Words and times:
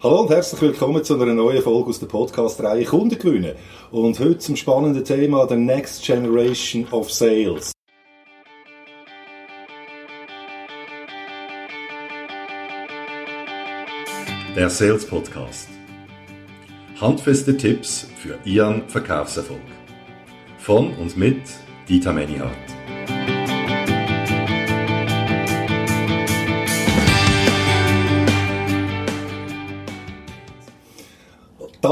Hallo 0.00 0.20
und 0.20 0.30
herzlich 0.30 0.62
willkommen 0.62 1.02
zu 1.02 1.20
einer 1.20 1.34
neuen 1.34 1.60
Folge 1.60 1.88
aus 1.88 1.98
der 1.98 2.06
Podcast-Reihe 2.06 2.84
Kunden 2.84 3.18
gewinnen. 3.18 3.56
Und 3.90 4.16
heute 4.20 4.38
zum 4.38 4.54
spannenden 4.54 5.04
Thema 5.04 5.44
der 5.44 5.56
Next 5.56 6.04
Generation 6.04 6.86
of 6.92 7.10
Sales. 7.10 7.72
Der 14.54 14.70
Sales 14.70 15.04
Podcast. 15.04 15.68
Handfeste 17.00 17.56
Tipps 17.56 18.06
für 18.22 18.38
Ihren 18.44 18.88
Verkaufserfolg. 18.88 19.58
Von 20.58 20.94
und 20.94 21.16
mit 21.16 21.42
Dieter 21.88 22.12
Menihardt. 22.12 22.77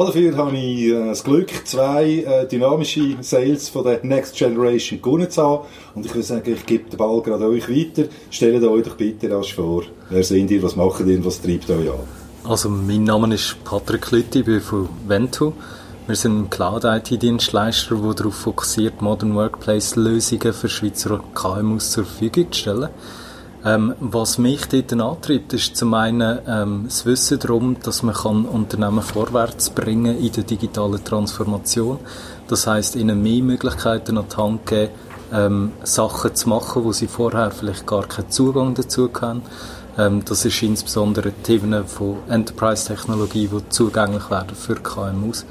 Dafür 0.05 0.37
habe 0.37 0.55
ich 0.59 0.89
äh, 0.89 1.07
das 1.07 1.25
Glück, 1.25 1.51
zwei 1.65 2.05
äh, 2.05 2.47
dynamische 2.47 3.17
Sales 3.23 3.71
von 3.71 3.83
der 3.83 4.05
Next 4.05 4.37
Generation 4.37 5.01
gewonnen 5.01 5.31
zu 5.31 5.43
haben. 5.43 5.65
Und 5.95 6.05
ich 6.05 6.15
würde 6.15 6.23
sagen, 6.23 6.53
ich 6.53 6.67
gebe 6.67 6.91
den 6.91 6.99
Ball 6.99 7.23
gerade 7.23 7.47
euch 7.47 7.67
weiter. 7.71 8.09
Stellt 8.31 8.63
euch 8.63 8.85
doch 8.85 8.97
bitte 8.97 9.31
rasch 9.31 9.55
vor. 9.55 9.85
Wer 10.11 10.23
sind 10.23 10.51
ihr, 10.51 10.63
was 10.63 10.77
macht 10.77 11.01
ihr 11.07 11.25
was 11.25 11.41
treibt 11.41 11.71
euch 11.71 11.91
an? 11.91 12.01
Also, 12.45 12.69
mein 12.69 13.05
Name 13.05 13.35
ist 13.35 13.57
Patrick 13.65 14.11
Lütti, 14.11 14.41
ich 14.41 14.45
bin 14.45 14.61
von 14.61 14.87
Ventu. 15.09 15.55
Wir 16.07 16.15
sind 16.15 16.41
ein 16.41 16.51
Cloud-IT-Dienstleister, 16.51 17.97
der 17.97 18.15
darauf 18.15 18.35
fokussiert, 18.35 19.01
Modern 19.01 19.35
Workplace-Lösungen 19.35 20.53
für 20.53 20.69
Schweizer 20.69 21.21
KMUs 21.35 21.93
zur 21.93 22.05
Verfügung 22.05 22.53
zu 22.53 22.61
stellen. 22.61 22.89
Ähm, 23.65 23.95
was 24.01 24.39
mich 24.39 24.67
dort 24.67 24.93
antreibt, 24.93 25.53
ist 25.53 25.77
zum 25.77 25.95
einen 25.95 26.39
ähm, 26.47 26.85
das 26.85 27.07
Wissen 27.07 27.39
darum, 27.39 27.77
dass 27.83 28.03
man 28.03 28.15
kann 28.15 28.45
Unternehmen 28.45 29.03
vorwärts 29.03 29.71
bringen 29.71 30.19
in 30.19 30.33
der 30.33 30.45
digitalen 30.45 31.03
Transformation. 31.03 31.99
Das 32.49 32.67
heißt, 32.67 32.97
ihnen 32.97 33.23
mehr 33.23 33.43
Möglichkeiten 33.43 34.19
an 34.19 34.27
die 34.31 34.37
Hand 34.37 34.67
geben, 34.67 34.93
ähm, 35.33 35.73
Sachen 35.83 36.35
zu 36.35 36.49
machen, 36.49 36.85
wo 36.85 36.93
sie 36.93 37.09
vorher 37.09 37.51
vielleicht 37.51 37.87
gar 37.87 38.07
keinen 38.07 38.31
Zugang 38.31 38.75
dazu 38.75 39.11
haben. 39.21 39.43
Ähm, 39.99 40.23
das 40.25 40.45
ist 40.45 40.63
insbesondere 40.63 41.33
Themen 41.33 41.87
von 41.87 42.19
Enterprise-Technologie, 42.29 43.49
die 43.49 43.69
zugänglich 43.69 44.31
werden 44.31 44.55
für 44.55 44.77
KMUs. 44.77 45.45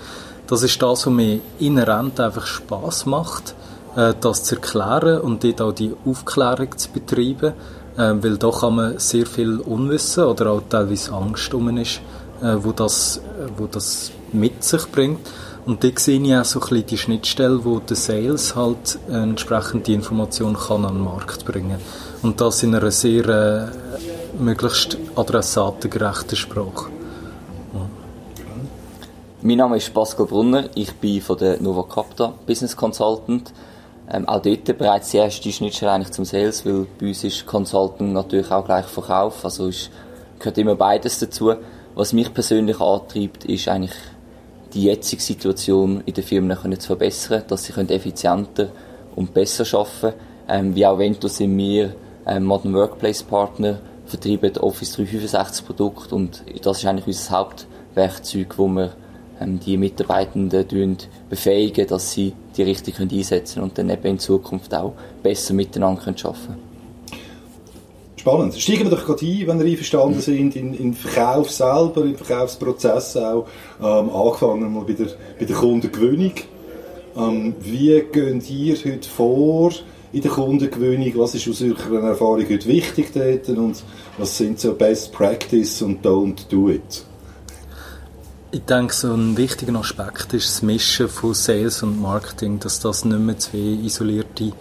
Das 0.48 0.62
ist 0.64 0.82
das, 0.82 1.08
was 1.08 1.14
mir 1.14 1.40
inhärent 1.60 2.20
einfach 2.20 2.46
Spaß 2.46 3.08
macht, 3.08 3.56
äh, 3.96 4.14
das 4.22 4.44
zu 4.44 4.56
erklären 4.56 5.22
und 5.22 5.44
dort 5.44 5.62
auch 5.62 5.72
die 5.74 5.94
Aufklärung 6.06 6.78
zu 6.78 6.92
betreiben 6.92 7.54
äh, 7.98 8.14
weil 8.22 8.38
da 8.38 8.52
kann 8.52 8.76
man 8.76 9.00
sehr 9.00 9.26
viel 9.26 9.60
Unwissen 9.60 10.26
oder 10.26 10.52
auch 10.52 10.62
teilweise 10.70 11.14
Angst 11.14 11.54
um 11.54 11.78
ist, 11.78 12.02
äh, 12.42 12.56
wo, 12.62 12.72
das, 12.72 13.22
wo 13.58 13.68
das 13.68 14.12
mit 14.34 14.64
sich 14.64 14.86
bringt. 14.92 15.20
Und 15.66 15.84
da 15.84 15.90
sehe 15.96 16.22
ich 16.22 16.36
auch 16.36 16.46
so 16.46 16.60
ein 16.60 16.70
bisschen 16.70 16.86
die 16.86 16.98
Schnittstelle, 16.98 17.66
wo 17.66 17.80
der 17.80 17.96
Sales 17.96 18.56
halt 18.56 19.00
äh, 19.10 19.14
entsprechend 19.14 19.88
die 19.88 19.94
Information 19.94 20.56
kann 20.56 20.86
an 20.86 20.96
den 20.96 21.04
Markt 21.04 21.44
bringen 21.46 21.80
Und 22.22 22.40
das 22.40 22.62
in 22.62 22.76
einer 22.76 22.92
sehr 22.92 23.28
äh, 23.28 23.68
möglichst 24.38 24.98
adressatengerechten 25.16 26.36
Sprache. 26.36 26.92
Ja. 27.74 27.82
Mein 29.42 29.58
Name 29.58 29.78
ist 29.78 29.92
Pascal 29.92 30.28
Brunner, 30.28 30.66
ich 30.76 30.94
bin 30.94 31.22
von 31.22 31.38
der 31.38 31.60
Nova 31.60 31.84
Capta 31.84 32.34
Business 32.46 32.76
Consultant 32.76 33.52
ähm, 34.12 34.28
auch 34.28 34.42
dort 34.42 34.78
bereits 34.78 35.12
die 35.12 35.18
erste 35.18 35.52
Schnittstelle 35.52 35.92
eigentlich 35.92 36.12
zum 36.12 36.26
Sales, 36.26 36.66
weil 36.66 36.86
bei 37.00 37.08
uns 37.08 37.24
ist 37.24 37.46
Consulting 37.46 38.14
natürlich 38.14 38.52
auch 38.52 38.66
gleich 38.66 38.86
Verkauf, 38.86 39.44
also 39.44 39.68
ist, 39.68 39.90
gehört 40.40 40.58
immer 40.58 40.76
beides 40.76 41.20
dazu. 41.20 41.54
Was 41.96 42.14
mich 42.14 42.34
persönlich 42.34 42.80
antreibt, 42.80 43.46
ist 43.46 43.68
eigentlich 43.68 43.96
die 44.74 44.84
jetzige 44.84 45.22
Situation 45.22 46.04
in 46.06 46.14
den 46.14 46.24
Firmen 46.24 46.80
zu 46.80 46.88
verbessern, 46.88 47.44
dass 47.48 47.64
sie 47.64 47.74
effizienter 47.74 48.70
und 49.16 49.34
besser 49.34 49.66
arbeiten 49.78 50.14
ähm, 50.48 50.76
Wie 50.76 50.86
auch 50.86 51.00
Ventus 51.00 51.38
sind 51.38 51.58
wir 51.58 51.96
ähm, 52.28 52.44
Modern 52.46 52.74
Workplace 52.74 53.24
Partner, 53.24 53.80
vertreiben 54.06 54.58
Office 54.58 54.94
365 54.94 55.66
Produkte 55.66 56.16
und 56.16 56.44
das 56.62 56.80
ist 56.80 56.86
eigentlich 56.86 57.08
unser 57.08 57.32
Hauptwerkzeug, 57.32 58.58
wo 58.58 58.68
wir 58.68 58.94
die 59.40 59.78
Mitarbeitenden 59.78 60.98
befähigen, 61.30 61.88
dass 61.88 62.12
sie 62.12 62.34
die 62.56 62.64
richtig 62.64 63.00
einsetzen 63.00 63.56
können 63.56 63.70
und 63.70 63.78
dann 63.78 63.90
eben 63.90 64.06
in 64.06 64.20
Zukunft 64.20 64.74
auch 64.74 64.94
besser 65.22 65.54
miteinander 65.54 66.02
arbeiten 66.02 66.16
können. 66.22 66.76
Spannend. 68.26 68.56
Steigen 68.56 68.86
wir 68.86 68.98
doch 68.98 69.06
gerade 69.06 69.24
ein, 69.24 69.46
wenn 69.46 69.60
ihr 69.60 69.66
einverstanden 69.66 70.20
sind, 70.20 70.56
in, 70.56 70.74
in 70.74 70.94
Verkauf 70.96 71.52
selber, 71.52 72.04
im 72.04 72.16
Verkaufsprozess 72.16 73.18
auch, 73.18 73.46
ähm, 73.80 74.10
angefangen 74.10 74.74
mal 74.74 74.84
bei 74.84 74.94
der, 74.94 75.10
bei 75.38 75.46
der 75.46 75.56
Kundengewinnung. 75.56 76.34
Ähm, 77.16 77.54
wie 77.60 78.02
geht 78.12 78.50
ihr 78.50 78.76
heute 78.76 79.08
vor 79.08 79.72
in 80.12 80.22
der 80.22 80.32
Kundengewinnung? 80.32 81.12
Was 81.18 81.36
ist 81.36 81.48
aus 81.48 81.62
eurer 81.62 82.02
Erfahrung 82.02 82.46
heute 82.50 82.68
wichtig 82.68 83.12
dort 83.14 83.48
und 83.50 83.84
was 84.18 84.36
sind 84.36 84.60
so 84.60 84.74
Best 84.74 85.12
Practice 85.12 85.84
und 85.84 86.04
Don't 86.04 86.50
Do 86.50 86.70
It? 86.70 87.06
Ich 88.52 88.62
denke, 88.62 88.94
so 88.94 89.14
ein 89.14 89.36
wichtiger 89.36 89.78
Aspekt 89.80 90.34
ist 90.34 90.48
das 90.48 90.62
Mischen 90.62 91.10
von 91.10 91.34
Sales 91.34 91.84
und 91.84 92.00
Marketing, 92.00 92.60
dass 92.60 92.80
das 92.80 93.04
nicht 93.04 93.20
mehr 93.20 93.38
zwei 93.38 93.58
isolierte 93.58 94.54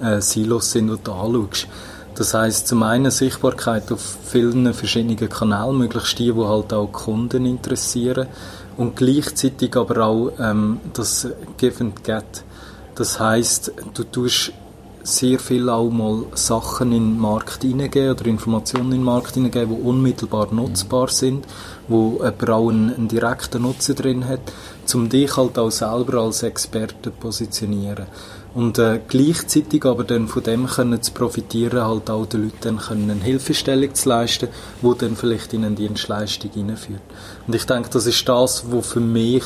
äh, 0.00 0.20
Silos 0.20 0.72
sind, 0.72 0.88
die 0.88 1.02
du 1.02 1.12
anschaust. 1.12 1.66
Das 2.14 2.34
heißt 2.34 2.68
zum 2.68 2.82
einen 2.82 3.10
Sichtbarkeit 3.10 3.90
auf 3.90 4.18
vielen 4.24 4.72
verschiedenen 4.74 5.28
Kanälen, 5.28 5.78
möglichst 5.78 6.18
die, 6.18 6.32
die 6.32 6.44
halt 6.44 6.72
auch 6.72 6.92
Kunden 6.92 7.46
interessieren 7.46 8.28
und 8.76 8.94
gleichzeitig 8.94 9.74
aber 9.74 10.04
auch 10.04 10.32
ähm, 10.38 10.80
das 10.92 11.26
Give 11.56 11.80
and 11.80 12.04
Get. 12.04 12.44
Das 12.94 13.18
heißt, 13.18 13.72
du 13.94 14.04
tust 14.04 14.52
sehr 15.02 15.38
viel 15.38 15.68
auch 15.68 15.90
mal 15.90 16.24
Sachen 16.34 16.92
in 16.92 17.12
den 17.12 17.18
Markt 17.18 17.62
hineingeben 17.62 18.10
oder 18.12 18.26
Informationen 18.26 18.92
in 18.92 18.98
den 18.98 19.04
Markt 19.04 19.34
hineingeben, 19.34 19.76
die 19.76 19.82
unmittelbar 19.82 20.48
nutzbar 20.52 21.08
sind, 21.08 21.46
wo 21.88 22.18
jemand 22.18 22.50
auch 22.50 22.68
einen, 22.68 22.94
einen 22.94 23.08
direkten 23.08 23.62
Nutzen 23.62 23.96
drin 23.96 24.28
hat, 24.28 24.40
um 24.94 25.08
dich 25.08 25.36
halt 25.36 25.58
auch 25.58 25.70
selber 25.70 26.20
als 26.20 26.42
Experte 26.42 27.10
positionieren. 27.10 28.06
Und 28.52 28.78
äh, 28.78 29.00
gleichzeitig 29.06 29.84
aber 29.84 30.02
dann 30.02 30.26
von 30.26 30.42
dem 30.42 30.66
können 30.66 31.00
zu 31.00 31.12
profitieren, 31.12 31.84
halt 31.84 32.10
auch 32.10 32.26
den 32.26 32.44
Leuten 32.44 32.56
dann 32.60 32.78
können 32.78 33.10
eine 33.10 33.22
Hilfestellung 33.22 33.94
zu 33.94 34.08
leisten, 34.08 34.48
wo 34.82 34.94
dann 34.94 35.16
vielleicht 35.16 35.54
in 35.54 35.64
eine 35.64 35.76
Dienstleistung 35.76 36.50
hineinführt. 36.50 37.00
Und 37.46 37.54
ich 37.54 37.64
denke, 37.64 37.90
das 37.90 38.06
ist 38.06 38.28
das, 38.28 38.64
was 38.70 38.86
für 38.86 39.00
mich 39.00 39.44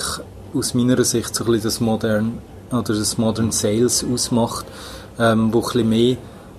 aus 0.54 0.72
meiner 0.72 1.02
Sicht 1.04 1.34
so 1.34 1.44
ein 1.44 1.50
bisschen 1.50 1.64
das 1.64 1.80
Modern 1.80 2.38
oder 2.70 2.94
das 2.94 3.18
Modern 3.18 3.52
Sales 3.52 4.04
ausmacht, 4.04 4.64
ähm, 5.18 5.52
wo 5.52 5.58
ein 5.58 5.62
bisschen 5.62 5.88
mehr, 5.88 6.16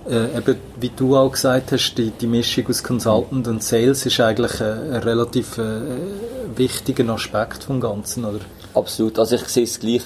äh, 0.08 0.38
eben, 0.38 0.56
wie 0.78 0.90
du 0.90 1.16
auch 1.16 1.32
gesagt 1.32 1.72
hast, 1.72 1.94
die, 1.94 2.10
die 2.10 2.26
Mischung 2.26 2.66
aus 2.68 2.82
Consultant 2.82 3.48
und 3.48 3.62
Sales 3.62 4.06
ist 4.06 4.20
eigentlich 4.20 4.60
ein, 4.60 4.92
ein 4.92 5.02
relativ 5.02 5.58
äh, 5.58 5.80
wichtiger 6.54 7.08
Aspekt 7.12 7.64
vom 7.64 7.80
Ganzen, 7.80 8.24
oder? 8.24 8.40
Absolut, 8.74 9.18
also 9.18 9.34
ich 9.36 9.44
sehe 9.48 9.64
es 9.64 9.80
gleich. 9.80 10.02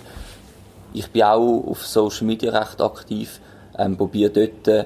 Ich 0.93 1.09
bin 1.11 1.23
auch 1.23 1.65
auf 1.67 1.87
Social 1.87 2.27
Media 2.27 2.51
recht 2.51 2.81
aktiv, 2.81 3.41
ähm, 3.79 3.97
probiere 3.97 4.31
dort 4.31 4.69
äh, 4.69 4.85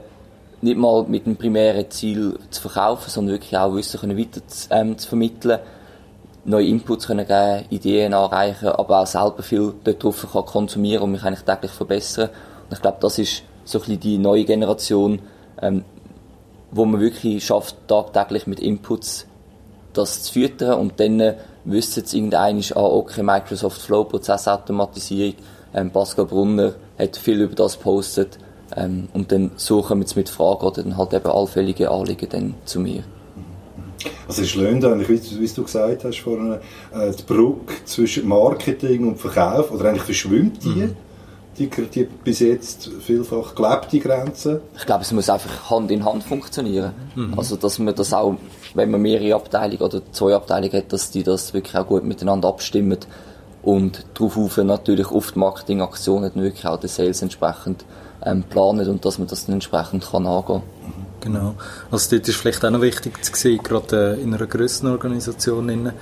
nicht 0.60 0.76
mal 0.76 1.04
mit 1.04 1.26
dem 1.26 1.36
primären 1.36 1.90
Ziel 1.90 2.38
zu 2.50 2.62
verkaufen, 2.62 3.10
sondern 3.10 3.34
wirklich 3.34 3.56
auch 3.56 3.74
Wissen 3.74 4.00
können 4.00 4.18
weiter 4.18 4.46
zu, 4.46 4.68
ähm, 4.70 4.98
zu 4.98 5.08
vermitteln, 5.08 5.60
neue 6.44 6.66
Inputs 6.66 7.06
können 7.06 7.26
geben, 7.26 7.64
Ideen 7.70 8.14
anreichen, 8.14 8.68
aber 8.68 9.00
auch 9.00 9.06
selber 9.06 9.42
viel 9.42 9.74
dort 9.84 10.02
drauf 10.02 10.26
kann 10.32 10.44
konsumieren 10.44 11.04
und 11.04 11.12
mich 11.12 11.22
eigentlich 11.22 11.44
täglich 11.44 11.70
verbessern. 11.70 12.30
Und 12.68 12.72
ich 12.72 12.82
glaube, 12.82 12.98
das 13.00 13.18
ist 13.18 13.42
so 13.64 13.78
ein 13.78 13.80
bisschen 13.80 14.00
die 14.00 14.18
neue 14.18 14.44
Generation, 14.44 15.20
ähm, 15.60 15.84
wo 16.70 16.84
man 16.84 17.00
wirklich 17.00 17.44
schafft, 17.44 17.76
tagtäglich 17.88 18.46
mit 18.46 18.60
Inputs 18.60 19.26
das 19.92 20.24
zu 20.24 20.32
füttern 20.32 20.80
und 20.80 20.98
dann 20.98 21.20
äh, 21.20 21.34
wissen 21.64 22.04
sie 22.04 22.18
irgendein 22.18 22.62
ah, 22.74 22.82
okay, 22.82 23.22
Microsoft 23.22 23.80
Flow, 23.80 24.04
Prozessautomatisierung, 24.04 25.34
ähm, 25.72 25.90
Pascal 25.90 26.26
Brunner 26.26 26.74
hat 26.98 27.16
viel 27.16 27.40
über 27.40 27.54
das 27.54 27.78
gepostet 27.78 28.38
ähm, 28.76 29.08
und 29.12 29.30
dann 29.30 29.52
suchen 29.56 30.00
wir 30.00 30.04
es 30.04 30.16
mit 30.16 30.28
Fragen 30.28 30.66
oder 30.66 30.82
dann 30.82 30.96
halt 30.96 31.14
eben 31.14 31.26
allfällige 31.26 31.90
Anliegen 31.90 32.28
dann 32.28 32.54
zu 32.64 32.80
mir. 32.80 33.04
Also 34.26 34.42
es 34.42 34.48
ist 34.48 34.56
löhnt 34.56 34.84
eigentlich, 34.84 35.08
wie, 35.08 35.40
wie, 35.40 35.48
du 35.48 35.62
gesagt 35.62 36.04
hast 36.04 36.18
vorhin, 36.18 36.54
äh, 36.92 37.12
die 37.12 37.22
Brücke 37.22 37.74
zwischen 37.84 38.26
Marketing 38.26 39.06
und 39.08 39.16
Verkauf, 39.18 39.70
oder 39.70 39.88
eigentlich 39.88 40.02
verschwimmt 40.02 40.62
die. 40.64 40.68
Mhm 40.68 40.96
die, 41.58 41.68
die 41.68 42.04
bis 42.04 42.40
jetzt 42.40 42.90
vielfach 43.00 43.54
gelebte 43.54 43.98
Grenzen? 44.00 44.60
Ich 44.76 44.86
glaube, 44.86 45.02
es 45.02 45.12
muss 45.12 45.28
einfach 45.28 45.70
Hand 45.70 45.90
in 45.90 46.04
Hand 46.04 46.24
funktionieren. 46.24 46.92
Mhm. 47.14 47.34
Also, 47.38 47.56
dass 47.56 47.78
man 47.78 47.94
das 47.94 48.12
auch, 48.12 48.36
wenn 48.74 48.90
man 48.90 49.00
mehrere 49.00 49.34
Abteilungen 49.36 49.82
oder 49.82 50.00
zwei 50.12 50.34
Abteilungen 50.34 50.72
hat, 50.72 50.92
dass 50.92 51.10
die 51.10 51.22
das 51.22 51.54
wirklich 51.54 51.76
auch 51.76 51.86
gut 51.86 52.04
miteinander 52.04 52.48
abstimmen 52.48 52.98
und 53.62 54.04
darauf 54.14 54.58
natürlich 54.58 55.10
auf 55.10 55.32
die 55.32 55.38
Marketingaktionen 55.38 56.30
dann 56.34 56.42
wirklich 56.42 56.66
auch 56.66 56.78
den 56.78 56.88
Sales 56.88 57.22
entsprechend 57.22 57.84
ähm, 58.24 58.42
planen 58.42 58.88
und 58.88 59.04
dass 59.04 59.18
man 59.18 59.26
das 59.26 59.46
dann 59.46 59.54
entsprechend 59.54 60.10
kann 60.10 60.26
angehen 60.26 60.46
kann. 60.46 60.62
Genau. 61.20 61.54
Also 61.90 62.16
dort 62.16 62.28
ist 62.28 62.36
vielleicht 62.36 62.64
auch 62.64 62.70
noch 62.70 62.82
wichtig 62.82 63.24
zu 63.24 63.32
sehen, 63.34 63.62
gerade 63.62 64.16
äh, 64.18 64.22
in 64.22 64.34
einer 64.34 64.46
grösseren 64.46 64.92
Organisation, 64.92 65.92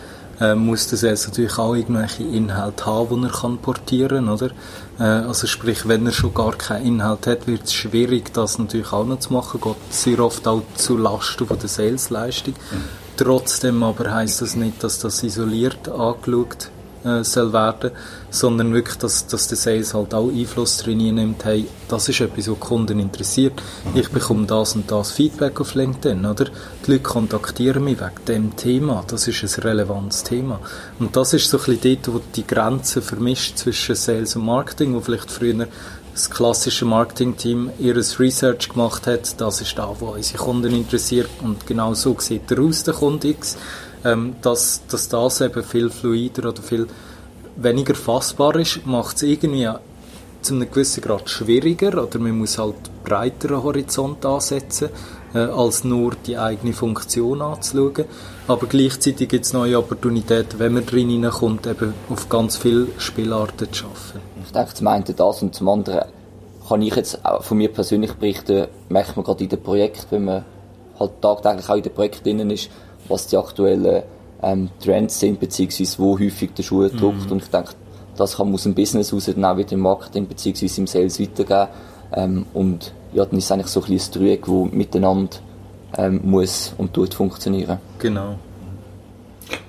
äh, 0.43 0.55
muss 0.57 0.89
der 0.89 0.99
Sales 0.99 1.29
natürlich 1.29 1.57
auch 1.59 1.75
irgendwelche 1.75 2.25
Inhalte 2.25 2.87
haben, 2.87 3.23
die 3.23 3.29
er 3.29 3.33
kann 3.33 3.59
portieren 3.59 4.29
oder? 4.29 4.51
Äh, 4.99 5.05
also 5.05 5.47
sprich, 5.47 5.87
wenn 5.87 6.05
er 6.05 6.13
schon 6.13 6.35
gar 6.35 6.53
keinen 6.53 6.87
Inhalt 6.87 7.27
hat, 7.29 7.47
wird 7.47 7.65
es 7.65 7.73
schwierig, 7.73 8.33
das 8.33 8.59
natürlich 8.59 8.93
auch 8.93 9.07
noch 9.07 9.21
zu 9.21 9.33
machen. 9.33 9.61
Geht 9.61 9.77
sehr 9.91 10.19
oft 10.19 10.47
auch 10.49 10.63
zu 10.75 10.97
Lasten 10.97 11.47
von 11.47 11.59
der 11.59 11.69
Salesleistung. 11.69 12.55
Mhm. 12.55 12.85
Trotzdem 13.17 13.83
aber 13.83 14.13
heißt 14.13 14.43
das 14.43 14.57
nicht, 14.57 14.83
dass 14.83 14.99
das 14.99 15.23
isoliert 15.23 15.89
angeschaut 15.89 16.72
äh, 17.05 17.25
soll 17.25 17.53
werden, 17.53 17.91
sondern 18.31 18.73
wirklich, 18.73 18.99
dass, 18.99 19.27
dass 19.27 19.49
der 19.49 19.57
Sales 19.57 19.95
halt 19.95 20.15
auch 20.15 20.31
Einfluss 20.31 20.79
drin 20.79 20.99
nimmt, 20.99 21.45
hey, 21.45 21.67
das 21.89 22.09
ist 22.09 22.21
etwas, 22.21 22.49
was 22.49 22.61
Kunden 22.61 22.99
interessiert. 22.99 23.63
Ich 23.95 24.09
bekomme 24.11 24.47
das 24.47 24.75
und 24.75 24.91
das 24.91 25.13
Feedback 25.13 25.61
auf 25.61 25.75
LinkedIn, 25.75 26.25
oder? 26.25 26.47
Die 26.87 26.93
Leute 26.93 27.03
kontaktieren 27.03 27.85
mich 27.85 28.01
wegen 28.01 28.25
dem 28.27 28.57
Thema. 28.57 29.05
Das 29.07 29.29
ist 29.29 29.43
ein 29.43 29.63
relevantes 29.63 30.23
Thema. 30.23 30.61
Und 30.99 31.17
das 31.17 31.33
ist 31.35 31.49
so 31.49 31.59
ein 31.59 31.65
bisschen 31.65 32.03
dort, 32.03 32.15
wo 32.15 32.21
die 32.35 32.47
Grenze 32.47 33.03
vermischt 33.03 33.59
zwischen 33.59 33.95
Sales 33.95 34.37
und 34.37 34.45
Marketing, 34.45 34.95
wo 34.95 35.01
vielleicht 35.01 35.31
früher 35.31 35.67
das 36.13 36.29
klassische 36.29 36.85
Marketing-Team 36.85 37.71
ihres 37.79 38.21
Research 38.21 38.69
gemacht 38.69 39.07
hat, 39.07 39.41
das 39.41 39.61
ist 39.63 39.79
da, 39.79 39.95
wo 39.99 40.09
unsere 40.09 40.39
Kunden 40.39 40.75
interessiert 40.75 41.31
und 41.43 41.67
genau 41.67 41.95
so 41.95 42.17
sieht 42.19 42.51
der 42.51 42.61
aus, 42.61 42.85
der 42.85 42.95
Kunde 42.95 43.29
X 43.29 43.57
ähm, 44.05 44.37
dass, 44.43 44.83
dass 44.89 45.09
das 45.09 45.41
eben 45.41 45.63
viel 45.63 45.91
fluider 45.91 46.49
oder 46.49 46.63
viel 46.63 46.87
weniger 47.57 47.95
fassbar 47.95 48.57
ist, 48.57 48.87
macht 48.87 49.17
es 49.17 49.23
irgendwie 49.23 49.69
zu 50.43 50.55
einem 50.55 50.69
gewissen 50.69 51.03
Grad 51.03 51.29
schwieriger 51.31 52.03
oder 52.03 52.19
man 52.19 52.39
muss 52.39 52.59
halt 52.59 52.75
breiteren 53.05 53.63
Horizont 53.63 54.25
ansetzen, 54.27 54.89
äh, 55.35 55.39
als 55.39 55.85
nur 55.85 56.13
die 56.27 56.37
eigene 56.37 56.73
Funktion 56.73 57.41
anzuschauen. 57.43 58.07
Aber 58.49 58.67
gleichzeitig 58.67 59.29
gibt 59.29 59.45
es 59.45 59.53
neue 59.53 59.79
Opportunitäten, 59.79 60.59
wenn 60.59 60.75
man 60.75 60.85
drin 60.85 61.11
hineinkommt, 61.11 61.67
eben 61.67 61.95
auf 62.09 62.29
ganz 62.29 62.57
viele 62.57 62.89
Spielarten 62.99 63.73
zu 63.73 63.85
arbeiten. 63.85 64.21
Ich 64.45 64.53
denke, 64.53 64.75
zum 64.75 64.87
einen 64.89 65.05
das 65.05 65.43
und 65.43 65.55
zum 65.55 65.69
anderen 65.69 66.07
kann 66.69 66.83
ich 66.83 66.95
jetzt 66.95 67.25
auch 67.25 67.43
von 67.43 67.59
mir 67.59 67.73
persönlich 67.73 68.13
berichten, 68.15 68.67
merkt 68.89 69.17
man 69.17 69.25
gerade 69.25 69.45
in 69.45 69.51
den 69.51 69.63
Projekten, 69.63 70.07
wenn 70.11 70.25
man 70.25 70.45
halt 70.99 71.21
tagtäglich 71.21 71.69
auch 71.69 71.77
in 71.77 71.83
den 71.83 71.95
Projekten 71.95 72.39
drin 72.39 72.51
ist, 72.51 72.71
was 73.09 73.27
die 73.27 73.37
aktuellen 73.37 74.03
ähm, 74.43 74.71
Trends 74.83 75.21
sind, 75.21 75.41
beziehungsweise 75.41 75.99
wo 75.99 76.19
häufig 76.19 76.53
der 76.55 76.63
Schuh 76.63 76.83
mhm. 76.83 76.97
drückt. 76.97 77.31
Und 77.31 77.43
ich 77.43 77.51
denke, 77.51 77.73
das 78.17 78.37
kann 78.37 78.47
man 78.49 78.55
aus 78.55 78.65
dem 78.65 78.75
Business 78.75 79.13
raus 79.13 79.27
dann 79.27 79.45
auch 79.45 79.57
wieder 79.57 79.73
im 79.73 79.81
Marketing 79.81 80.27
beziehungsweise 80.27 80.81
im 80.81 80.87
Sales 80.87 81.21
weitergeben. 81.21 81.69
Ähm, 82.15 82.47
und 82.53 82.93
ja, 83.13 83.25
dann 83.25 83.39
ist 83.39 83.47
es 83.47 83.53
eigentlich 83.53 83.67
so 83.69 83.81
ein 83.81 83.87
kleines 83.87 84.11
Dreieck, 84.11 84.47
das 84.47 84.73
miteinander 84.73 85.37
ähm, 85.97 86.21
muss 86.25 86.75
und 86.79 86.93
tut 86.93 87.15
funktionieren. 87.15 87.79
Genau. 87.99 88.37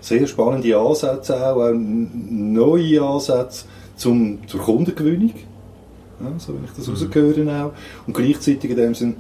Sehr 0.02 0.26
spannende 0.28 0.78
Ansätze 0.78 1.36
auch, 1.36 1.58
auch 1.58 1.72
neue 1.74 3.02
Ansätze 3.02 3.66
zum, 3.96 4.48
zur 4.48 4.62
Kundengewinnung. 4.62 5.34
Ja, 6.20 6.28
so 6.38 6.54
wenn 6.54 6.66
ich 6.66 6.72
das 6.72 6.88
mhm. 6.88 6.94
rausgehöre 6.94 7.66
auch. 7.66 7.72
Und 8.08 8.14
gleichzeitig 8.14 8.72
in 8.72 8.78
dem 8.78 8.96
Sinn 8.96 9.16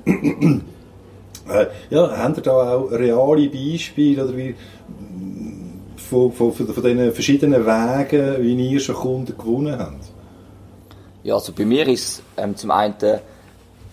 Äh, 1.50 1.68
ja, 1.90 2.18
habt 2.18 2.38
ihr 2.38 2.44
da 2.44 2.76
auch 2.76 2.92
reale 2.92 3.50
Beispiele 3.50 4.24
oder 4.24 4.38
wie, 4.38 4.56
von, 5.98 6.32
von, 6.32 6.54
von, 6.54 6.68
von 6.68 6.84
diesen 6.84 7.12
verschiedenen 7.12 7.66
Wegen, 7.66 8.44
wie 8.44 8.70
ihr 8.70 8.80
schon 8.80 8.96
Kunden 8.96 9.38
gewonnen 9.38 9.78
habt? 9.78 10.12
Ja, 11.24 11.36
also 11.36 11.54
bei 11.54 11.66
mir 11.66 11.88
ist 11.88 12.22
ähm, 12.38 12.56
zum 12.56 12.72
einen 12.72 12.96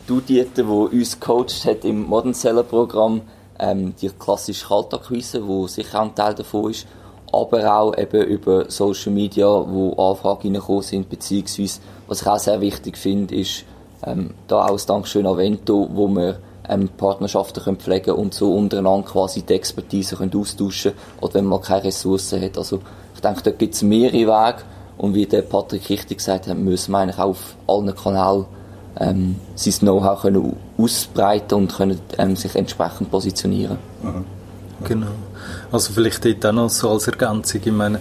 du 0.07 0.21
Dieter, 0.21 0.65
der 0.65 0.69
uns 0.69 1.19
gecoacht 1.19 1.65
hat 1.65 1.85
im 1.85 2.07
Modern 2.07 2.35
Seller 2.35 2.65
Programm, 2.65 3.23
ähm, 3.59 3.95
die 4.01 4.09
klassische 4.09 4.67
Kaltakquise, 4.67 5.47
wo 5.47 5.67
sicher 5.67 6.01
auch 6.01 6.05
ein 6.05 6.15
Teil 6.15 6.35
davon 6.35 6.71
ist, 6.71 6.87
aber 7.33 7.73
auch 7.73 7.97
eben 7.97 8.23
über 8.25 8.71
Social 8.71 9.13
Media, 9.13 9.47
wo 9.47 9.93
Anfragen 9.93 10.49
reingekommen 10.49 10.83
sind, 10.83 11.09
beziehungsweise, 11.09 11.81
was 12.09 12.23
ich 12.23 12.27
auch 12.27 12.39
sehr 12.39 12.61
wichtig 12.61 12.97
finde, 12.97 13.37
ist 13.37 13.65
ähm, 14.05 14.31
da 14.49 14.67
auch 14.67 14.73
das 14.73 14.87
Dankeschön 14.87 15.27
an 15.27 15.37
Vento, 15.37 15.89
wo 15.93 16.09
wir 16.09 16.41
ähm, 16.71 16.89
Partnerschaften 16.97 17.63
können 17.63 17.77
pflegen 17.77 18.13
und 18.13 18.33
so 18.33 18.55
untereinander 18.55 19.07
quasi 19.07 19.43
die 19.43 19.55
Expertise 19.55 20.17
können 20.17 20.35
austauschen 20.35 20.93
oder 21.21 21.35
wenn 21.35 21.47
man 21.47 21.61
keine 21.61 21.85
Ressourcen 21.85 22.41
hat. 22.43 22.57
Also 22.57 22.81
ich 23.15 23.21
denke, 23.21 23.43
da 23.43 23.51
gibt 23.51 23.75
es 23.75 23.83
mehrere 23.83 24.13
Wege 24.27 24.63
und 24.97 25.15
wie 25.15 25.27
der 25.27 25.43
Patrick 25.43 25.89
richtig 25.91 26.19
gesagt 26.19 26.47
hat, 26.47 26.57
müssen 26.57 26.93
wir 26.93 26.99
eigentlich 26.99 27.19
auch 27.19 27.31
auf 27.31 27.57
allen 27.67 27.95
Kanälen 27.95 28.47
ähm, 28.99 29.37
sein 29.55 29.75
Know-how 29.81 30.23
können 30.23 30.57
ausbreiten 30.77 31.55
und 31.55 31.75
können 31.75 32.01
ähm, 32.19 32.37
sich 32.37 32.55
entsprechend 32.55 33.11
positionieren. 33.11 33.79
Mhm. 34.03 34.25
Genau. 34.85 35.07
Also 35.71 35.93
vielleicht 35.93 36.25
dort 36.25 36.47
auch 36.47 36.53
noch 36.53 36.71
so 36.71 36.91
als 36.91 37.07
Ergänzung, 37.07 37.61
ich 37.65 37.73
meine, 37.73 38.01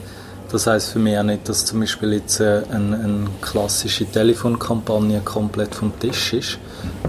das 0.51 0.67
heißt 0.67 0.91
für 0.91 0.99
mich 0.99 1.17
auch 1.17 1.23
nicht, 1.23 1.47
dass 1.47 1.65
zum 1.65 1.79
Beispiel 1.79 2.13
jetzt 2.13 2.39
äh, 2.39 2.61
eine, 2.71 2.97
eine 2.97 3.27
klassische 3.41 4.05
Telefonkampagne 4.05 5.21
komplett 5.21 5.75
vom 5.75 5.97
Tisch 5.99 6.33
ist, 6.33 6.59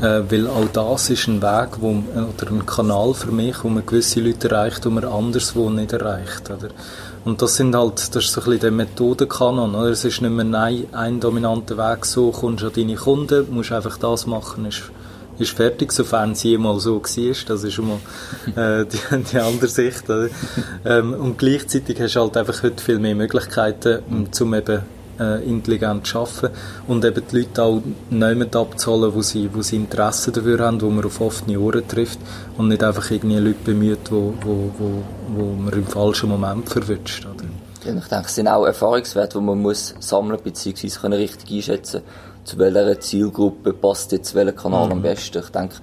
äh, 0.00 0.22
weil 0.28 0.46
auch 0.46 0.68
das 0.72 1.10
ist 1.10 1.26
ein 1.28 1.40
Weg 1.42 1.68
wo, 1.80 1.88
oder 1.88 2.50
ein 2.50 2.66
Kanal 2.66 3.14
für 3.14 3.32
mich, 3.32 3.62
wo 3.64 3.68
man 3.68 3.84
gewisse 3.84 4.20
Leute 4.20 4.50
erreicht, 4.50 4.84
die 4.84 4.88
man 4.88 5.04
anderswo 5.04 5.70
nicht 5.70 5.92
erreicht. 5.92 6.50
Oder? 6.50 6.68
Und 7.24 7.42
das 7.42 7.56
sind 7.56 7.74
halt, 7.74 8.14
das 8.14 8.24
ist 8.24 8.32
so 8.32 8.40
ein 8.40 8.44
bisschen 8.44 8.60
der 8.60 8.70
Methodenkanon. 8.70 9.74
Oder? 9.74 9.90
Es 9.90 10.04
ist 10.04 10.22
nicht 10.22 10.30
mehr 10.30 10.60
ein, 10.62 10.86
ein 10.92 11.20
dominanter 11.20 11.76
Weg, 11.76 12.06
so 12.06 12.30
kommst 12.30 12.62
du 12.62 12.68
an 12.68 12.72
deine 12.74 12.96
Kunden, 12.96 13.46
musst 13.50 13.72
einfach 13.72 13.98
das 13.98 14.26
machen, 14.26 14.66
ist 14.66 14.82
ist 15.40 15.52
fertig, 15.52 15.92
sofern 15.92 16.32
es 16.32 16.42
jemals 16.42 16.84
so 16.84 17.02
war. 17.02 17.34
Das 17.46 17.64
ist 17.64 17.72
schon 17.72 17.88
mal 17.88 18.80
äh, 18.80 18.86
die, 18.86 19.22
die 19.32 19.38
andere 19.38 19.68
Sicht. 19.68 20.04
Ähm, 20.84 21.14
und 21.14 21.38
gleichzeitig 21.38 22.00
hast 22.00 22.16
du 22.16 22.20
halt 22.20 22.36
einfach 22.36 22.62
heute 22.62 22.82
viel 22.82 22.98
mehr 22.98 23.14
Möglichkeiten, 23.14 24.00
um 24.40 24.54
eben 24.54 24.82
äh, 25.20 25.44
intelligent 25.44 26.06
zu 26.06 26.20
arbeiten 26.20 26.50
und 26.88 27.04
eben 27.04 27.22
die 27.30 27.38
Leute 27.38 27.62
auch 27.62 27.82
nicht 28.10 28.56
abzuholen, 28.56 29.14
wo 29.14 29.22
sie, 29.22 29.50
wo 29.52 29.60
sie 29.60 29.76
Interesse 29.76 30.32
dafür 30.32 30.60
haben, 30.60 30.80
wo 30.80 30.88
man 30.88 31.04
auf 31.04 31.20
offene 31.20 31.60
Ohren 31.60 31.86
trifft 31.86 32.18
und 32.56 32.68
nicht 32.68 32.82
einfach 32.82 33.10
irgendwie 33.10 33.36
Leute 33.36 33.58
bemüht, 33.64 34.10
wo, 34.10 34.34
wo, 34.40 34.72
wo, 34.78 35.02
wo 35.28 35.44
man 35.52 35.72
im 35.74 35.86
falschen 35.86 36.30
Moment 36.30 36.68
verwünscht. 36.68 37.26
Ich 37.82 37.86
denke, 37.86 38.26
es 38.26 38.34
sind 38.34 38.48
auch 38.48 38.66
Erfahrungswerte, 38.66 39.38
die 39.38 39.44
man 39.44 39.60
muss 39.60 39.94
sammeln 40.00 40.38
bzw. 40.42 41.06
richtig 41.14 41.50
einschätzen 41.50 42.02
kann 42.02 42.29
zu 42.44 42.58
welcher 42.58 43.00
Zielgruppe 43.00 43.72
passt 43.72 44.12
jetzt 44.12 44.34
welcher 44.34 44.52
Kanal 44.52 44.86
mhm. 44.86 44.92
am 44.92 45.02
besten. 45.02 45.38
Ich 45.38 45.50
denke, 45.50 45.76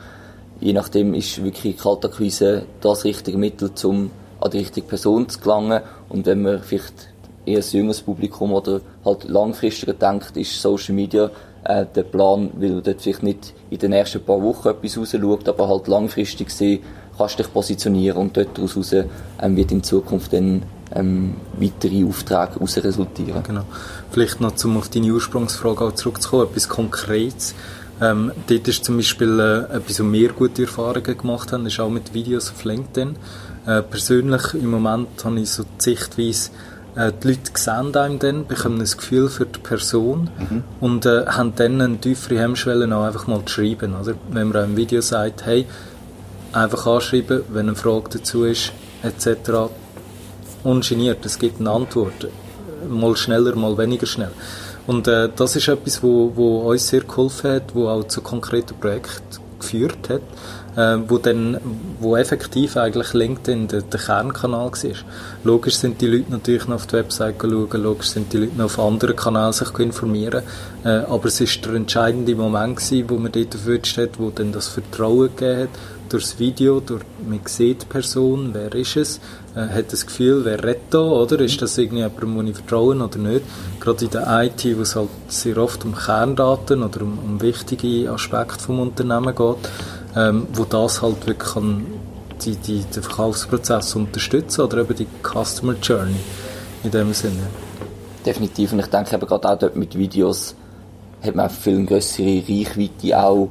je 0.59 0.73
nachdem 0.73 1.13
ist 1.13 1.43
wirklich 1.43 1.77
Kaltakquise 1.77 2.63
das 2.81 3.03
richtige 3.03 3.37
Mittel, 3.37 3.71
um 3.83 4.11
an 4.39 4.51
die 4.51 4.59
richtige 4.59 4.87
Person 4.87 5.29
zu 5.29 5.39
gelangen. 5.39 5.81
Und 6.09 6.25
wenn 6.25 6.41
man 6.41 6.61
vielleicht 6.61 7.09
eher 7.45 7.59
ein 7.59 7.65
jüngeres 7.71 8.01
Publikum 8.01 8.53
oder 8.53 8.81
halt 9.05 9.23
langfristiger 9.25 9.93
denkt, 9.93 10.35
ist 10.37 10.61
Social 10.61 10.93
Media 10.93 11.31
äh, 11.63 11.85
der 11.95 12.03
Plan, 12.03 12.51
weil 12.55 12.69
du 12.69 12.81
dort 12.81 13.01
vielleicht 13.01 13.23
nicht 13.23 13.53
in 13.69 13.79
den 13.79 13.93
ersten 13.93 14.23
paar 14.23 14.41
Wochen 14.41 14.69
etwas 14.69 14.97
rausschaut, 14.97 15.47
aber 15.47 15.67
halt 15.67 15.87
langfristig 15.87 16.49
sehen, 16.49 16.83
kannst 17.17 17.39
dich 17.39 17.51
positionieren 17.51 18.17
und 18.17 18.37
dort 18.37 18.57
daraus 18.57 18.93
ähm, 18.93 19.55
wird 19.55 19.71
in 19.71 19.83
Zukunft 19.83 20.33
dann 20.33 20.63
ähm, 20.93 21.35
weitere 21.57 22.05
Aufträge 22.05 22.51
daraus 22.53 22.77
resultieren. 22.77 23.43
Genau. 23.43 23.63
Vielleicht 24.11 24.41
noch, 24.41 24.53
um 24.63 24.77
auf 24.77 24.89
deine 24.89 25.11
Ursprungsfrage 25.11 25.85
auch 25.85 25.95
zurückzukommen, 25.95 26.47
etwas 26.49 26.69
Konkretes. 26.69 27.55
Ähm, 27.99 28.31
dort 28.47 28.67
ist 28.67 28.85
zum 28.85 28.97
Beispiel 28.97 29.39
äh, 29.39 29.75
etwas, 29.75 29.99
wo 29.99 30.11
wir 30.11 30.29
gute 30.29 30.63
Erfahrungen 30.63 31.17
gemacht 31.17 31.51
haben, 31.51 31.65
ist 31.65 31.79
auch 31.79 31.89
mit 31.89 32.13
Videos 32.13 32.51
auf 32.51 32.63
LinkedIn. 32.63 33.15
Äh, 33.65 33.81
persönlich 33.81 34.53
im 34.53 34.69
Moment 34.69 35.07
habe 35.23 35.39
ich 35.39 35.49
so 35.49 35.63
die 35.63 35.83
Sichtweise, 35.83 36.51
äh, 36.95 37.11
die 37.11 37.29
Leute 37.29 37.51
sehen 37.55 37.95
einem 37.95 38.19
dann, 38.19 38.45
bekommen 38.45 38.79
ein 38.79 38.85
Gefühl 38.85 39.29
für 39.29 39.47
die 39.47 39.59
Person 39.59 40.29
mhm. 40.37 40.63
und 40.79 41.07
äh, 41.07 41.25
haben 41.25 41.53
dann 41.55 41.81
eine 41.81 41.97
tiefere 41.97 42.39
Hemmschwelle, 42.39 42.95
auch 42.95 43.03
einfach 43.03 43.25
mal 43.25 43.43
zu 43.45 43.55
schreiben. 43.55 43.95
Oder? 43.99 44.13
Wenn 44.29 44.49
man 44.49 44.63
einem 44.63 44.77
Video 44.77 45.01
sagt, 45.01 45.45
hey, 45.45 45.65
einfach 46.53 46.85
anschreiben, 46.85 47.41
wenn 47.49 47.67
eine 47.67 47.75
Frage 47.75 48.09
dazu 48.11 48.43
ist, 48.43 48.73
etc 49.01 49.71
ungeniert, 50.63 51.25
es 51.25 51.39
gibt 51.39 51.59
eine 51.59 51.71
Antwort. 51.71 52.27
Mal 52.87 53.15
schneller, 53.15 53.55
mal 53.55 53.77
weniger 53.77 54.05
schnell. 54.05 54.31
Und 54.85 55.07
äh, 55.07 55.29
das 55.35 55.55
ist 55.55 55.67
etwas, 55.67 56.01
wo, 56.01 56.31
wo 56.35 56.69
uns 56.69 56.87
sehr 56.87 57.01
geholfen 57.01 57.51
hat, 57.51 57.75
wo 57.75 57.89
auch 57.89 58.05
zu 58.05 58.21
konkreten 58.21 58.75
Projekten 58.79 59.41
geführt 59.59 60.09
hat, 60.09 60.21
äh, 60.77 61.03
wo 61.09 61.17
dann, 61.17 61.59
wo 61.99 62.15
effektiv 62.15 62.77
eigentlich 62.77 63.13
LinkedIn 63.13 63.67
der, 63.67 63.81
der 63.81 63.99
Kernkanal 63.99 64.71
war. 64.71 64.91
Logisch 65.43 65.75
sind 65.75 65.99
die 65.99 66.07
Leute 66.07 66.31
natürlich 66.31 66.67
noch 66.67 66.75
auf 66.75 66.87
die 66.87 66.93
Website 66.93 67.35
schauen, 67.41 67.81
logisch 67.81 68.09
sind 68.09 68.31
die 68.31 68.37
Leute 68.37 68.55
noch 68.57 68.65
auf 68.65 68.79
anderen 68.79 69.15
Kanälen 69.15 69.53
sich 69.53 69.77
informieren, 69.79 70.43
äh, 70.85 70.89
aber 70.89 71.25
es 71.25 71.41
ist 71.41 71.65
der 71.65 71.73
entscheidende 71.73 72.35
Moment 72.35 72.77
gewesen, 72.77 73.09
wo 73.09 73.17
man 73.17 73.31
dort 73.31 73.53
erwünscht 73.55 73.97
hat, 73.97 74.19
wo 74.19 74.29
dann 74.29 74.51
das 74.51 74.67
Vertrauen 74.69 75.35
gegeben 75.35 75.63
hat, 75.63 75.69
durchs 76.09 76.39
Video, 76.39 76.79
durch, 76.79 77.03
man 77.27 77.41
sieht 77.45 77.81
die 77.81 77.85
Person, 77.87 78.51
wer 78.53 78.73
ist 78.73 78.95
es, 78.95 79.19
hat 79.57 79.91
das 79.91 80.05
Gefühl, 80.05 80.45
wer 80.45 80.75
da, 80.89 80.99
oder? 80.99 81.39
Ist 81.39 81.61
das 81.61 81.77
irgendwie 81.77 82.03
jemandem, 82.03 82.37
dem 82.37 82.47
ich 82.47 82.55
vertrauen 82.55 83.01
oder 83.01 83.17
nicht? 83.17 83.45
Gerade 83.79 84.05
in 84.05 84.11
der 84.11 84.43
IT, 84.43 84.77
wo 84.77 84.81
es 84.81 84.95
halt 84.95 85.09
sehr 85.27 85.57
oft 85.57 85.83
um 85.85 85.95
Kerndaten 85.95 86.83
oder 86.83 87.01
um, 87.01 87.19
um 87.19 87.41
wichtige 87.41 88.11
Aspekte 88.11 88.59
vom 88.59 88.79
Unternehmen 88.79 89.33
geht, 89.33 89.69
ähm, 90.15 90.47
wo 90.53 90.63
das 90.65 91.01
halt 91.01 91.25
wirklich 91.25 91.53
kann 91.53 91.85
die, 92.43 92.55
die, 92.55 92.83
den 92.83 93.03
Verkaufsprozess 93.03 93.95
unterstützen 93.95 94.61
oder 94.61 94.79
eben 94.79 94.95
die 94.95 95.07
Customer 95.23 95.73
Journey. 95.81 96.19
in 96.83 96.91
dem 96.91 97.13
Sinne. 97.13 97.47
Definitiv. 98.25 98.73
Und 98.73 98.79
ich 98.79 98.87
denke 98.87 99.15
eben 99.15 99.27
gerade 99.27 99.49
auch 99.49 99.57
dort 99.57 99.75
mit 99.75 99.97
Videos 99.97 100.55
hat 101.23 101.35
man 101.35 101.49
viel 101.49 101.85
größere 101.85 102.43
Reichweite 102.47 103.19
auch, 103.19 103.49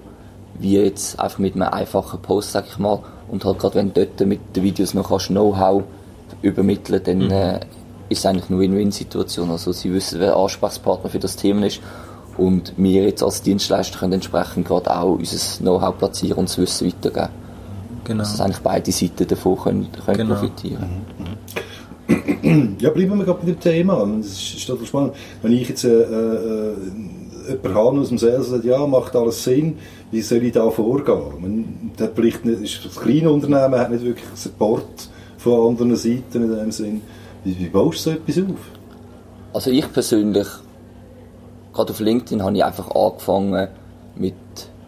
wie 0.59 0.79
jetzt 0.79 1.19
einfach 1.19 1.39
mit 1.39 1.55
einem 1.55 1.65
einfachen 1.65 2.21
Post, 2.23 2.53
sag 2.53 2.67
ich 2.67 2.79
mal. 2.79 3.01
Und 3.29 3.45
halt 3.45 3.59
gerade 3.59 3.77
wenn 3.77 3.93
du 3.93 4.07
dort 4.07 4.27
mit 4.27 4.41
den 4.55 4.63
Videos 4.63 4.95
noch 4.95 5.09
kannst 5.09 5.29
Know-how 5.29 5.83
übermitteln, 6.43 7.03
dann 7.05 7.19
mhm. 7.19 7.31
äh, 7.31 7.61
ist 8.09 8.21
es 8.21 8.27
eigentlich 8.27 8.51
eine 8.51 8.59
Win-Win-Situation. 8.61 9.51
Also 9.51 9.73
sie 9.73 9.93
wissen, 9.93 10.21
wer 10.21 10.37
Ansprechpartner 10.37 11.11
für 11.11 11.19
das 11.19 11.37
Thema 11.37 11.67
ist 11.67 11.81
und 12.37 12.73
wir 12.77 13.05
jetzt 13.05 13.23
als 13.23 13.43
Dienstleister 13.43 13.99
können 13.99 14.15
entsprechend 14.15 14.67
gerade 14.67 14.97
auch 14.97 15.15
unser 15.19 15.59
Know-how 15.59 15.97
platzieren 15.97 16.39
und 16.39 16.49
das 16.49 16.59
Wissen 16.59 16.87
weitergeben. 16.87 17.29
Genau. 18.05 18.19
Dass 18.23 18.41
eigentlich 18.41 18.61
beide 18.61 18.93
Seiten 18.93 19.27
davon 19.27 19.59
können, 19.59 19.89
können 20.05 20.17
genau. 20.19 20.35
profitieren. 20.35 20.85
Mhm. 21.19 22.77
Ja, 22.79 22.91
bleiben 22.91 23.19
wir 23.19 23.25
gerade 23.25 23.41
bei 23.41 23.47
dem 23.47 23.59
Thema. 23.59 24.07
Das 24.19 24.27
ist, 24.27 24.55
ist 24.55 24.67
total 24.67 24.87
spannend. 24.87 25.15
Wenn 25.43 25.53
ich 25.53 25.69
jetzt 25.69 25.85
äh, 25.85 26.03
äh, 26.03 26.77
jemanden 27.49 27.75
habe 27.75 28.01
aus 28.01 28.09
dem 28.09 28.19
Sales 28.19 28.49
sagt, 28.49 28.65
ja, 28.65 28.87
macht 28.87 29.17
alles 29.17 29.43
Sinn, 29.43 29.79
wie 30.11 30.23
soll 30.23 30.43
ich 30.43 30.53
da 30.53 30.71
vorgehen? 30.71 31.93
Vielleicht 32.15 32.45
nicht, 32.45 32.85
das 32.85 32.97
kleine 32.97 33.31
Unternehmen 33.31 33.79
hat 33.79 33.91
nicht 33.91 34.05
wirklich 34.05 34.27
Support 34.35 35.09
von 35.39 35.71
anderen 35.71 35.97
Seiten 35.97 36.43
in 36.43 36.57
dem 36.57 36.73
Sinn. 36.73 37.03
Wie, 37.45 37.59
wie 37.59 37.69
baust 37.69 38.07
du 38.07 38.11
so 38.11 38.17
etwas 38.17 38.39
auf? 38.39 38.61
Also 39.53 39.71
ich 39.71 39.91
persönlich 39.93 40.49
gerade 41.73 41.93
auf 41.93 42.01
LinkedIn 42.01 42.43
habe 42.43 42.57
ich 42.57 42.65
einfach 42.65 42.91
angefangen 42.95 43.69
mit 44.17 44.35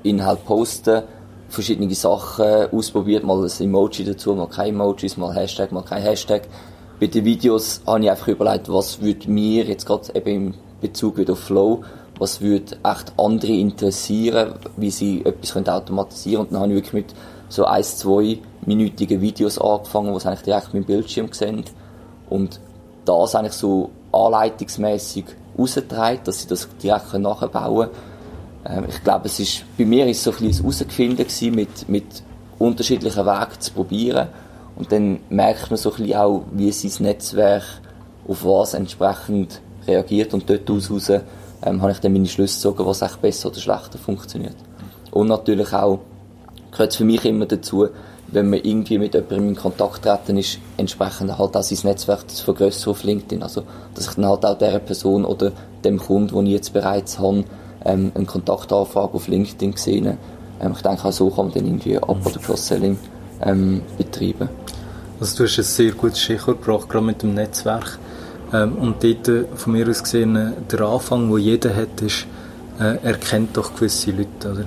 Inhalt 0.03 0.45
posten, 0.47 1.03
verschiedene 1.49 1.95
Sachen 1.95 2.71
ausprobiert, 2.73 3.25
mal 3.25 3.45
ein 3.45 3.51
Emoji 3.61 4.05
dazu, 4.05 4.35
mal 4.35 4.49
kein 4.49 4.71
Emojis, 4.71 5.17
mal 5.17 5.35
Hashtag, 5.35 5.71
mal 5.71 5.83
kein 5.83 6.03
Hashtag. 6.03 6.43
Bei 6.99 7.07
den 7.07 7.25
Videos 7.25 7.83
habe 7.87 8.01
ich 8.03 8.11
einfach 8.11 8.29
überlegt, 8.29 8.73
was 8.73 9.01
würde 9.01 9.31
mir 9.31 9.65
jetzt 9.65 9.87
gerade 9.87 10.15
eben 10.15 10.29
im 10.29 10.55
Bezug 10.81 11.19
auf 11.29 11.39
Flow, 11.39 11.83
was 12.19 12.41
würde 12.41 12.77
echt 12.85 13.13
andere 13.17 13.53
interessieren, 13.53 14.55
wie 14.77 14.91
sie 14.91 15.25
etwas 15.25 15.53
können 15.53 15.69
automatisieren 15.69 16.47
und 16.47 16.53
dann 16.53 16.63
habe 16.63 16.73
ich 16.73 16.77
wirklich 16.79 17.05
mit 17.05 17.15
so 17.49 17.65
ein, 17.65 17.83
zwei 17.83 18.39
minütigen 18.67 19.21
Videos 19.21 19.59
angefangen, 19.59 20.13
wo 20.13 20.19
sie 20.19 20.29
eigentlich 20.29 20.43
direkt 20.43 20.75
mit 20.75 20.85
dem 20.85 20.87
Bildschirm 20.87 21.33
sehen 21.33 21.65
und 22.29 22.61
das 23.05 23.35
eigentlich 23.35 23.55
so 23.55 23.91
anleitungsmäßig 24.13 25.25
rausgetragen, 25.59 26.21
dass 26.25 26.43
sie 26.43 26.49
das 26.49 26.69
direkt 26.83 27.13
nachbauen 27.15 27.89
können. 28.65 28.85
Ähm, 28.85 28.85
ich 28.89 29.03
glaube, 29.03 29.27
es 29.27 29.41
ist, 29.41 29.65
bei 29.77 29.85
mir 29.85 30.07
ist 30.07 30.23
so 30.23 30.31
ein 30.31 30.37
bisschen 30.39 30.65
Herausfinden 30.65 31.55
mit, 31.55 31.89
mit 31.89 32.23
unterschiedlichen 32.59 33.25
Wegen 33.25 33.61
zu 33.61 33.73
probieren. 33.73 34.29
Und 34.77 34.93
dann 34.93 35.21
merkt 35.29 35.71
man 35.71 35.77
so 35.77 35.91
ein 35.91 35.97
bisschen 35.97 36.17
auch, 36.17 36.45
wie 36.53 36.71
sein 36.71 37.07
Netzwerk 37.07 37.65
auf 38.27 38.45
was 38.45 38.75
entsprechend 38.75 39.61
reagiert 39.87 40.35
und 40.35 40.49
dort 40.49 40.71
aus 40.71 41.11
ähm, 41.63 41.83
habe 41.83 41.93
ich 41.93 41.99
dann 42.01 42.13
meine 42.13 42.27
Schlüsse 42.27 42.57
gezogen, 42.57 42.87
was 42.87 43.03
echt 43.03 43.21
besser 43.21 43.49
oder 43.49 43.59
schlechter 43.59 43.99
funktioniert. 43.99 44.57
Und 45.11 45.29
natürlich 45.29 45.73
auch 45.73 46.01
gehört 46.71 46.91
es 46.91 46.97
für 46.97 47.05
mich 47.05 47.25
immer 47.25 47.47
dazu, 47.47 47.89
wenn 48.31 48.51
man 48.51 48.61
irgendwie 48.61 48.99
mit 48.99 49.15
jemandem 49.15 49.49
in 49.49 49.57
Kontakt 49.57 50.03
treten 50.03 50.37
ist, 50.37 50.59
entsprechend 50.77 51.39
halt 51.39 51.57
auch 51.57 51.63
sein 51.63 51.79
Netzwerk 51.85 52.31
zu 52.31 52.45
vergrößern 52.45 52.91
auf 52.91 53.03
LinkedIn. 53.03 53.43
Also, 53.43 53.63
dass 53.95 54.09
ich 54.09 54.15
dann 54.15 54.27
halt 54.27 54.45
auch 54.45 54.59
dieser 54.59 54.79
Person 54.81 55.25
oder 55.25 55.53
dem 55.83 55.99
Kunden, 55.99 56.35
den 56.35 56.47
ich 56.47 56.53
jetzt 56.53 56.73
bereits 56.73 57.19
habe, 57.19 57.45
ähm, 57.85 58.13
eine 58.15 58.27
Kontaktanfrage 58.27 59.15
auf 59.15 59.29
LinkedIn 59.29 59.73
gesehen. 59.73 60.19
Ähm, 60.61 60.73
ich 60.73 60.83
denke, 60.83 61.05
auch 61.05 61.13
so 61.13 61.31
kann 61.31 61.47
man 61.47 61.55
dann 61.55 61.67
irgendwie 61.67 61.97
Up- 61.97 62.27
oder 62.27 62.39
Cross-Selling 62.39 62.99
ähm, 63.43 63.81
betreiben. 63.97 64.49
Also 65.21 65.39
du 65.39 65.45
hast 65.45 65.59
ein 65.59 65.65
sehr 65.65 65.93
gutes 65.93 66.21
Stichwort 66.21 66.63
gebracht, 66.63 66.89
gerade 66.89 67.07
mit 67.07 67.23
dem 67.23 67.35
Netzwerk. 67.35 67.99
Ähm, 68.53 68.73
und 68.77 69.05
dort, 69.05 69.29
äh, 69.29 69.45
von 69.55 69.73
mir 69.73 69.89
aus 69.89 70.03
gesehen, 70.03 70.37
äh, 70.37 70.53
der 70.71 70.81
Anfang, 70.83 71.29
den 71.31 71.39
jeder 71.39 71.75
hat, 71.75 72.01
ist, 72.01 72.27
äh, 72.79 72.97
er 73.03 73.15
kennt 73.15 73.57
doch 73.57 73.75
gewisse 73.75 74.11
Leute, 74.11 74.51
oder? 74.51 74.65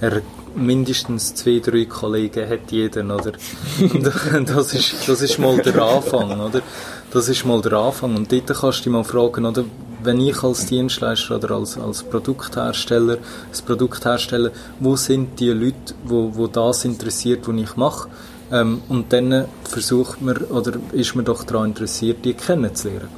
Er 0.00 0.22
mindestens 0.56 1.34
zwei, 1.34 1.60
drei 1.60 1.84
Kollegen 1.84 2.48
hat 2.48 2.70
jeder, 2.70 3.04
oder? 3.04 3.32
das 4.46 4.74
ist, 4.74 5.08
das 5.08 5.22
ist 5.22 5.38
mal 5.38 5.58
der 5.58 5.80
Anfang, 5.80 6.40
oder? 6.40 6.62
Das 7.10 7.28
ist 7.28 7.44
mal 7.44 7.60
der 7.60 7.74
Anfang. 7.74 8.16
Und 8.16 8.32
dort 8.32 8.46
kannst 8.46 8.80
du 8.80 8.84
dich 8.84 8.92
mal 8.92 9.04
fragen, 9.04 9.44
oder? 9.44 9.64
Wenn 10.02 10.20
ich 10.20 10.42
als 10.42 10.66
Dienstleister 10.66 11.36
oder 11.36 11.52
als, 11.52 11.78
als 11.78 12.02
Produkthersteller 12.02 13.18
das 13.50 13.62
Produkt 13.62 14.04
herstelle, 14.04 14.52
wo 14.78 14.96
sind 14.96 15.38
die 15.40 15.50
Leute, 15.50 15.94
wo, 16.04 16.30
wo 16.34 16.46
das 16.46 16.84
interessiert, 16.84 17.46
was 17.46 17.56
ich 17.56 17.76
mache? 17.76 18.08
Ähm, 18.52 18.82
und 18.88 19.12
dann 19.12 19.46
versucht 19.64 20.22
man, 20.22 20.36
oder 20.36 20.72
ist 20.92 21.14
man 21.14 21.24
doch 21.24 21.44
daran 21.44 21.70
interessiert, 21.70 22.24
die 22.24 22.34
kennenzulernen. 22.34 23.08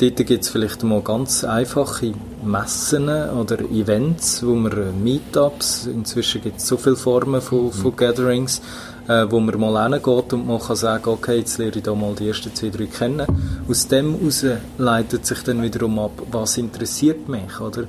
Dort 0.00 0.16
gibt 0.16 0.44
es 0.44 0.48
vielleicht 0.48 0.82
mal 0.82 1.02
ganz 1.02 1.44
einfache 1.44 2.14
Messen 2.42 3.06
oder 3.06 3.60
Events, 3.70 4.42
wo 4.42 4.54
man 4.54 4.72
äh, 4.72 4.92
Meetups, 4.92 5.88
inzwischen 5.88 6.40
gibt 6.40 6.56
es 6.56 6.66
so 6.66 6.78
viele 6.78 6.96
Formen 6.96 7.42
von, 7.42 7.66
mhm. 7.66 7.72
von 7.72 7.94
Gatherings, 7.94 8.62
äh, 9.08 9.26
wo 9.28 9.40
man 9.40 9.60
mal 9.60 9.92
hingeht 9.92 10.32
und 10.32 10.46
man 10.46 10.58
kann 10.58 10.76
sagen, 10.76 11.06
okay, 11.06 11.40
jetzt 11.40 11.58
lerne 11.58 11.76
ich 11.76 11.82
da 11.82 11.94
mal 11.94 12.14
die 12.14 12.28
ersten 12.28 12.54
zwei, 12.54 12.70
drei 12.70 12.86
kennen. 12.86 13.26
Aus 13.68 13.88
dem 13.88 14.18
heraus 14.18 14.46
leitet 14.78 15.26
sich 15.26 15.42
dann 15.42 15.62
wiederum 15.62 15.98
ab, 15.98 16.12
was 16.30 16.56
interessiert 16.56 17.28
mich, 17.28 17.60
oder? 17.60 17.84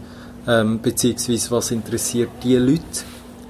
Ähm, 0.46 0.82
beziehungsweise 0.82 1.52
was 1.52 1.72
interessiert 1.72 2.32
die 2.44 2.58
Leute, 2.58 2.82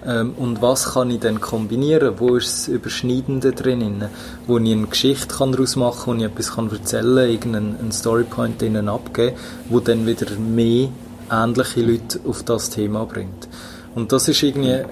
ähm, 0.06 0.34
und 0.38 0.62
was 0.62 0.94
kann 0.94 1.12
ich 1.12 1.20
dann 1.20 1.40
kombinieren? 1.40 2.16
Wo 2.18 2.36
ist 2.36 2.48
das 2.48 2.68
Überschneidende 2.68 3.52
drin? 3.52 4.06
Wo 4.48 4.58
ich 4.58 4.72
eine 4.72 4.88
Geschichte 4.88 5.36
kann 5.36 5.52
daraus 5.52 5.76
machen 5.76 6.06
kann, 6.06 6.14
wo 6.16 6.20
ich 6.20 6.32
etwas 6.32 6.56
kann 6.56 6.72
erzählen 6.72 7.16
kann, 7.16 7.54
irgendeinen 7.54 7.92
Storypoint 7.92 8.62
ihnen 8.62 8.90
abgeben, 8.90 9.36
wo 9.70 9.80
dann 9.80 10.06
wieder 10.08 10.32
mehr 10.36 10.90
ähnliche 11.32 11.82
Leute 11.82 12.20
auf 12.28 12.44
das 12.44 12.70
Thema 12.70 13.06
bringt. 13.06 13.48
Und 13.96 14.12
das 14.12 14.28
ist 14.28 14.42
irgendwie 14.42 14.72
äh, 14.72 14.86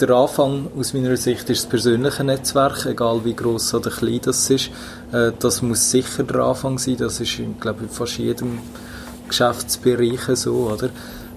der 0.00 0.10
Anfang 0.10 0.68
aus 0.78 0.94
meiner 0.94 1.16
Sicht 1.16 1.50
ist 1.50 1.62
das 1.64 1.68
persönliche 1.68 2.22
Netzwerk, 2.22 2.86
egal 2.86 3.24
wie 3.24 3.34
groß 3.34 3.74
oder 3.74 3.90
klein 3.90 4.20
das 4.22 4.48
ist. 4.50 4.70
Äh, 5.12 5.32
das 5.38 5.62
muss 5.62 5.90
sicher 5.90 6.24
der 6.24 6.40
Anfang 6.40 6.78
sein. 6.78 6.96
Das 6.98 7.20
ist, 7.20 7.40
glaube 7.60 7.84
ich, 7.84 7.90
fast 7.90 8.18
jedem 8.18 8.58
Geschäftsbereich 9.28 10.20
so, 10.34 10.70
oder? 10.72 10.90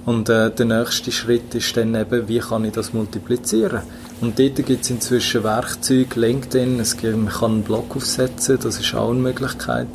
Und 0.06 0.30
äh, 0.30 0.50
der 0.50 0.66
nächste 0.66 1.12
Schritt 1.12 1.54
ist 1.54 1.78
dann 1.78 1.94
eben, 1.94 2.28
wie 2.28 2.40
kann 2.40 2.66
ich 2.66 2.74
das 2.74 2.92
multiplizieren? 2.92 3.82
Und 4.20 4.40
dort 4.40 4.56
gibt 4.56 4.84
es 4.84 4.90
inzwischen 4.90 5.44
Werkzeuge, 5.44 6.20
LinkedIn, 6.20 6.80
es 6.80 6.98
gibt, 6.98 7.18
man 7.18 7.30
kann 7.32 7.52
einen 7.52 7.64
Blog 7.64 7.96
aufsetzen, 7.96 8.58
das 8.62 8.80
ist 8.80 8.96
auch 8.96 9.12
eine 9.12 9.20
Möglichkeit. 9.20 9.88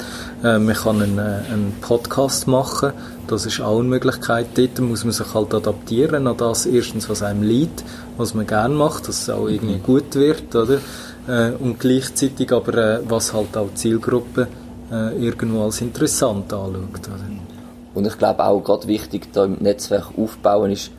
Äh, 0.45 0.59
man 0.59 0.75
kann 0.75 1.03
einen, 1.03 1.19
äh, 1.19 1.53
einen 1.53 1.75
Podcast 1.81 2.47
machen, 2.47 2.93
das 3.27 3.47
ist 3.47 3.61
auch 3.61 3.81
eine 3.81 3.89
Möglichkeit. 3.89 4.47
Dort 4.55 4.79
muss 4.81 5.05
man 5.05 5.13
sich 5.13 5.35
halt 5.35 5.55
adaptieren 5.55 6.27
an 6.29 6.37
das, 6.37 6.67
erstens, 6.67 7.09
was 7.09 7.23
einem 7.23 7.43
liegt, 7.43 7.85
was 8.17 8.35
man 8.35 8.47
gerne 8.47 8.75
macht, 8.75 9.09
dass 9.09 9.23
es 9.23 9.31
auch 9.31 9.49
irgendwie 9.49 9.79
gut 9.79 10.15
wird, 10.15 10.55
oder? 10.55 10.79
Äh, 11.29 11.53
und 11.53 11.81
gleichzeitig 11.81 12.53
aber, 12.53 12.75
äh, 12.75 13.01
was 13.09 13.33
halt 13.33 13.57
auch 13.57 13.71
die 13.71 13.75
Zielgruppe 13.75 14.47
äh, 14.93 15.25
irgendwo 15.25 15.65
als 15.65 15.81
interessant 15.81 16.53
anschaut, 16.53 16.75
oder? 17.09 17.46
Und 17.97 18.07
ich 18.07 18.19
glaube 18.19 18.45
auch 18.45 18.61
gerade 18.61 18.87
wichtig, 18.89 19.33
da 19.33 19.47
im 19.47 19.55
Netzwerk 19.55 20.11
aufbauen 20.19 20.71
ist, 20.71 20.91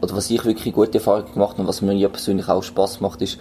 oder 0.00 0.16
was 0.16 0.30
ich 0.30 0.42
wirklich 0.42 0.74
gute 0.74 0.94
Erfahrungen 0.94 1.34
gemacht 1.34 1.52
habe 1.52 1.62
und 1.62 1.68
was 1.68 1.82
mir 1.82 2.08
persönlich 2.08 2.48
auch 2.48 2.62
Spaß 2.62 3.02
macht, 3.02 3.20
ist 3.20 3.38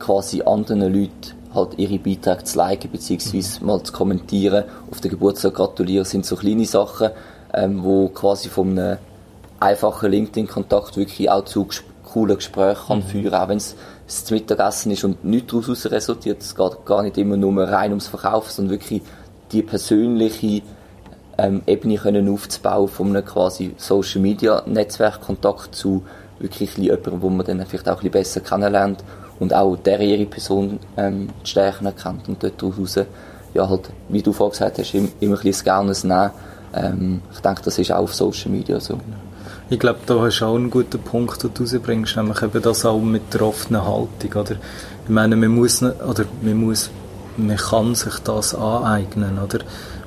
quasi 0.00 0.42
anderen 0.42 0.92
Leuten 0.92 1.34
halt 1.54 1.78
ihre 1.78 2.00
Beiträge 2.00 2.42
zu 2.42 2.58
liken, 2.58 2.90
beziehungsweise 2.90 3.64
mal 3.64 3.80
zu 3.80 3.92
kommentieren, 3.92 4.64
auf 4.90 5.00
den 5.00 5.12
Geburtstag 5.12 5.54
gratulieren, 5.54 6.02
das 6.02 6.10
sind 6.10 6.26
so 6.26 6.34
kleine 6.34 6.66
Sachen, 6.66 7.10
ähm, 7.54 7.84
wo 7.84 8.08
quasi 8.08 8.48
von 8.48 8.76
einem 8.76 8.98
einfachen 9.60 10.10
LinkedIn-Kontakt 10.10 10.96
wirklich 10.96 11.30
auch 11.30 11.44
zu 11.44 11.68
coolen 12.04 12.36
Gesprächen 12.36 12.86
kann 12.88 12.98
mhm. 12.98 13.02
führen, 13.04 13.34
auch 13.34 13.48
wenn 13.48 13.58
es 13.58 13.76
das 14.04 14.28
Mittagessen 14.32 14.90
ist 14.90 15.04
und 15.04 15.24
nichts 15.24 15.52
daraus 15.52 15.86
resultiert. 15.86 16.42
Es 16.42 16.56
geht 16.56 16.84
gar 16.84 17.04
nicht 17.04 17.16
immer 17.18 17.36
nur 17.36 17.62
rein 17.62 17.90
ums 17.90 18.08
Verkaufen, 18.08 18.50
sondern 18.50 18.72
wirklich 18.72 19.02
die 19.52 19.62
persönliche 19.62 20.62
ähm, 21.38 21.62
Ebene 21.66 21.96
können 21.96 22.28
aufzubauen 22.28 22.88
von 22.88 23.08
einem 23.08 23.24
quasi 23.24 23.74
Social 23.76 24.20
Media 24.20 24.62
Netzwerkkontakt 24.66 25.74
zu 25.74 26.02
wirklich 26.38 26.76
jemandem, 26.76 27.22
wo 27.22 27.30
man 27.30 27.46
dann 27.46 27.64
vielleicht 27.64 27.88
auch 27.88 28.02
ein 28.02 28.10
besser 28.10 28.40
kennenlernt 28.40 29.02
und 29.38 29.54
auch 29.54 29.76
der 29.76 30.00
ihre 30.00 30.26
Person 30.26 30.80
ähm, 30.96 31.28
die 31.44 31.50
Stärken 31.50 31.86
erkennt 31.86 32.28
und 32.28 32.42
dort 32.42 32.60
daraus, 32.60 32.98
ja 33.54 33.68
halt, 33.68 33.90
wie 34.08 34.22
du 34.22 34.32
vorhin 34.32 34.52
gesagt 34.52 34.78
hast, 34.78 34.94
immer, 34.94 35.08
immer 35.20 35.36
ein 35.36 35.42
bisschen 35.42 35.64
Gernes 35.64 36.04
nehmen. 36.04 36.30
Ähm, 36.74 37.22
ich 37.32 37.40
denke, 37.40 37.62
das 37.62 37.78
ist 37.78 37.92
auch 37.92 38.02
auf 38.02 38.14
Social 38.14 38.50
Media 38.50 38.78
so. 38.78 38.98
Ich 39.70 39.78
glaube, 39.78 40.00
da 40.06 40.20
hast 40.20 40.40
du 40.40 40.44
auch 40.46 40.56
einen 40.56 40.70
guten 40.70 40.98
Punkt, 41.00 41.42
den 41.42 41.52
du 41.54 41.62
rausbringst, 41.62 42.16
nämlich 42.16 42.42
eben 42.42 42.62
das 42.62 42.84
auch 42.84 43.00
mit 43.00 43.32
der 43.34 43.42
offenen 43.42 43.84
Haltung, 43.84 44.32
oder? 44.34 44.56
Ich 45.04 45.10
meine, 45.10 45.36
man 45.36 45.50
muss, 45.50 45.82
oder 45.82 46.24
man 46.42 46.56
muss, 46.56 46.90
man 47.36 47.56
kann 47.56 47.94
sich 47.94 48.18
das 48.20 48.54
aneignen, 48.54 49.38
oder? 49.38 49.60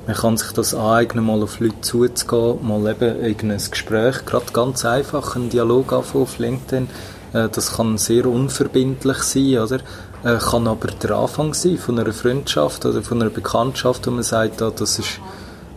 Man 0.06 0.16
kann 0.16 0.36
sich 0.36 0.52
das 0.52 0.74
aneignen, 0.74 1.24
mal 1.24 1.42
auf 1.42 1.60
Leute 1.60 1.80
zuzugehen, 1.80 2.66
mal 2.66 2.90
eben 2.90 3.22
irgendein 3.22 3.62
Gespräch, 3.70 4.24
gerade 4.24 4.52
ganz 4.52 4.84
einfach, 4.84 5.36
einen 5.36 5.50
Dialog 5.50 5.92
auf 5.92 6.38
LinkedIn, 6.38 6.88
Äh, 7.32 7.48
das 7.48 7.76
kann 7.76 7.98
sehr 7.98 8.26
unverbindlich 8.26 9.18
sein, 9.18 9.58
oder? 9.58 9.80
Äh, 10.24 10.38
kann 10.38 10.68
aber 10.68 10.88
der 10.88 11.12
Anfang 11.12 11.54
sein 11.54 11.78
von 11.78 11.98
einer 11.98 12.12
Freundschaft 12.12 12.84
oder 12.86 13.02
von 13.02 13.20
einer 13.20 13.30
Bekanntschaft, 13.30 14.06
wo 14.06 14.10
man 14.10 14.22
sagt, 14.22 14.62
ah, 14.62 14.72
das 14.74 14.98
ist 14.98 15.20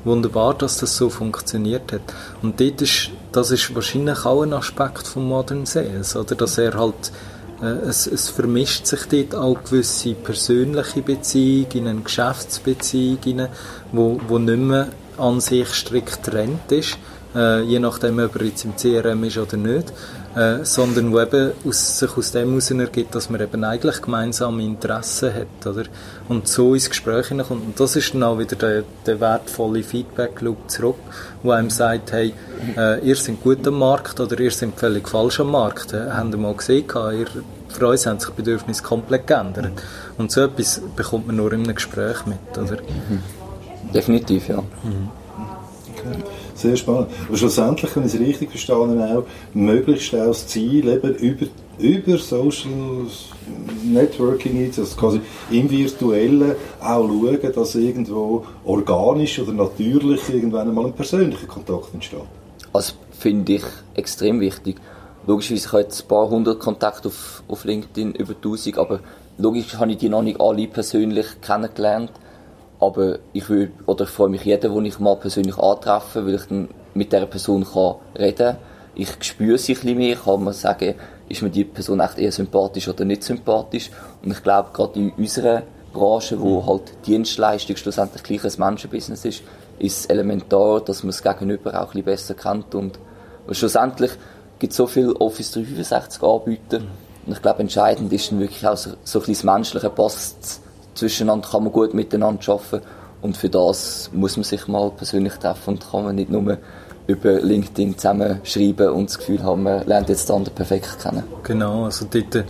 wunderbar, 0.03 0.53
dass 0.53 0.77
das 0.77 0.95
so 0.95 1.09
funktioniert 1.09 1.91
hat. 1.91 2.01
Und 2.41 2.59
dort 2.59 2.81
ist, 2.81 3.09
das 3.31 3.51
ist 3.51 3.73
wahrscheinlich 3.73 4.25
auch 4.25 4.43
ein 4.43 4.53
Aspekt 4.53 5.07
von 5.07 5.27
Modern 5.27 5.65
Sales, 5.65 6.15
oder? 6.15 6.35
Dass 6.35 6.57
er 6.57 6.77
halt, 6.77 7.11
es, 7.61 8.07
es 8.07 8.29
vermischt 8.29 8.85
sich 8.85 9.05
dort 9.05 9.35
auch 9.35 9.63
gewisse 9.63 10.13
persönliche 10.13 11.01
Beziehungen 11.01 11.71
in 11.73 11.87
eine 11.87 12.01
Geschäftsbeziehung, 12.01 13.19
rein, 13.25 13.49
wo, 13.91 14.19
wo 14.27 14.39
nicht 14.39 14.59
mehr 14.59 14.89
an 15.17 15.39
sich 15.39 15.69
strikt 15.69 16.23
trennt 16.23 16.71
ist, 16.71 16.97
äh, 17.33 17.61
je 17.61 17.79
nachdem, 17.79 18.19
ob 18.19 18.35
er 18.35 18.45
jetzt 18.45 18.65
im 18.65 18.75
CRM 18.75 19.23
ist 19.23 19.37
oder 19.37 19.57
nicht, 19.57 19.93
äh, 20.35 20.63
sondern 20.63 21.13
wo 21.13 21.21
eben 21.21 21.51
aus, 21.65 21.99
sich 21.99 22.17
aus 22.17 22.31
dem 22.31 22.49
heraus 22.49 22.71
ergibt, 22.71 23.15
dass 23.15 23.29
man 23.29 23.41
eben 23.41 23.63
eigentlich 23.63 24.01
gemeinsame 24.01 24.63
Interessen 24.63 25.33
hat, 25.33 25.65
oder? 25.65 25.83
Und 26.27 26.47
so 26.47 26.73
ins 26.73 26.89
Gespräch 26.89 27.27
hineinkommt. 27.27 27.65
Und 27.65 27.79
das 27.79 27.95
ist 27.95 28.13
dann 28.13 28.23
auch 28.23 28.37
wieder 28.37 28.55
der, 28.55 28.83
der 29.05 29.19
wertvolle 29.19 29.83
Feedback-Loop 29.83 30.69
zurück, 30.69 30.97
wo 31.41 31.51
einem 31.51 31.69
sagt, 31.69 32.11
hey, 32.11 32.33
äh, 32.77 32.99
ihr 33.07 33.15
seid 33.15 33.41
gut 33.41 33.65
am 33.67 33.79
Markt 33.79 34.19
oder 34.19 34.39
ihr 34.39 34.51
seid 34.51 34.73
völlig 34.75 35.07
falsch 35.07 35.39
am 35.39 35.51
Markt. 35.51 35.93
Äh, 35.93 36.11
habt 36.11 36.33
ihr 36.33 36.37
mal 36.37 36.53
gesehen, 36.53 36.85
ihr, 36.87 37.27
für 37.69 37.87
uns 37.87 38.05
haben 38.05 38.19
sich 38.19 38.29
die 38.29 38.35
Bedürfnisse 38.35 38.83
komplett 38.83 39.27
geändert. 39.27 39.71
Und 40.17 40.31
so 40.31 40.41
etwas 40.41 40.81
bekommt 40.95 41.27
man 41.27 41.37
nur 41.37 41.51
in 41.53 41.63
einem 41.63 41.75
Gespräch 41.75 42.25
mit, 42.25 42.57
oder? 42.57 42.77
Definitiv, 43.93 44.49
ja. 44.49 44.57
Mhm. 44.57 45.09
Okay. 45.93 46.23
Sehr 46.65 46.77
spannend. 46.77 47.09
Aber 47.27 47.37
schlussendlich, 47.37 47.95
wenn 47.95 48.07
ich 48.07 48.15
es 48.15 48.19
richtig 48.19 48.49
verstanden 48.49 48.99
habe, 48.99 49.27
möglichst 49.53 50.15
auch 50.15 50.29
das 50.29 50.47
Ziel 50.47 50.87
eben 50.87 51.13
über, 51.13 51.45
über 51.77 52.17
Social 52.17 52.71
Networking 53.83 54.65
also 54.75 54.95
quasi 54.95 55.21
im 55.51 55.69
Virtuellen 55.69 56.55
auch 56.81 57.07
schauen, 57.07 57.53
dass 57.53 57.75
irgendwo 57.75 58.45
organisch 58.63 59.37
oder 59.37 59.53
natürlich 59.53 60.27
irgendwann 60.27 60.69
einmal 60.69 60.87
ein 60.87 60.93
persönlicher 60.93 61.45
Kontakt 61.45 61.93
entsteht. 61.93 62.21
Also 62.73 62.93
finde 63.11 63.53
ich 63.53 63.63
extrem 63.93 64.39
wichtig. 64.39 64.77
Logischerweise, 65.27 65.67
ich 65.67 65.71
habe 65.71 65.81
jetzt 65.83 66.01
ein 66.01 66.07
paar 66.07 66.27
hundert 66.31 66.59
Kontakte 66.59 67.09
auf, 67.09 67.43
auf 67.47 67.63
LinkedIn, 67.63 68.13
über 68.13 68.33
1000, 68.33 68.79
aber 68.79 69.01
logisch 69.37 69.75
habe 69.75 69.91
ich 69.91 69.97
die 69.97 70.09
noch 70.09 70.23
nicht 70.23 70.41
alle 70.41 70.67
persönlich 70.67 71.27
kennengelernt. 71.41 72.11
Aber 72.79 73.19
ich 73.33 73.49
will, 73.49 73.71
oder 73.85 74.03
ich 74.03 74.09
freue 74.09 74.29
mich 74.29 74.43
jeden, 74.43 74.73
den 74.73 74.85
ich 74.85 74.99
mal 74.99 75.15
persönlich 75.15 75.57
antreffe, 75.57 76.25
weil 76.25 76.35
ich 76.35 76.45
dann 76.45 76.69
mit 76.93 77.11
dieser 77.11 77.25
Person 77.25 77.65
kann 77.65 77.95
reden 78.17 78.37
kann. 78.37 78.57
Ich 78.95 79.09
spüre 79.21 79.57
sie 79.57 79.73
ein 79.73 79.79
bisschen 79.79 79.97
mehr, 79.97 80.15
kann 80.15 80.43
man 80.43 80.53
sagen, 80.53 80.95
ist 81.27 81.41
mir 81.41 81.49
die 81.49 81.65
Person 81.65 81.99
echt 81.99 82.17
eher 82.17 82.31
sympathisch 82.31 82.87
oder 82.87 83.05
nicht 83.05 83.23
sympathisch. 83.23 83.91
Und 84.23 84.31
ich 84.31 84.43
glaube, 84.43 84.69
gerade 84.73 84.99
in 84.99 85.11
unserer 85.11 85.63
Branche, 85.93 86.39
wo 86.39 86.65
halt 86.65 86.93
Dienstleistung 87.05 87.75
schlussendlich 87.77 88.23
gleich 88.23 88.43
ein 88.43 88.51
Menschenbusiness 88.57 89.25
ist, 89.25 89.43
ist 89.79 89.99
es 89.99 90.05
elementar, 90.05 90.81
dass 90.81 91.03
man 91.03 91.09
es 91.09 91.23
Gegenüber 91.23 91.73
auch 91.81 91.93
ein 91.95 92.03
bisschen 92.03 92.03
besser 92.03 92.33
kennt. 92.35 92.75
Und, 92.75 92.99
und 93.47 93.55
schlussendlich 93.55 94.11
gibt 94.59 94.71
es 94.71 94.77
so 94.77 94.87
viele 94.87 95.15
Office 95.15 95.51
365 95.51 96.21
Anbieter. 96.21 96.79
Und 97.25 97.33
ich 97.33 97.41
glaube, 97.41 97.59
entscheidend 97.59 98.13
ist 98.13 98.31
dann 98.31 98.39
wirklich 98.39 98.65
auch 98.67 98.77
so, 98.77 98.91
so 99.03 99.19
ein 99.19 99.25
bisschen 99.25 99.33
das 99.33 99.43
Menschliche 99.43 99.89
passt 99.89 100.61
zwischeneinander 100.95 101.47
kann 101.49 101.63
man 101.63 101.71
gut 101.71 101.93
miteinander 101.93 102.53
arbeiten 102.53 102.81
und 103.21 103.37
für 103.37 103.49
das 103.49 104.09
muss 104.13 104.37
man 104.37 104.43
sich 104.43 104.67
mal 104.67 104.91
persönlich 104.91 105.33
treffen 105.33 105.75
und 105.75 105.91
kann 105.91 106.03
man 106.03 106.15
nicht 106.15 106.29
nur 106.29 106.57
über 107.07 107.33
LinkedIn 107.33 107.97
zusammenschreiben 107.97 108.89
und 108.89 109.09
das 109.09 109.19
Gefühl 109.19 109.43
haben, 109.43 109.63
man 109.63 109.85
lernt 109.85 110.09
jetzt 110.09 110.29
den 110.29 110.37
anderen 110.37 110.55
perfekt 110.55 110.97
kennen. 111.01 111.23
Genau, 111.43 111.85
also 111.85 112.07
dort 112.09 112.45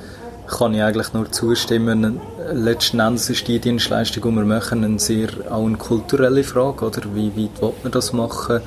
kann 0.47 0.73
ich 0.73 0.81
eigentlich 0.81 1.13
nur 1.13 1.31
zustimmen. 1.31 2.21
Letzten 2.53 2.99
Endes 2.99 3.29
ist 3.29 3.47
die 3.47 3.59
Dienstleistung, 3.59 4.23
die 4.23 4.37
wir 4.37 4.45
machen, 4.45 4.83
eine 4.83 4.99
sehr 4.99 5.29
auch 5.49 5.65
eine 5.65 5.77
kulturelle 5.77 6.43
Frage, 6.43 6.85
oder? 6.85 7.01
Wie 7.13 7.35
weit 7.35 7.61
will 7.61 7.73
man 7.83 7.91
das 7.91 8.13
machen? 8.13 8.61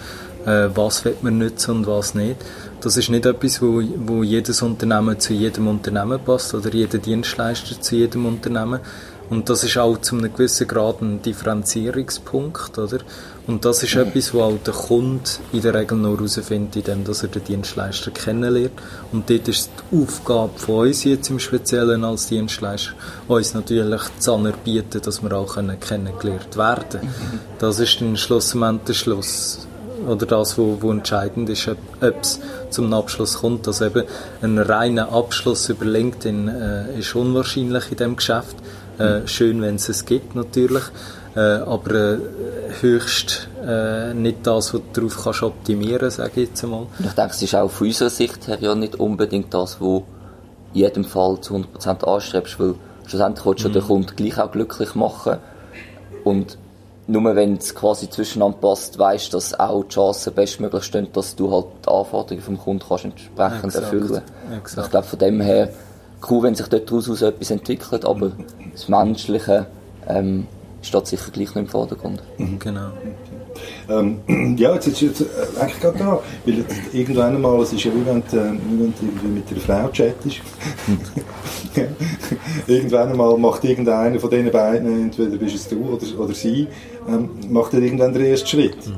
Äh, 0.45 0.69
was 0.75 1.05
will 1.05 1.17
man 1.23 1.39
nutzen 1.39 1.77
und 1.77 1.87
was 1.87 2.15
nicht? 2.15 2.37
Das 2.81 2.97
ist 2.97 3.09
nicht 3.11 3.27
etwas, 3.27 3.61
wo, 3.61 3.83
wo 4.07 4.23
jedes 4.23 4.63
Unternehmen 4.63 5.19
zu 5.19 5.33
jedem 5.33 5.69
Unternehmen 5.69 6.21
passt 6.25 6.55
oder 6.55 6.73
jeder 6.73 6.99
Dienstleister 6.99 7.81
zu 7.81 7.97
jedem 7.97 8.27
Unternehmen, 8.27 8.81
und 9.31 9.51
das 9.51 9.65
ist 9.65 9.77
auch 9.77 9.99
zu 9.99 10.17
einem 10.17 10.33
gewissen 10.33 10.67
Grad 10.67 11.03
ein 11.03 11.21
Differenzierungspunkt, 11.23 12.79
oder? 12.79 12.99
Und 13.47 13.65
das 13.65 13.83
ist 13.83 13.95
etwas, 13.95 14.35
was 14.35 14.43
auch 14.43 14.59
der 14.65 14.75
Kunde 14.75 15.31
in 15.53 15.63
der 15.63 15.75
Regel 15.75 15.97
nur 15.97 16.17
herausfindet, 16.17 16.77
indem 16.77 17.05
dass 17.05 17.23
er 17.23 17.31
den 17.31 17.45
Dienstleister 17.45 18.11
kennenlernt. 18.11 18.73
Und 19.11 19.31
dort 19.31 19.49
ist 19.49 19.71
die 19.91 20.03
Aufgabe 20.03 20.59
von 20.59 20.87
uns 20.87 21.05
jetzt 21.05 21.31
im 21.31 21.39
Speziellen 21.39 22.05
als 22.05 22.27
Dienstleister, 22.27 22.93
uns 23.27 23.55
natürlich 23.55 24.03
zu 24.19 24.35
anerbieten, 24.35 25.01
dass 25.03 25.23
wir 25.23 25.33
auch 25.33 25.55
kennengelernt 25.55 26.57
werden 26.57 27.01
können. 27.01 27.15
Das 27.59 27.81
ist 27.81 28.01
dann 28.01 28.17
schlussendlich 28.17 28.85
der 28.87 28.95
Schluss 28.95 29.67
oder 30.07 30.27
das, 30.27 30.57
wo, 30.59 30.77
wo 30.81 30.91
entscheidend 30.91 31.49
ist, 31.51 31.69
ob 31.69 31.79
es 32.21 32.41
zum 32.71 32.93
Abschluss 32.93 33.39
kommt. 33.39 33.67
Also 33.67 33.87
eben 33.87 34.05
ein 34.43 34.59
reiner 34.59 35.13
Abschluss 35.13 35.69
über 35.69 35.85
LinkedIn 35.85 36.49
äh, 36.49 36.99
ist 36.99 37.15
unwahrscheinlich 37.15 37.91
in 37.91 37.97
dem 37.97 38.17
Geschäft. 38.17 38.57
Äh, 38.99 39.27
schön, 39.27 39.63
wenn 39.63 39.77
es 39.77 39.89
es 39.89 40.05
gibt, 40.05 40.35
natürlich. 40.35 40.83
Äh, 41.37 41.41
aber 41.41 41.95
äh, 41.95 42.19
höchst 42.81 43.49
äh, 43.65 44.13
nicht 44.15 44.47
das, 44.47 44.75
was 44.75 44.81
du 44.93 45.01
darauf 45.01 45.25
kannst 45.25 45.43
optimieren, 45.43 46.11
sage 46.11 46.41
ich 46.43 46.49
jetzt 46.49 46.65
einmal. 46.65 46.87
ich 46.99 47.13
denke, 47.13 47.33
es 47.33 47.43
ist 47.43 47.55
auch 47.55 47.71
von 47.71 47.87
unserer 47.87 48.11
Sicht 48.11 48.49
her 48.49 48.59
ja 48.61 48.75
nicht 48.75 48.97
unbedingt 48.97 49.53
das, 49.55 49.81
was 49.81 50.03
in 50.75 50.81
jedem 50.81 51.05
Fall 51.05 51.41
zu 51.41 51.55
100% 51.55 52.05
anstrebst, 52.05 52.59
weil 52.59 52.75
schlussendlich 53.07 53.47
willst 53.47 53.65
du 53.65 53.69
mhm. 53.69 53.73
den 53.75 53.83
Kunden 53.83 54.17
gleich 54.17 54.39
auch 54.39 54.51
glücklich 54.51 54.95
machen 54.95 55.37
und 56.25 56.59
nur 57.07 57.35
wenn 57.35 57.57
es 57.57 57.75
quasi 57.75 58.11
zwischeneinander 58.11 58.59
passt, 58.59 58.99
weißt 58.99 59.33
du, 59.33 59.39
dass 59.39 59.59
auch 59.59 59.83
die 59.85 59.95
Chancen 59.95 60.35
bestmöglich 60.35 60.85
stehen, 60.85 61.09
dass 61.13 61.35
du 61.35 61.51
halt 61.51 61.67
die 61.85 61.89
Anforderungen 61.89 62.43
vom 62.43 62.59
Kunden 62.59 62.85
kannst 62.87 63.05
entsprechend 63.05 63.65
Exakt. 63.65 63.85
erfüllen. 63.85 64.23
Exakt. 64.59 64.87
Ich 64.87 64.91
glaube, 64.91 65.07
von 65.07 65.19
dem 65.19 65.41
her 65.41 65.71
cool, 66.29 66.43
wenn 66.43 66.55
sich 66.55 66.69
daraus 66.69 67.23
etwas 67.23 67.51
entwickelt, 67.51 68.05
aber 68.05 68.33
das 68.73 68.89
Menschliche 68.89 69.67
ähm, 70.07 70.47
steht 70.83 71.07
sicher 71.07 71.31
gleich 71.31 71.49
noch 71.49 71.63
im 71.63 71.69
Vordergrund. 71.69 72.23
Mhm. 72.39 72.59
Genau. 72.59 72.91
Ähm, 73.89 74.57
ja, 74.57 74.75
jetzt 74.75 74.87
ist 74.87 75.01
jetzt 75.01 75.21
äh, 75.23 75.25
eigentlich 75.61 75.81
gerade 75.81 75.99
da, 75.99 76.21
weil 76.45 76.59
jetzt 76.59 76.77
irgendwann 76.93 77.35
einmal, 77.35 77.61
es 77.61 77.73
ist 77.73 77.85
ja 77.85 77.93
wie 77.93 78.07
wenn 78.07 78.23
du, 78.31 78.37
äh, 78.37 78.53
wie 78.53 78.93
wenn 79.25 79.35
mit 79.35 79.51
einer 79.51 79.61
Frau 79.61 79.89
chattest. 79.89 80.41
irgendwann 82.67 83.11
einmal 83.11 83.37
macht 83.39 83.65
irgendeiner 83.65 84.19
von 84.21 84.31
diesen 84.31 84.51
beiden, 84.51 85.05
entweder 85.05 85.37
bist 85.37 85.57
es 85.57 85.69
du 85.69 85.77
oder, 85.85 86.21
oder 86.21 86.35
sie, 86.35 86.69
ähm, 87.09 87.31
macht 87.49 87.75
er 87.75 87.81
irgendwann 87.81 88.13
den 88.13 88.25
ersten 88.25 88.47
Schritt. 88.47 88.87
Mhm. 88.87 88.95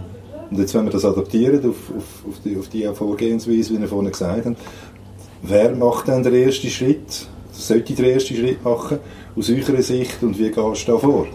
Und 0.51 0.59
jetzt, 0.59 0.75
wenn 0.75 0.85
wir 0.85 0.91
das 0.91 1.05
adaptieren 1.05 1.61
auf, 1.61 1.77
auf, 1.97 2.29
auf, 2.29 2.41
die, 2.45 2.57
auf 2.57 2.69
die 2.69 2.85
Vorgehensweise, 2.93 3.73
wie 3.73 3.81
wir 3.81 3.87
vorhin 3.87 4.11
gesagt 4.11 4.47
haben, 4.47 4.57
Wer 5.43 5.75
macht 5.75 6.09
dann 6.09 6.23
den 6.23 6.35
ersten 6.35 6.69
Schritt? 6.69 7.27
Sollte 7.53 7.95
den 7.95 8.05
ersten 8.05 8.35
Schritt 8.35 8.65
machen, 8.65 8.99
aus 9.37 9.51
eurer 9.51 9.83
Sicht, 9.83 10.23
und 10.23 10.39
wie 10.39 10.51
gehst 10.51 10.89
du 10.89 10.93
da 10.93 10.99
vor? 10.99 11.27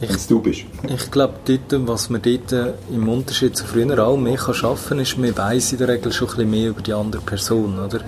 Ich, 0.00 0.26
du 0.28 0.40
bist. 0.40 0.62
ich 0.88 1.10
glaube, 1.10 1.34
was 1.70 2.08
man 2.08 2.22
dort 2.22 2.52
äh, 2.52 2.74
im 2.92 3.08
Unterschied 3.08 3.56
zu 3.56 3.64
früher 3.66 4.06
auch 4.06 4.16
mehr 4.16 4.36
kann 4.36 4.54
schaffen 4.54 4.90
kann, 4.90 4.98
ist, 5.00 5.18
man 5.18 5.36
weiß 5.36 5.72
in 5.72 5.78
der 5.78 5.88
Regel 5.88 6.12
schon 6.12 6.28
ein 6.28 6.36
bisschen 6.36 6.50
mehr 6.50 6.68
über 6.70 6.82
die 6.82 6.92
andere 6.92 7.20
Person. 7.22 7.80
Oder? 7.80 8.00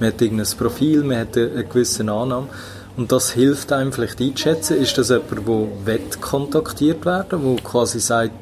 Man 0.00 0.08
hat 0.08 0.20
irgendein 0.20 0.56
Profil, 0.58 1.04
man 1.04 1.18
hat 1.18 1.36
eine 1.36 1.64
gewisse 1.64 2.02
Annahme. 2.02 2.48
Und 2.96 3.12
das 3.12 3.30
hilft 3.30 3.72
einem 3.72 3.92
vielleicht 3.92 4.20
einzuschätzen, 4.20 4.78
ist 4.78 4.98
das 4.98 5.10
jemand, 5.10 5.86
der 5.86 5.98
kontaktiert 6.20 7.04
werden 7.06 7.40
der 7.42 7.62
quasi 7.62 8.00
sagt, 8.00 8.32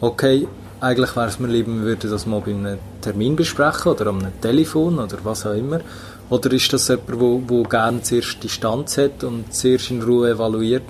okay, 0.00 0.46
eigentlich 0.80 1.16
wäre 1.16 1.28
es 1.28 1.40
mir 1.40 1.48
lieber, 1.48 1.72
wir 1.72 1.82
würden 1.82 2.10
das 2.10 2.26
mal 2.26 2.40
bei 2.40 2.52
einem 2.52 2.78
Termin 3.04 3.36
besprechen 3.36 3.92
oder 3.92 4.06
am 4.06 4.22
Telefon 4.40 4.98
oder 4.98 5.18
was 5.22 5.46
auch 5.46 5.52
immer. 5.54 5.80
Oder 6.30 6.52
ist 6.52 6.72
das 6.72 6.88
jemand, 6.88 7.50
der 7.50 7.62
gerne 7.64 8.02
zuerst 8.02 8.42
Distanz 8.42 8.96
hat 8.96 9.22
und 9.24 9.52
zuerst 9.52 9.90
in 9.90 10.02
Ruhe 10.02 10.30
evaluiert? 10.30 10.84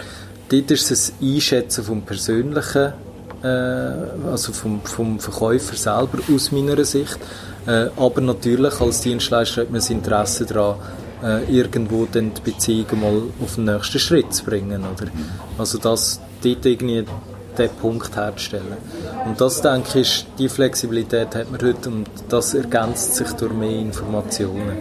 Dort 0.49 0.71
ist 0.71 0.91
es 0.91 1.13
ein 1.21 1.35
Einschätzen 1.35 1.85
vom 1.85 2.03
Persönlichen, 2.03 2.93
äh, 3.43 3.47
also 4.31 4.53
vom, 4.53 4.81
vom 4.85 5.19
Verkäufer 5.19 5.77
selber 5.77 6.19
aus 6.33 6.53
meiner 6.53 6.85
Sicht. 6.85 7.19
Äh, 7.67 7.89
aber 7.97 8.21
natürlich 8.21 8.81
als 8.81 9.01
Dienstleister 9.01 9.63
hat 9.63 9.71
man 9.71 9.81
das 9.81 9.91
Interesse 9.91 10.47
daran, 10.47 10.77
äh, 11.25 11.45
irgendwo 11.51 12.07
dann 12.11 12.33
die 12.35 12.51
Beziehung 12.53 13.01
mal 13.01 13.23
auf 13.43 13.57
den 13.57 13.65
nächsten 13.65 13.99
Schritt 13.99 14.33
zu 14.33 14.45
bringen. 14.45 14.83
Oder? 14.83 15.11
Also 15.59 15.79
das, 15.79 16.21
dort 16.43 16.65
irgendwie 16.65 17.05
den 17.59 17.71
Punkt 17.71 18.17
herzustellen. 18.17 18.77
Und 19.27 19.41
das, 19.41 19.63
denke 19.63 20.01
ich, 20.01 20.27
die 20.39 20.49
Flexibilität 20.49 21.35
hat 21.35 21.51
man 21.51 21.61
heute 21.63 21.89
und 21.89 22.07
das 22.29 22.55
ergänzt 22.55 23.15
sich 23.17 23.31
durch 23.33 23.53
mehr 23.53 23.79
Informationen. 23.79 24.77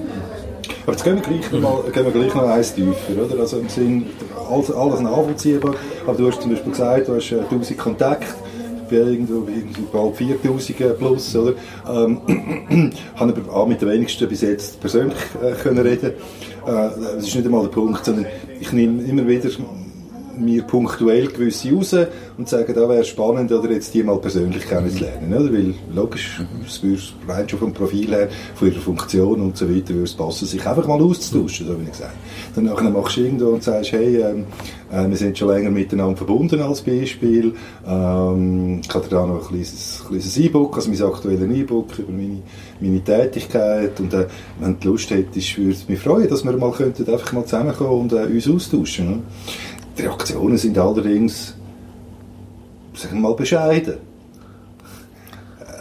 Aber 0.84 0.92
jetzt 0.92 1.04
gehen 1.04 1.16
wir 1.16 1.22
gleich 1.22 1.52
noch, 1.52 1.62
mal, 1.62 1.92
gehen 1.92 2.06
wir 2.06 2.12
gleich 2.12 2.36
noch 2.36 2.44
eins 2.44 2.74
tiefer, 2.74 3.26
oder? 3.26 3.40
Also 3.40 3.60
im 3.60 3.70
Sinn, 3.70 4.08
alles, 4.50 4.72
alles 4.72 5.00
nachvollziehbar, 5.00 5.76
aber 6.06 6.18
du 6.18 6.28
hast 6.30 6.42
zum 6.42 6.52
Beispiel 6.52 6.72
gesagt, 6.72 7.08
du 7.08 7.16
hast 7.16 7.32
1000 7.32 7.72
äh, 7.72 7.74
Kontakte, 7.76 8.28
bin 8.90 9.08
irgendwo 9.08 9.42
bei 9.42 10.00
bald 10.00 10.16
4000 10.18 10.98
plus, 10.98 11.36
oder? 11.36 11.54
Ähm, 11.90 12.92
habe 13.16 13.34
aber 13.34 13.54
auch 13.54 13.68
mit 13.68 13.82
den 13.82 13.90
wenigsten 13.90 14.28
bis 14.28 14.42
jetzt 14.42 14.80
persönlich 14.80 15.18
äh, 15.42 15.54
können 15.54 15.80
reden. 15.80 16.12
Äh, 16.66 16.90
das 17.16 17.28
ist 17.28 17.36
nicht 17.36 17.46
einmal 17.46 17.64
der 17.64 17.70
Punkt, 17.70 18.04
sondern 18.06 18.26
ich 18.60 18.72
nehme 18.72 19.04
immer 19.04 19.28
wieder 19.28 19.50
mir 20.38 20.63
punktuell 20.63 21.28
gewisse 21.28 21.74
raus 21.74 21.96
und 22.38 22.50
sagen, 22.50 22.74
da 22.74 22.88
wäre 22.89 23.04
spannend, 23.04 23.52
oder 23.52 23.72
jetzt 23.72 23.93
die 23.93 24.04
mal 24.04 24.17
persönlich 24.17 24.67
kennenzulernen. 24.67 25.34
Oder? 25.34 25.54
Weil, 25.54 25.74
logisch, 25.93 26.41
es 26.65 26.82
würde 26.84 27.02
rein 27.28 27.48
schon 27.48 27.60
vom 27.60 27.74
Profil 27.74 28.10
her, 28.10 28.30
von 28.56 28.67
ihrer 28.69 28.80
Funktion 28.80 29.41
und 29.41 29.58
so 29.58 29.69
weiter, 29.69 29.89
würde 29.89 30.04
es 30.04 30.13
passen, 30.13 30.48
sich 30.48 30.65
einfach 30.65 30.88
mal 30.88 31.02
auszutauschen, 31.02 31.67
so 31.67 31.80
wie 31.80 31.84
ich 31.84 31.91
gesagt 31.91 32.15
Dann 32.56 32.65
nachher 32.65 32.89
machst 32.89 33.17
du 33.17 33.22
irgendwo 33.22 33.48
und 33.50 33.63
sagst, 33.63 33.91
hey, 33.91 34.17
ähm, 34.17 34.46
äh, 34.93 35.10
wir 35.10 35.17
sind 35.17 35.38
schon 35.38 35.50
länger 35.50 35.72
miteinander 35.72 36.17
verbunden 36.17 36.62
als 36.62 36.82
Beispiel. 36.82 37.54
Ähm, 37.88 38.82
ich 38.84 38.93
habe 38.93 39.08
da 39.10 39.26
noch 39.26 39.41
ein 39.41 39.48
kleines, 39.48 40.04
kleines 40.08 40.38
E-Book, 40.38 40.76
also 40.76 40.89
mein 40.89 41.02
aktuelles 41.02 41.58
E-Book 41.58 42.00
über 42.00 42.12
meine, 42.12 42.41
meine 42.80 43.04
Tätigkeit. 43.04 44.00
Und 44.00 44.13
äh, 44.13 44.28
wenn 44.60 44.80
du 44.80 44.89
Lust 44.89 45.10
hättest, 45.10 45.58
würde 45.58 45.72
es 45.72 45.89
mich 45.89 46.00
freuen, 46.00 46.30
dass 46.30 46.43
wir 46.43 46.52
mal 46.54 46.72
könnten 46.72 47.12
einfach 47.12 47.34
mal 47.34 47.46
zusammenkommen 47.46 48.02
und 48.02 48.13
äh, 48.13 48.26
uns 48.26 48.48
austauschen. 48.48 49.10
Ne? 49.10 49.19
Die 49.98 50.02
Reaktionen 50.02 50.58
sind 50.58 50.78
allerdings, 50.78 51.54
sagen 52.96 53.16
wir 53.16 53.22
mal, 53.22 53.36
bescheiden. 53.36 53.98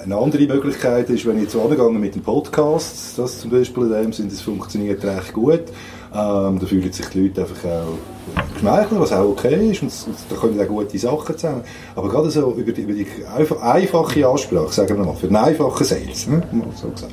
Eine 0.05 0.17
andere 0.17 0.47
Möglichkeit 0.47 1.09
ist, 1.11 1.25
wenn 1.25 1.37
ich 1.37 1.45
jetzt 1.45 1.57
angegangen 1.57 2.01
mit 2.01 2.15
dem 2.15 2.23
Podcast, 2.23 3.19
das 3.19 3.41
zum 3.41 3.51
Beispiel 3.51 3.85
in 3.85 3.93
dem 3.93 4.13
Sinn, 4.13 4.29
das 4.29 4.41
funktioniert 4.41 5.03
recht 5.05 5.33
gut. 5.33 5.63
Ähm, 6.15 6.59
da 6.59 6.67
fühlen 6.67 6.93
sich 6.93 7.07
die 7.07 7.23
Leute 7.23 7.43
einfach 7.43 7.65
auch 7.65 8.53
geschmeichelt, 8.53 9.01
was 9.01 9.13
auch 9.13 9.31
okay 9.31 9.71
ist, 9.71 9.83
und, 9.83 9.93
da 10.29 10.37
kommen 10.37 10.61
auch 10.61 10.67
gute 10.67 10.99
Sachen 10.99 11.37
zusammen. 11.37 11.63
Aber 11.95 12.09
gerade 12.09 12.31
so 12.31 12.53
über 12.53 12.73
die, 12.73 12.83
über 12.83 12.93
die 12.93 13.07
einfach, 13.35 13.61
einfache 13.61 14.27
Ansprache, 14.27 14.73
sagen 14.73 14.97
wir 14.99 15.05
mal, 15.05 15.15
für 15.15 15.27
einen 15.27 15.37
einfachen 15.37 15.85
Sales, 15.85 16.27
ne, 16.27 16.43
mal 16.53 16.67
so 16.75 16.89
gesagt, 16.89 17.13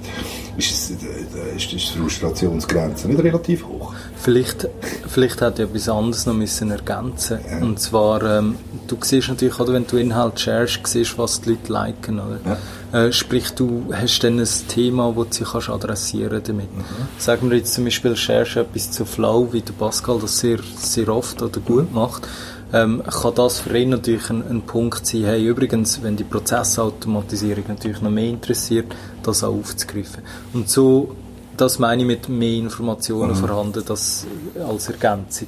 ist, 0.58 0.72
es, 0.72 0.92
äh, 0.92 1.56
ist 1.56 1.72
die 1.72 2.00
Frustrationsgrenze 2.00 3.08
nicht 3.08 3.24
relativ 3.24 3.66
hoch. 3.66 3.94
Vielleicht, 4.18 4.68
vielleicht 5.08 5.42
hätte 5.42 5.64
ich 5.64 5.70
etwas 5.70 5.90
anderes 5.90 6.26
noch 6.26 6.34
müssen 6.34 6.72
ergänzen 6.72 7.40
ja. 7.50 7.66
Und 7.66 7.80
zwar, 7.80 8.22
ähm, 8.24 8.56
du 8.88 8.98
siehst 9.02 9.30
natürlich, 9.30 9.60
oder, 9.60 9.74
wenn 9.74 9.88
du 9.88 9.98
Inhalt 9.98 10.40
sharest, 10.40 10.82
siehst 10.86 11.18
was 11.18 11.42
die 11.42 11.52
Leute 11.52 11.72
liken, 11.72 12.20
oder? 12.20 12.40
Ja. 12.46 12.58
Äh, 12.92 13.12
sprich, 13.12 13.52
du 13.52 13.86
hast 13.94 14.24
dann 14.24 14.40
ein 14.40 14.48
Thema, 14.68 15.14
das 15.16 15.38
du 15.38 15.46
kannst 15.46 15.70
adressieren 15.70 16.42
damit. 16.44 16.76
Mhm. 16.76 16.84
Sagen 17.18 17.50
wir 17.50 17.58
jetzt 17.58 17.74
zum 17.74 17.86
Beispiel, 17.86 18.16
sharest 18.16 18.58
etwas 18.58 18.92
zu 18.92 19.06
Flow, 19.06 19.50
wie 19.52 19.62
der 19.62 19.74
Pascal 19.74 20.20
das 20.20 20.40
sehr, 20.40 20.60
sehr 20.78 21.10
oft 21.10 21.42
oder 21.42 21.60
gut 21.60 21.94
macht 21.94 22.28
ähm, 22.72 23.02
kann 23.04 23.36
das 23.36 23.60
für 23.60 23.78
ihn 23.78 23.90
natürlich 23.90 24.30
ein, 24.30 24.48
ein, 24.48 24.62
Punkt 24.62 25.06
sein, 25.06 25.24
hey, 25.26 25.46
übrigens, 25.46 26.02
wenn 26.04 26.16
die 26.16 26.24
Prozessautomatisierung 26.24 27.64
natürlich 27.68 28.02
noch 28.02 28.12
mehr 28.12 28.30
interessiert, 28.30 28.96
das 29.24 29.44
auch 29.44 29.56
aufzugreifen. 29.56 30.24
Und 30.54 30.70
so, 30.70 31.16
das 31.58 31.80
meine 31.80 32.04
ich 32.04 32.08
mit 32.08 32.30
mehr 32.30 32.58
Informationen 32.58 33.32
mhm. 33.32 33.36
vorhanden, 33.36 33.84
das 33.86 34.26
als 34.68 34.90
Ergänzung. 34.90 35.48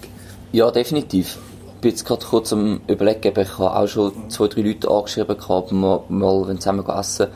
Ja, 0.52 0.72
definitiv. 0.72 1.38
Bin 1.82 1.92
jetzt 1.92 2.06
gerade 2.06 2.24
kurz 2.24 2.54
am 2.54 2.82
überlegen, 2.88 3.34
ich 3.36 3.58
habe 3.58 3.76
auch 3.76 3.88
schon 3.88 4.30
zwei, 4.30 4.48
drei 4.48 4.62
Leute 4.62 4.90
angeschrieben, 4.90 5.36
gehabt, 5.36 5.72
mal, 5.72 6.04
mal 6.10 6.56
zusammen 6.58 6.88
essen, 6.88 7.28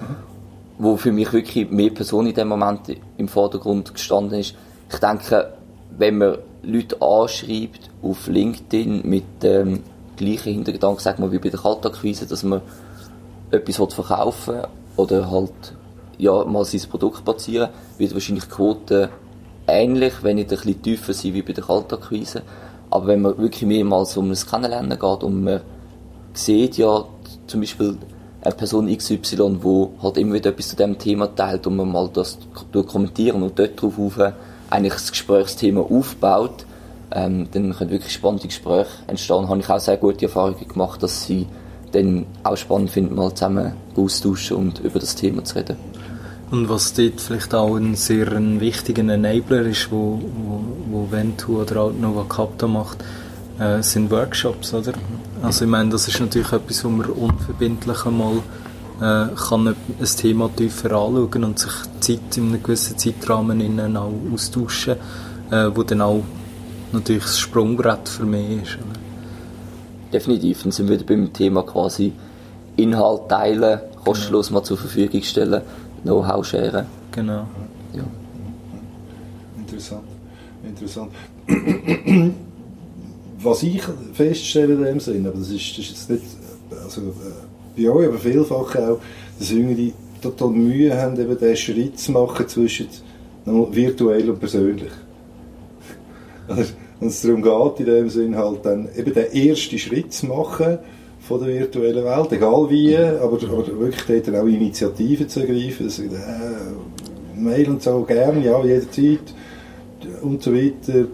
wo 0.77 0.97
für 0.97 1.11
mich 1.11 1.33
wirklich 1.33 1.71
mehr 1.71 1.89
Person 1.89 2.27
in 2.27 2.35
dem 2.35 2.49
Moment 2.49 2.95
im 3.17 3.27
Vordergrund 3.27 3.91
gestanden 3.93 4.39
ist. 4.39 4.53
Ich 4.91 4.99
denke, 4.99 5.53
wenn 5.97 6.19
man 6.19 6.37
Leute 6.61 7.01
anschreibt 7.01 7.89
auf 8.03 8.27
LinkedIn 8.27 9.01
mit 9.03 9.41
dem 9.41 9.67
ähm, 9.67 9.83
gleichen 10.15 10.53
Hintergedanken, 10.53 11.01
sag 11.01 11.19
mal, 11.19 11.31
wie 11.31 11.39
bei 11.39 11.49
der 11.49 11.59
Kaltakquise, 11.59 12.27
dass 12.27 12.43
man 12.43 12.61
etwas 13.51 13.93
verkaufen 13.93 14.61
oder 14.95 15.29
halt 15.29 15.73
ja, 16.17 16.45
mal 16.45 16.65
sein 16.65 16.81
Produkt 16.89 17.25
platzieren, 17.25 17.69
wird 17.97 18.13
wahrscheinlich 18.13 18.45
die 18.45 18.51
Quote 18.51 19.09
ähnlich, 19.67 20.13
wenn 20.21 20.35
nicht 20.37 20.51
ein 20.51 20.57
bisschen 20.57 20.81
tiefer 20.81 21.13
sein 21.13 21.33
wie 21.33 21.41
bei 21.41 21.53
der 21.53 21.63
Kaltakquise. 21.63 22.43
Aber 22.95 23.07
wenn 23.07 23.23
man 23.23 23.37
wirklich 23.37 23.63
mehrmals 23.63 24.15
um 24.15 24.29
das 24.29 24.49
Kennenlernen 24.49 24.97
geht 24.97 25.23
und 25.23 25.43
man 25.43 25.59
sieht 26.33 26.77
ja 26.77 27.03
zum 27.45 27.59
Beispiel 27.59 27.97
eine 28.41 28.55
Person 28.55 28.87
XY, 28.87 29.59
die 29.61 30.01
halt 30.01 30.17
immer 30.17 30.35
wieder 30.35 30.51
etwas 30.51 30.69
zu 30.69 30.77
dem 30.77 30.97
Thema 30.97 31.27
teilt 31.35 31.67
und 31.67 31.75
man 31.75 31.91
mal 31.91 32.09
das 32.13 32.37
kommentieren 32.87 33.43
und 33.43 33.59
dort 33.59 33.81
drauf 33.81 33.99
auf 33.99 34.33
eigentlich 34.69 34.93
das 34.93 35.11
Gesprächsthema 35.11 35.81
aufbaut, 35.81 36.65
ähm, 37.11 37.49
dann 37.51 37.73
können 37.73 37.91
wirklich 37.91 38.13
spannende 38.13 38.47
Gespräche 38.47 38.87
entstehen. 39.07 39.49
Habe 39.49 39.59
ich 39.59 39.69
auch 39.69 39.79
sehr 39.79 39.97
gute 39.97 40.27
Erfahrungen 40.27 40.65
gemacht, 40.65 41.03
dass 41.03 41.25
sie 41.25 41.47
dann 41.91 42.25
auch 42.43 42.55
spannend 42.55 42.91
finden, 42.91 43.15
mal 43.15 43.33
zusammen 43.33 43.73
austauschen 43.97 44.55
und 44.55 44.79
über 44.79 44.99
das 44.99 45.15
Thema 45.15 45.43
zu 45.43 45.57
reden. 45.57 45.75
Und 46.51 46.69
was 46.69 46.93
dort 46.93 47.19
vielleicht 47.21 47.55
auch 47.55 47.75
ein 47.75 47.95
sehr 47.95 48.31
ein 48.31 48.59
wichtiger 48.59 49.01
Enabler 49.01 49.61
ist, 49.61 49.91
wo, 49.91 50.19
wo, 50.21 50.63
wo 50.89 51.11
Ventu 51.11 51.61
oder 51.61 51.81
auch 51.81 51.91
Nova 51.91 52.25
Capta 52.29 52.67
macht, 52.67 53.03
äh, 53.59 53.81
sind 53.81 54.11
Workshops, 54.11 54.73
oder? 54.73 54.93
Also 55.41 55.65
ich 55.65 55.71
meine, 55.71 55.89
das 55.89 56.07
ist 56.07 56.19
natürlich 56.19 56.51
etwas, 56.51 56.83
wo 56.85 56.89
man 56.89 57.09
unverbindlich 57.09 58.05
einmal 58.05 58.37
äh, 59.01 59.35
kann 59.35 59.67
ein 59.67 59.75
Thema 60.17 60.49
tiefer 60.55 60.91
anschauen 60.91 61.43
und 61.43 61.59
sich 61.59 61.71
Zeit 61.99 62.37
in 62.37 62.49
einem 62.49 62.63
gewissen 62.63 62.97
Zeitrahmen 62.97 63.59
innen 63.59 63.97
auch 63.97 64.13
austauschen, 64.33 64.95
äh, 65.51 65.69
wo 65.73 65.83
dann 65.83 66.01
auch 66.01 66.23
natürlich 66.91 67.23
das 67.23 67.39
Sprungbrett 67.39 68.07
für 68.07 68.25
mich 68.25 68.63
ist. 68.63 68.75
Oder? 68.75 68.99
Definitiv, 70.13 70.63
dann 70.63 70.71
sind 70.71 70.87
wir 70.87 70.95
wieder 70.95 71.07
beim 71.07 71.33
Thema 71.33 71.63
quasi 71.63 72.13
Inhalt 72.77 73.29
teilen, 73.29 73.79
kostenlos 74.03 74.51
mal 74.51 74.63
zur 74.63 74.77
Verfügung 74.77 75.21
stellen, 75.23 75.61
Know-how 76.05 76.45
sharen. 76.45 76.85
Genau. 77.11 77.47
Ja. 77.93 78.03
Interessant. 79.57 80.03
Interessant. 80.63 81.11
Was 83.41 83.63
ich 83.63 83.81
feststelle 84.13 84.75
in 84.75 84.83
dem 84.83 84.99
Sinn, 84.99 85.25
aber 85.25 85.39
das 85.39 85.49
ist, 85.49 85.71
das 85.71 85.85
ist 85.85 85.89
jetzt 85.89 86.09
nicht, 86.11 86.23
also, 86.83 87.01
äh, 87.01 87.75
bei 87.75 87.89
euch, 87.89 88.07
aber 88.07 88.19
vielfach 88.19 88.75
auch, 88.75 88.99
dass 89.39 89.49
Jüngere 89.49 89.91
total 90.21 90.49
Mühe 90.49 90.95
haben, 90.95 91.19
eben 91.19 91.37
diesen 91.37 91.55
Schritt 91.55 91.99
zu 91.99 92.11
machen 92.11 92.47
zwischen 92.47 92.87
virtuell 93.45 94.29
und 94.29 94.39
persönlich. 94.39 94.91
Wenn 96.99 97.09
es 97.09 97.21
darum 97.21 97.41
geht, 97.41 97.79
in 97.79 97.93
dem 97.93 98.09
Sinn 98.09 98.35
halt 98.35 98.63
dann 98.63 98.87
eben 98.95 99.11
den 99.11 99.33
ersten 99.33 99.79
Schritt 99.79 100.13
zu 100.13 100.27
machen 100.27 100.77
von 101.27 101.39
der 101.39 101.59
virtuellen 101.59 102.05
Welt, 102.05 102.31
egal 102.31 102.69
wie, 102.69 102.95
aber, 102.95 103.23
aber 103.23 103.79
wirklich 103.79 104.23
dort 104.23 104.35
auch 104.35 104.45
Initiativen 104.45 105.27
zu 105.27 105.39
ergreifen, 105.41 105.85
also, 105.85 106.03
äh, 106.03 106.07
Mail 107.35 107.69
und 107.69 107.81
so 107.81 108.01
gerne, 108.03 108.43
ja, 108.43 108.63
jederzeit 108.63 109.33
und 110.21 110.41
so 110.41 110.53
weiter, 110.53 111.07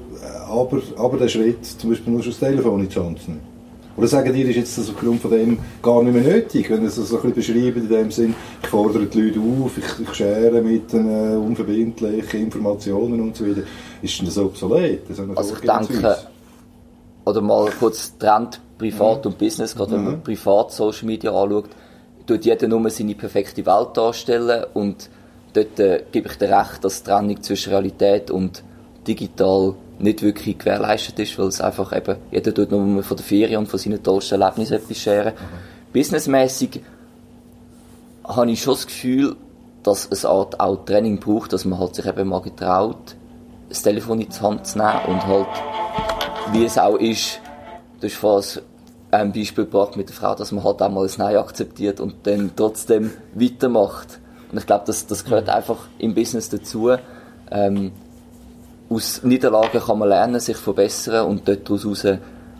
aber, 0.47 0.81
aber 0.97 1.17
der 1.17 1.27
Schritt, 1.29 1.65
zum 1.65 1.91
Beispiel 1.91 2.13
nur 2.13 2.21
schon 2.21 2.31
das 2.31 2.39
Telefon 2.39 2.81
in 2.81 2.89
die 2.89 2.99
Hand 2.99 3.27
nehmen. 3.27 3.51
Oder 3.97 4.07
sagen 4.07 4.33
die, 4.33 4.41
ist 4.41 4.55
jetzt 4.55 4.77
das 4.77 4.89
aufgrund 4.89 5.21
von 5.21 5.31
dem 5.31 5.59
gar 5.81 6.01
nicht 6.01 6.13
mehr 6.13 6.23
nötig? 6.23 6.69
Wenn 6.69 6.89
Sie 6.89 7.01
das 7.01 7.09
so 7.09 7.21
ein 7.21 7.31
bisschen 7.33 7.55
beschreiben, 7.55 7.81
in 7.81 7.89
dem 7.89 8.11
Sinn, 8.11 8.33
ich 8.63 8.69
fordere 8.69 9.05
die 9.05 9.21
Leute 9.21 9.39
auf, 9.39 9.77
ich, 9.77 10.07
ich 10.07 10.13
schere 10.15 10.61
mit 10.61 10.93
äh, 10.93 11.35
unverbindlichen 11.35 12.41
Informationen 12.41 13.19
und 13.19 13.35
so 13.35 13.45
weiter. 13.45 13.63
Ist 14.01 14.17
denn 14.17 14.25
das 14.27 14.37
obsolet? 14.37 15.01
Das 15.09 15.19
also 15.19 15.55
ich 15.55 15.69
denke, 15.69 16.17
oder 17.31 17.41
mal 17.41 17.69
kurz 17.79 18.17
Trend 18.17 18.59
Privat 18.77 19.25
mhm. 19.25 19.31
und 19.31 19.37
Business, 19.37 19.75
gerade 19.75 19.93
wenn 19.93 20.03
man 20.03 20.15
mhm. 20.15 20.23
privat 20.23 20.71
Social 20.71 21.05
Media 21.05 21.31
anschaut, 21.31 21.69
tut 22.25 22.45
jeder 22.45 22.67
nur 22.67 22.89
seine 22.89 23.15
perfekte 23.15 23.65
Welt 23.65 23.89
darstellen 23.95 24.65
und 24.73 25.09
dort 25.53 25.79
äh, 25.79 26.03
gebe 26.11 26.29
ich 26.29 26.37
dir 26.37 26.49
recht, 26.49 26.83
dass 26.83 27.03
die 27.03 27.09
Trennung 27.09 27.41
zwischen 27.41 27.71
Realität 27.71 28.31
und 28.31 28.63
digital 29.07 29.75
nicht 29.99 30.21
wirklich 30.21 30.57
gewährleistet 30.57 31.19
ist, 31.19 31.37
weil 31.37 31.47
es 31.47 31.61
einfach 31.61 31.95
eben, 31.95 32.17
jeder 32.31 32.53
tut 32.53 32.71
nur 32.71 33.03
von 33.03 33.17
der 33.17 33.25
Ferien 33.25 33.59
und 33.59 33.67
von 33.67 33.79
seinen 33.79 34.01
tollsten 34.01 34.41
Erlebnissen 34.41 34.73
etwas 34.73 34.97
scheren. 34.97 35.33
Mhm. 35.33 35.93
Businessmäßig 35.93 36.81
habe 38.23 38.51
ich 38.51 38.61
schon 38.61 38.73
das 38.73 38.87
Gefühl, 38.87 39.35
dass 39.83 40.07
es 40.09 40.25
Art 40.25 40.59
auch 40.59 40.85
Training 40.85 41.19
braucht, 41.19 41.53
dass 41.53 41.65
man 41.65 41.79
halt 41.79 41.95
sich 41.95 42.05
eben 42.05 42.29
mal 42.29 42.41
getraut, 42.41 43.15
das 43.69 43.81
Telefon 43.81 44.21
in 44.21 44.29
die 44.29 44.39
Hand 44.39 44.67
zu 44.67 44.77
nehmen 44.77 44.99
und 45.07 45.25
halt, 45.25 45.47
wie 46.53 46.65
es 46.65 46.77
auch 46.77 46.97
ist, 46.97 47.39
du 47.99 48.07
hast 48.07 48.15
vorhin 48.15 48.61
ein 49.11 49.31
Beispiel 49.31 49.65
gebracht 49.65 49.95
mit 49.97 50.09
der 50.09 50.15
Frau, 50.15 50.35
dass 50.35 50.51
man 50.51 50.63
halt 50.63 50.81
auch 50.81 50.89
mal 50.89 51.03
das 51.03 51.17
Nein 51.17 51.37
akzeptiert 51.37 51.99
und 51.99 52.15
dann 52.23 52.51
trotzdem 52.55 53.11
weitermacht. 53.33 54.19
Und 54.51 54.57
ich 54.57 54.65
glaube, 54.65 54.83
das, 54.85 55.05
das 55.07 55.23
gehört 55.23 55.47
mhm. 55.47 55.53
einfach 55.53 55.77
im 55.97 56.13
Business 56.13 56.49
dazu. 56.49 56.91
Ähm, 57.49 57.91
aus 58.89 59.23
Niederlagen 59.23 59.79
kann 59.79 59.99
man 59.99 60.09
lernen, 60.09 60.39
sich 60.39 60.57
verbessern 60.57 61.27
und 61.27 61.47
dort 61.47 61.69
daraus 61.69 62.05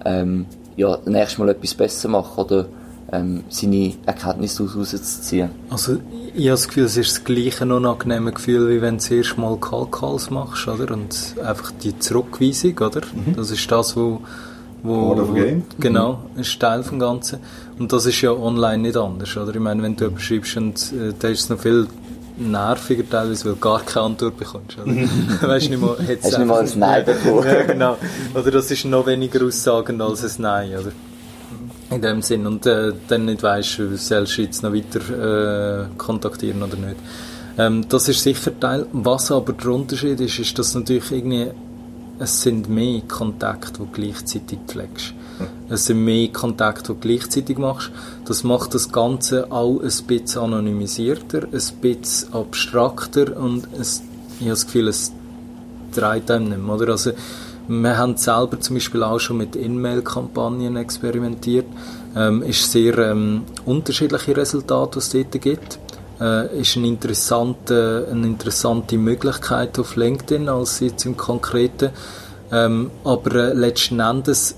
ähm, 0.06 0.46
ja, 0.76 0.98
nächstes 1.06 1.38
Mal 1.38 1.50
etwas 1.50 1.74
besser 1.74 2.10
machen 2.10 2.44
oder 2.44 2.66
ähm, 3.12 3.44
seine 3.50 3.94
Erkenntnisse 4.06 4.64
daraus 4.64 4.94
rauszuziehen. 4.94 5.50
Also 5.70 5.98
ich 6.34 6.46
habe 6.46 6.52
das 6.52 6.68
Gefühl, 6.68 6.84
es 6.86 6.98
ist 6.98 7.12
das 7.12 7.24
gleiche 7.24 7.64
unangenehme 7.64 8.32
Gefühl, 8.32 8.70
wie 8.70 8.82
wenn 8.82 8.98
du 8.98 9.04
zuerst 9.04 9.38
mal 9.38 9.58
Kalkals 9.58 10.30
machst, 10.30 10.68
oder? 10.68 10.94
Und 10.94 11.36
einfach 11.44 11.72
die 11.72 11.98
Zurückweisung, 12.00 12.78
oder? 12.78 13.02
Mhm. 13.14 13.36
Das 13.36 13.52
ist 13.52 13.72
das, 13.72 13.96
wo 13.96 14.22
wo, 14.84 15.16
Game. 15.34 15.64
Genau, 15.80 16.24
ist 16.38 16.60
Teil 16.60 16.84
vom 16.84 17.00
Ganzen. 17.00 17.40
Und 17.78 17.94
das 17.94 18.06
ist 18.06 18.20
ja 18.22 18.32
online 18.32 18.80
nicht 18.80 18.98
anders, 18.98 19.36
oder? 19.38 19.54
Ich 19.54 19.60
meine, 19.60 19.84
wenn 19.84 19.96
du 19.96 20.06
jemanden 20.06 20.24
schreibst 20.24 20.58
und 20.58 20.76
äh, 20.94 21.14
da 21.18 21.28
ist 21.28 21.42
es 21.42 21.50
noch 21.50 21.60
viel 21.60 21.88
nerviger 22.38 23.08
teilweise, 23.08 23.46
weil 23.46 23.54
du 23.54 23.60
gar 23.60 23.82
keine 23.82 24.08
Antwort 24.08 24.38
bekommst. 24.38 24.78
Oder? 24.80 24.92
weißt 25.50 25.70
nicht 25.70 25.82
mal, 25.82 25.96
Hast 26.24 26.34
du 26.34 26.38
nicht 26.40 26.48
mal 26.48 26.62
ein 26.62 26.80
Nein 26.80 27.06
bekommen? 27.06 27.46
ja, 27.46 27.64
genau. 27.64 27.98
Oder 28.34 28.52
das 28.52 28.72
ist 28.72 28.86
noch 28.86 29.06
weniger 29.06 29.46
aussagend 29.46 30.02
als 30.02 30.24
ein 30.24 30.42
Nein, 30.42 30.72
oder? 30.72 30.92
In 31.92 32.02
dem 32.02 32.22
Sinn. 32.22 32.48
Und 32.48 32.66
äh, 32.66 32.94
dann 33.08 33.26
nicht 33.26 33.44
weißt, 33.44 33.82
sollst 33.96 34.38
du 34.38 34.42
jetzt 34.42 34.64
noch 34.64 34.74
weiter 34.74 35.84
äh, 35.84 35.86
kontaktieren 35.98 36.64
oder 36.64 36.78
nicht. 36.78 36.96
Ähm, 37.58 37.86
das 37.90 38.08
ist 38.08 38.24
sicher 38.24 38.58
Teil. 38.60 38.86
Was 38.94 39.32
aber 39.32 39.54
der 39.54 39.72
Unterschied 39.72 40.20
ist, 40.22 40.40
ist, 40.40 40.58
dass 40.58 40.74
natürlich 40.74 41.12
irgendwie 41.12 41.52
es 42.18 42.44
sind 42.44 42.70
mehr 42.70 43.02
Kontakte, 43.08 43.82
die 43.82 43.92
gleichzeitig 43.92 44.60
pflegst. 44.68 45.14
Es 45.70 45.86
sind 45.86 46.06
mehr 46.06 46.28
Kontakte, 46.28 46.94
die 46.94 47.00
gleichzeitig 47.00 47.58
machst. 47.58 47.92
Das 48.26 48.44
macht 48.44 48.76
das 48.76 48.92
Ganze 48.92 49.52
auch 49.52 49.80
ein 49.80 50.06
bisschen 50.06 50.42
anonymisierter, 50.42 51.46
ein 51.46 51.82
bisschen 51.82 52.34
abstrakter 52.34 53.36
und 53.38 53.68
es, 53.80 54.04
ich 54.36 54.42
habe 54.42 54.52
das 54.52 54.66
Gefühl, 54.68 54.88
es 54.88 55.12
dreht 55.96 56.30
einem 56.30 56.50
nicht 56.50 56.62
mehr. 56.62 56.76
Oder? 56.76 56.90
Also, 56.90 57.12
wir 57.72 57.98
haben 57.98 58.18
selber 58.18 58.60
zum 58.60 58.76
Beispiel 58.76 59.04
auch 59.04 59.20
schon 59.20 59.38
mit 59.38 59.56
In-Mail-Kampagnen 59.56 60.76
experimentiert. 60.76 61.66
Ähm, 62.16 62.44
ist 62.44 62.72
sehr 62.72 62.98
ähm, 62.98 63.44
unterschiedliche 63.66 64.36
Resultate, 64.36 64.94
die 64.94 64.98
es 65.00 65.10
dort 65.12 65.42
gibt. 65.42 65.80
Äh, 66.20 66.60
ist 66.60 66.76
eine 66.76 66.88
interessante, 66.88 68.08
eine 68.12 68.28
interessante 68.28 68.98
Möglichkeit 68.98 69.80
auf 69.80 69.96
LinkedIn 69.96 70.50
als 70.50 70.82
jetzt 70.82 71.06
im 71.06 71.16
Konkreten. 71.16 71.92
Ähm, 72.52 72.92
aber 73.04 73.36
äh, 73.36 73.54
letzten 73.54 74.02
Endes 74.02 74.56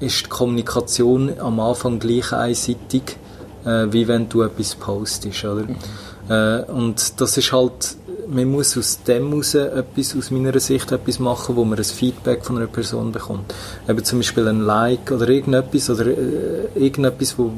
ist 0.00 0.26
die 0.26 0.28
Kommunikation 0.28 1.38
am 1.38 1.60
Anfang 1.60 2.00
gleich 2.00 2.32
einseitig, 2.32 3.16
äh, 3.64 3.86
wie 3.90 4.08
wenn 4.08 4.28
du 4.28 4.42
etwas 4.42 4.74
postest, 4.74 5.44
oder? 5.44 5.62
Mhm. 5.62 5.76
Äh, 6.28 6.62
und 6.70 7.20
das 7.20 7.36
ist 7.36 7.52
halt 7.52 7.96
man 8.30 8.50
muss 8.50 8.76
aus 8.76 9.02
dem 9.02 9.28
heraus 9.30 9.54
etwas, 9.54 10.16
aus 10.16 10.30
meiner 10.30 10.58
Sicht 10.60 10.92
etwas 10.92 11.18
machen, 11.18 11.56
wo 11.56 11.64
man 11.64 11.78
ein 11.78 11.84
Feedback 11.84 12.44
von 12.44 12.56
einer 12.56 12.66
Person 12.66 13.12
bekommt. 13.12 13.52
Eben 13.88 14.04
zum 14.04 14.20
Beispiel 14.20 14.48
ein 14.48 14.60
Like 14.60 15.10
oder 15.10 15.28
irgendetwas, 15.28 15.90
oder 15.90 16.06
äh, 16.06 16.68
irgendetwas, 16.74 17.38
wo, 17.38 17.50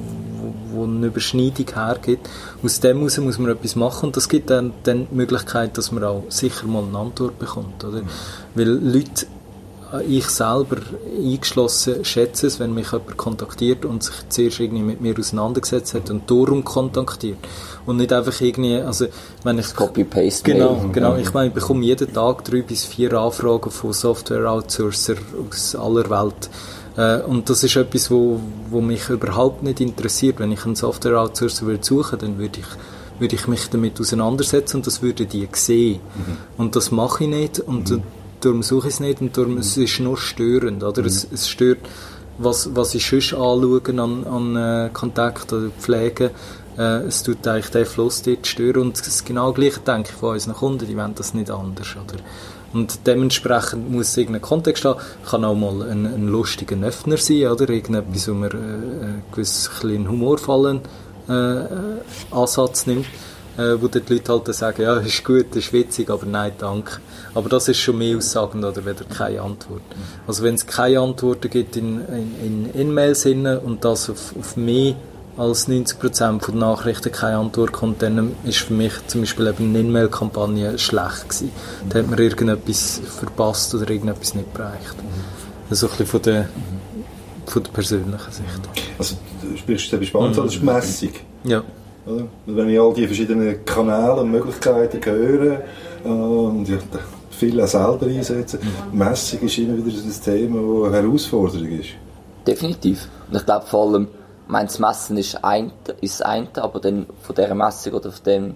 wo, 0.72 0.84
eine 0.84 1.06
Überschneidung 1.06 1.66
hergibt. 1.74 2.28
Aus 2.62 2.80
dem 2.80 2.98
heraus 2.98 3.18
muss 3.18 3.38
man 3.38 3.50
etwas 3.52 3.76
machen 3.76 4.06
und 4.06 4.16
das 4.16 4.28
gibt 4.28 4.50
dann, 4.50 4.72
dann 4.82 5.06
die 5.10 5.14
Möglichkeit, 5.14 5.76
dass 5.76 5.92
man 5.92 6.04
auch 6.04 6.24
sicher 6.28 6.66
mal 6.66 6.84
eine 6.84 6.98
Antwort 6.98 7.38
bekommt. 7.38 7.84
Oder? 7.84 8.02
Mhm. 8.02 8.08
Weil 8.54 8.68
Leute 8.68 9.26
ich 10.00 10.26
selber 10.28 10.76
eingeschlossen 11.18 12.04
schätze 12.04 12.46
es, 12.46 12.58
wenn 12.60 12.72
mich 12.72 12.92
jemand 12.92 13.16
kontaktiert 13.16 13.84
und 13.84 14.02
sich 14.02 14.14
zuerst 14.28 14.60
irgendwie 14.60 14.82
mit 14.82 15.00
mir 15.00 15.18
auseinandergesetzt 15.18 15.94
hat 15.94 16.10
und 16.10 16.30
darum 16.30 16.64
kontaktiert. 16.64 17.38
Und 17.84 17.98
nicht 17.98 18.12
einfach 18.12 18.40
irgendwie, 18.40 18.76
also, 18.76 19.06
wenn 19.44 19.58
ich... 19.58 19.74
Copy-Paste. 19.74 20.44
Genau, 20.44 20.84
genau. 20.92 21.16
Ich 21.16 21.34
meine, 21.34 21.48
ich 21.48 21.54
bekomme 21.54 21.84
jeden 21.84 22.12
Tag 22.12 22.44
drei 22.44 22.62
bis 22.62 22.84
vier 22.84 23.12
Anfragen 23.14 23.70
von 23.70 23.92
Software-Outsourcer 23.92 25.16
aus 25.50 25.74
aller 25.74 26.08
Welt. 26.08 26.50
Äh, 26.96 27.22
und 27.22 27.50
das 27.50 27.64
ist 27.64 27.76
etwas, 27.76 28.10
wo, 28.10 28.40
wo 28.70 28.80
mich 28.80 29.08
überhaupt 29.10 29.62
nicht 29.62 29.80
interessiert. 29.80 30.38
Wenn 30.38 30.52
ich 30.52 30.64
einen 30.64 30.76
Software-Outsourcer 30.76 31.66
würde 31.66 31.84
suchen, 31.84 32.18
dann 32.18 32.38
würde 32.38 32.60
ich 32.60 32.66
würde 33.18 33.36
ich 33.36 33.46
mich 33.46 33.68
damit 33.68 34.00
auseinandersetzen 34.00 34.78
und 34.78 34.86
das 34.86 35.00
würde 35.00 35.26
die 35.26 35.46
sehen. 35.52 36.00
Mhm. 36.00 36.36
Und 36.56 36.74
das 36.74 36.90
mache 36.90 37.24
ich 37.24 37.30
nicht. 37.30 37.60
Und 37.60 37.90
mhm 37.90 38.02
darum 38.44 38.62
suche 38.62 38.88
ich 38.88 38.94
es 38.94 39.00
nicht 39.00 39.20
und 39.20 39.36
darum, 39.36 39.52
mhm. 39.52 39.58
es 39.58 39.76
ist 39.76 40.00
nur 40.00 40.16
störend, 40.16 40.82
oder? 40.82 41.02
Mhm. 41.02 41.08
Es, 41.08 41.26
es, 41.32 41.48
stört, 41.48 41.78
was, 42.38 42.74
was 42.74 42.94
ich 42.94 43.06
sonst 43.06 43.32
anschaue 43.34 43.82
an, 43.86 44.26
an 44.26 44.56
äh, 44.56 44.90
Kontakt 44.92 45.52
oder 45.52 45.70
Pflege, 45.78 46.30
äh, 46.78 47.02
es 47.06 47.22
tut 47.22 47.46
eigentlich 47.46 47.70
den 47.70 47.86
Fluss 47.86 48.22
dort 48.22 48.46
stören 48.46 48.82
und 48.82 49.06
das 49.06 49.24
genau 49.24 49.52
gleiche 49.52 49.80
denke 49.80 50.10
ich 50.10 50.16
von 50.16 50.34
unseren 50.34 50.54
Kunden, 50.54 50.86
die 50.86 50.96
wollen 50.96 51.14
das 51.14 51.34
nicht 51.34 51.50
anders, 51.50 51.96
oder? 51.96 52.18
Und 52.72 53.06
dementsprechend 53.06 53.90
muss 53.90 54.16
irgendein 54.16 54.40
Kontext 54.40 54.86
haben. 54.86 54.98
Kann 55.28 55.44
auch 55.44 55.54
mal 55.54 55.82
ein, 55.82 56.06
ein 56.06 56.28
lustiger 56.28 56.74
Öffner 56.82 57.18
sein, 57.18 57.48
oder? 57.48 57.68
Irgendetwas, 57.68 58.28
wo 58.28 58.32
man 58.32 58.50
äh, 58.50 58.54
einen 58.54 59.22
gewissen 59.30 60.08
humorvollen 60.08 60.80
äh, 61.28 61.32
äh, 61.32 61.66
Ansatz 62.30 62.86
nimmt 62.86 63.04
äh, 63.58 63.80
wo 63.80 63.88
die 63.88 63.98
Leute 63.98 64.32
halt 64.32 64.54
sagen, 64.54 64.82
ja, 64.82 64.96
ist 64.96 65.24
gut, 65.24 65.54
ist 65.56 65.72
witzig, 65.72 66.10
aber 66.10 66.26
nein, 66.26 66.52
danke. 66.58 67.00
Aber 67.34 67.48
das 67.48 67.68
ist 67.68 67.78
schon 67.78 67.98
mehr 67.98 68.16
aussagend 68.16 68.64
oder 68.64 68.84
weder 68.84 69.04
keine 69.04 69.42
Antwort. 69.42 69.82
Also 70.26 70.42
wenn 70.42 70.54
es 70.54 70.66
keine 70.66 71.00
Antworten 71.00 71.50
gibt 71.50 71.76
in, 71.76 72.00
in, 72.08 72.70
in 72.74 72.80
E-Mails 72.80 73.26
und 73.26 73.78
das 73.84 74.10
auf, 74.10 74.34
auf 74.38 74.56
mehr 74.56 74.94
als 75.36 75.68
90% 75.68 76.40
von 76.40 76.58
Nachrichten 76.58 77.10
keine 77.10 77.38
Antwort 77.38 77.72
kommt, 77.72 78.02
dann 78.02 78.34
ist 78.44 78.58
für 78.58 78.74
mich 78.74 78.92
zum 79.06 79.22
Beispiel 79.22 79.46
eben 79.46 79.70
eine 79.70 79.80
E-Mail-Kampagne 79.80 80.78
schlecht 80.78 81.28
gewesen. 81.28 81.52
Da 81.88 81.98
hat 82.00 82.10
man 82.10 82.18
irgendetwas 82.18 83.00
verpasst 83.18 83.74
oder 83.74 83.88
irgendetwas 83.88 84.34
nicht 84.34 84.52
bereicht. 84.52 84.96
Also 85.70 85.86
ein 85.86 85.90
bisschen 85.90 86.06
von 86.06 86.22
der, 86.22 86.48
von 87.46 87.62
der 87.62 87.70
persönlichen 87.70 88.32
Sicht. 88.32 88.60
Also 88.98 89.16
du 89.40 89.56
sprichst 89.56 89.92
du 89.92 90.04
spannend, 90.04 90.36
mhm. 90.36 90.42
das 90.42 90.54
ist 90.54 90.62
Messung. 90.62 91.12
Ja. 91.44 91.62
Oder? 92.06 92.24
Wenn 92.46 92.68
ich 92.70 92.80
all 92.80 92.92
die 92.94 93.06
verschiedenen 93.06 93.64
Kanäle 93.64 94.16
und 94.20 94.30
Möglichkeiten 94.30 95.04
höre 95.04 95.62
äh, 96.04 96.08
und 96.08 96.68
ja, 96.68 96.78
viele 97.30 97.64
auch 97.64 97.68
selber 97.68 98.06
einsetzen, 98.06 98.60
mhm. 98.92 98.98
Messung 98.98 99.40
ist 99.40 99.58
immer 99.58 99.76
wieder 99.76 99.96
ein 99.96 100.24
Thema, 100.24 100.84
das 100.84 100.94
eine 100.94 101.02
Herausforderung 101.02 101.68
ist. 101.78 101.90
Definitiv. 102.46 103.08
Und 103.30 103.36
ich 103.36 103.44
glaube 103.44 103.66
vor 103.66 103.88
allem, 103.88 104.08
mein 104.48 104.66
das 104.66 104.78
Messen 104.78 105.16
ist, 105.16 105.44
ein, 105.44 105.72
ist 106.00 106.20
das 106.20 106.22
eine, 106.22 106.48
aber 106.56 106.80
dann 106.80 107.06
von 107.22 107.34
dieser 107.34 107.54
Messung 107.54 107.92
oder 107.94 108.10
von 108.10 108.24
dem 108.24 108.54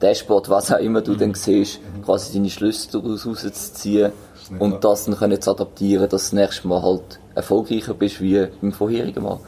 Dashboard, 0.00 0.48
was 0.48 0.72
auch 0.72 0.78
immer 0.78 1.00
du 1.00 1.12
mhm. 1.12 1.18
dann 1.18 1.34
siehst, 1.34 1.80
quasi 2.04 2.32
deine 2.32 2.50
Schlüsse 2.50 2.90
daraus 2.90 3.26
rauszuziehen 3.26 4.12
und 4.58 4.82
das 4.82 5.04
dann 5.04 5.16
können 5.16 5.40
zu 5.40 5.50
adaptieren, 5.50 6.08
dass 6.08 6.30
du 6.30 6.36
das 6.36 6.44
nächste 6.44 6.68
Mal 6.68 6.82
halt 6.82 7.20
erfolgreicher 7.34 7.94
bist 7.94 8.20
wie 8.20 8.46
beim 8.60 8.72
vorherigen 8.72 9.22
Mal. 9.22 9.38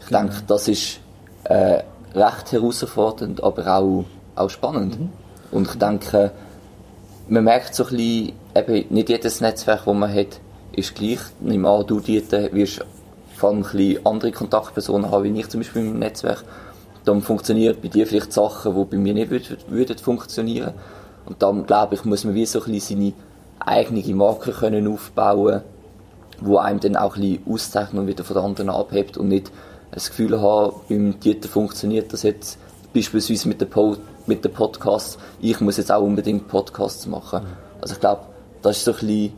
Ich 0.00 0.06
genau. 0.06 0.20
denke, 0.20 0.36
das 0.46 0.68
ist 0.68 1.00
äh, 1.44 1.82
recht 2.14 2.52
herausfordernd, 2.52 3.42
aber 3.42 3.66
auch, 3.66 4.04
auch 4.34 4.50
spannend. 4.50 4.98
Mhm. 4.98 5.12
Und 5.50 5.68
ich 5.68 5.74
denke, 5.74 6.32
man 7.28 7.44
merkt 7.44 7.74
so 7.74 7.84
ein 7.84 7.90
bisschen, 7.90 8.32
eben 8.54 8.94
nicht 8.94 9.08
jedes 9.08 9.40
Netzwerk, 9.40 9.84
das 9.84 9.94
man 9.94 10.12
hat, 10.12 10.40
ist 10.72 10.94
gleich. 10.94 11.20
Nimm 11.40 11.66
an, 11.66 11.86
du 11.86 12.00
dort 12.00 12.54
wirst 12.54 12.84
vor 13.36 13.50
allem 13.50 13.58
ein 13.58 13.62
bisschen 13.62 14.06
andere 14.06 14.32
Kontaktpersonen 14.32 15.10
haben, 15.10 15.24
wie 15.24 15.40
ich 15.40 15.48
zum 15.48 15.60
Beispiel 15.60 15.82
im 15.82 15.98
Netzwerk. 15.98 16.44
Dann 17.04 17.22
funktionieren 17.22 17.76
bei 17.80 17.88
dir 17.88 18.06
vielleicht 18.06 18.32
Sachen, 18.32 18.74
die 18.74 18.84
bei 18.84 18.96
mir 18.96 19.14
nicht 19.14 19.30
würden, 19.30 19.56
würden 19.68 19.98
funktionieren. 19.98 20.74
Und 21.26 21.42
dann, 21.42 21.66
glaube 21.66 21.94
ich, 21.94 22.04
muss 22.04 22.24
man 22.24 22.34
wie 22.34 22.46
so 22.46 22.60
ein 22.62 22.72
bisschen 22.72 22.98
seine 22.98 23.12
eigene 23.60 24.14
Marke 24.14 24.52
können 24.52 24.86
aufbauen 24.88 25.62
wo 26.40 26.58
einem 26.58 26.80
dann 26.80 26.96
auch 26.96 27.16
ein 27.16 27.22
bisschen 27.22 27.52
auszeichnet 27.52 28.00
und 28.00 28.06
wieder 28.06 28.24
von 28.24 28.36
den 28.36 28.44
anderen 28.44 28.70
abhebt 28.70 29.16
und 29.16 29.28
nicht 29.28 29.50
das 29.96 30.10
Gefühl 30.10 30.38
habe, 30.40 30.74
beim 30.90 31.18
Dieter 31.20 31.48
funktioniert 31.48 32.12
das 32.12 32.22
jetzt 32.22 32.58
beispielsweise 32.92 33.48
mit 33.48 33.62
den, 33.62 33.70
po 33.70 33.96
mit 34.26 34.44
den 34.44 34.52
Podcasts, 34.52 35.18
ich 35.40 35.58
muss 35.60 35.78
jetzt 35.78 35.90
auch 35.90 36.02
unbedingt 36.02 36.48
Podcasts 36.48 37.06
machen. 37.06 37.40
Also 37.80 37.94
ich 37.94 38.00
glaube, 38.00 38.22
das 38.60 38.76
ist 38.76 38.84
so 38.84 38.92
ein 38.92 38.98
bisschen 38.98 39.32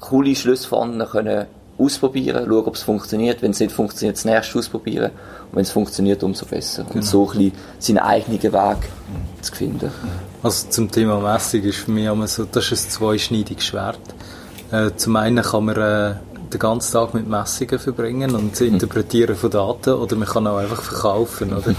coole 0.00 0.34
Schlussfahnen 0.34 1.06
können 1.06 1.46
ausprobieren, 1.76 2.46
schauen, 2.46 2.64
ob 2.64 2.74
es 2.74 2.82
funktioniert. 2.82 3.42
Wenn 3.42 3.50
es 3.50 3.60
nicht 3.60 3.72
funktioniert, 3.72 4.16
das 4.16 4.24
nächste 4.24 4.58
ausprobieren. 4.58 5.10
Und 5.50 5.56
wenn 5.56 5.62
es 5.62 5.72
funktioniert, 5.72 6.22
umso 6.22 6.46
besser. 6.46 6.84
Genau. 6.84 6.96
Und 6.96 7.02
so 7.02 7.30
ein 7.30 7.38
bisschen 7.38 7.52
seinen 7.80 7.98
eigenen 7.98 8.42
Weg 8.42 8.88
zu 9.42 9.54
finden. 9.54 9.90
Also 10.42 10.68
zum 10.68 10.90
Thema 10.90 11.20
Messung 11.20 11.62
ist 11.62 11.78
für 11.78 11.90
mich 11.90 12.06
immer 12.06 12.28
so, 12.28 12.44
das 12.44 12.72
ist 12.72 12.86
ein 12.86 12.90
zweischneidiges 12.90 13.64
Schwert. 13.66 13.98
Äh, 14.70 14.92
zum 14.96 15.16
einen 15.16 15.42
kann 15.42 15.64
man 15.66 15.76
äh, 15.76 16.14
den 16.54 16.60
ganzen 16.60 16.92
Tag 16.92 17.14
mit 17.14 17.28
Messungen 17.28 17.78
verbringen 17.78 18.34
und 18.34 18.52
das 18.52 18.60
Interpretieren 18.60 19.36
von 19.36 19.50
Daten 19.50 19.94
oder 19.94 20.16
man 20.16 20.28
kann 20.28 20.46
auch 20.46 20.58
einfach 20.58 20.82
verkaufen, 20.82 21.52
oder? 21.52 21.74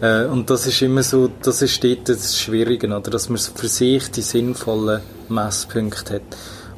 äh, 0.00 0.26
und 0.26 0.50
das 0.50 0.66
ist 0.66 0.82
immer 0.82 1.02
so, 1.02 1.30
das 1.42 1.62
ist 1.62 1.82
dort 1.82 2.08
das 2.08 2.38
Schwierige, 2.38 2.86
oder? 2.88 3.10
Dass 3.10 3.28
man 3.28 3.38
für 3.38 3.68
sich 3.68 4.10
die 4.10 4.22
sinnvollen 4.22 5.00
Messpunkte 5.28 6.14
hat. 6.14 6.22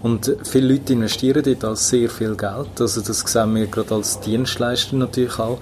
Und 0.03 0.37
viele 0.45 0.75
Leute 0.75 0.93
investieren 0.93 1.43
dort 1.43 1.65
auch 1.65 1.77
sehr 1.77 2.11
viel 2.11 2.37
Geld, 2.37 2.79
also 2.81 3.01
das 3.01 3.21
sehen 3.21 3.55
wir 3.55 3.67
gerade 3.67 3.95
als 3.95 4.21
Dienstleister 4.21 4.97
natürlich 4.97 5.39
auch. 5.39 5.59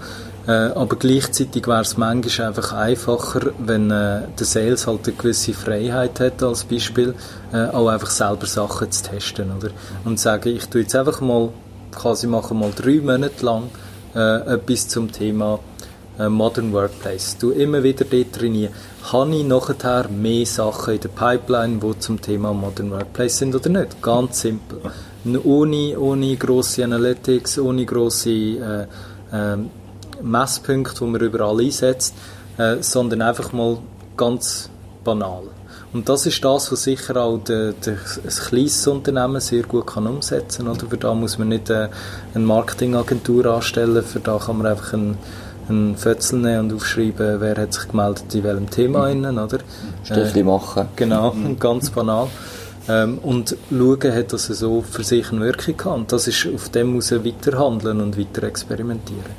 Äh, 0.47 0.51
aber 0.51 0.97
gleichzeitig 0.97 1.67
wäre 1.69 1.83
es 1.83 1.97
manchmal 1.97 2.49
einfach 2.49 2.73
einfacher, 2.73 3.53
wenn 3.59 3.91
äh, 3.91 4.23
der 4.39 4.47
Sales 4.47 4.87
halt 4.87 5.07
eine 5.07 5.17
gewisse 5.17 5.53
Freiheit 5.53 6.19
hat, 6.19 6.43
als 6.43 6.65
Beispiel, 6.65 7.15
äh, 7.53 7.67
auch 7.67 7.89
einfach 7.89 8.11
selber 8.11 8.47
Sachen 8.47 8.91
zu 8.91 9.05
testen, 9.05 9.53
oder? 9.57 9.71
Und 10.05 10.19
sagen, 10.19 10.49
ich 10.49 10.67
tue 10.67 10.83
jetzt 10.83 10.97
einfach 10.97 11.21
mal, 11.21 11.51
quasi 11.93 12.27
mache 12.27 12.55
mal 12.55 12.73
drei 12.75 13.01
Monate 13.01 13.45
lang 13.45 13.71
äh, 14.15 14.55
etwas 14.55 14.89
zum 14.89 15.11
Thema 15.13 15.61
Modern 16.29 16.75
Workplace. 16.75 17.39
Du 17.39 17.53
immer 17.53 17.83
wieder 17.83 18.05
dort 18.05 18.35
trainieren. 18.35 18.75
Habe 19.11 19.35
ich 19.35 19.45
nachher 19.45 20.09
mehr 20.11 20.45
Sachen 20.45 20.95
in 20.95 21.01
der 21.01 21.09
Pipeline, 21.09 21.79
die 21.79 21.99
zum 22.01 22.21
Thema 22.21 22.53
Modern 22.53 22.91
Workplace 22.91 23.39
sind 23.39 23.55
oder 23.55 23.71
nicht? 23.71 24.01
Ganz 24.03 24.43
simpel. 24.43 24.79
Ohne, 25.43 25.99
ohne 25.99 26.37
grosse 26.37 26.85
Analytics, 26.85 27.59
ohne 27.59 27.87
grosse 27.87 28.31
äh, 28.31 28.87
ähm, 29.33 29.71
Messpunkte, 30.23 31.05
die 31.05 31.11
man 31.11 31.21
überall 31.21 31.61
einsetzt, 31.61 32.15
äh, 32.59 32.77
sondern 32.81 33.23
einfach 33.23 33.53
mal 33.53 33.79
ganz 34.17 34.71
banal. 35.05 35.45
Und 35.93 36.09
das 36.09 36.25
ist 36.25 36.43
das, 36.43 36.73
was 36.73 36.85
sicher 36.85 37.17
auch 37.17 37.39
der, 37.39 37.73
der, 37.73 37.95
ein 37.95 38.29
kleines 38.29 38.87
Unternehmen 38.87 39.41
sehr 39.41 39.63
gut 39.63 39.89
kann 39.89 40.07
umsetzen 40.07 40.65
kann. 40.65 40.77
Für 40.77 40.97
da 40.97 41.15
muss 41.15 41.39
man 41.39 41.49
nicht 41.49 41.69
äh, 41.69 41.89
eine 42.35 42.45
Marketingagentur 42.45 43.47
anstellen, 43.47 44.03
für 44.03 44.21
da 44.21 44.39
kann 44.39 44.59
man 44.59 44.69
einfach 44.69 44.95
einen, 44.95 45.19
einen 45.69 45.97
Fötzel 45.97 46.39
nehmen 46.39 46.71
und 46.71 46.77
aufschreiben, 46.77 47.41
wer 47.41 47.57
hat 47.57 47.75
sich 47.75 47.89
gemeldet 47.89 48.35
in 48.35 48.43
welchem 48.43 48.71
Thema 48.71 49.07
mhm. 49.07 49.13
innen, 49.13 49.39
oder? 49.39 49.59
Strichli 50.05 50.41
äh, 50.41 50.45
machen. 50.45 50.89
Genau, 50.97 51.33
mhm. 51.33 51.59
ganz 51.61 51.91
banal. 51.91 52.29
Ähm, 52.89 53.19
und 53.19 53.57
schauen, 53.71 54.15
hat 54.15 54.33
das 54.33 54.47
so 54.47 54.83
für 54.83 55.05
sich 55.05 55.31
eine 55.31 55.43
Wirkung 55.43 55.77
gehabt. 55.77 55.97
Und 55.99 56.13
das 56.13 56.27
ist 56.27 56.49
auf 56.53 56.71
dem 56.71 56.95
muss 56.95 57.13
er 57.13 57.23
weiterhandeln 57.23 58.01
und 58.01 58.19
weiter 58.19 58.45
experimentieren. 58.45 59.31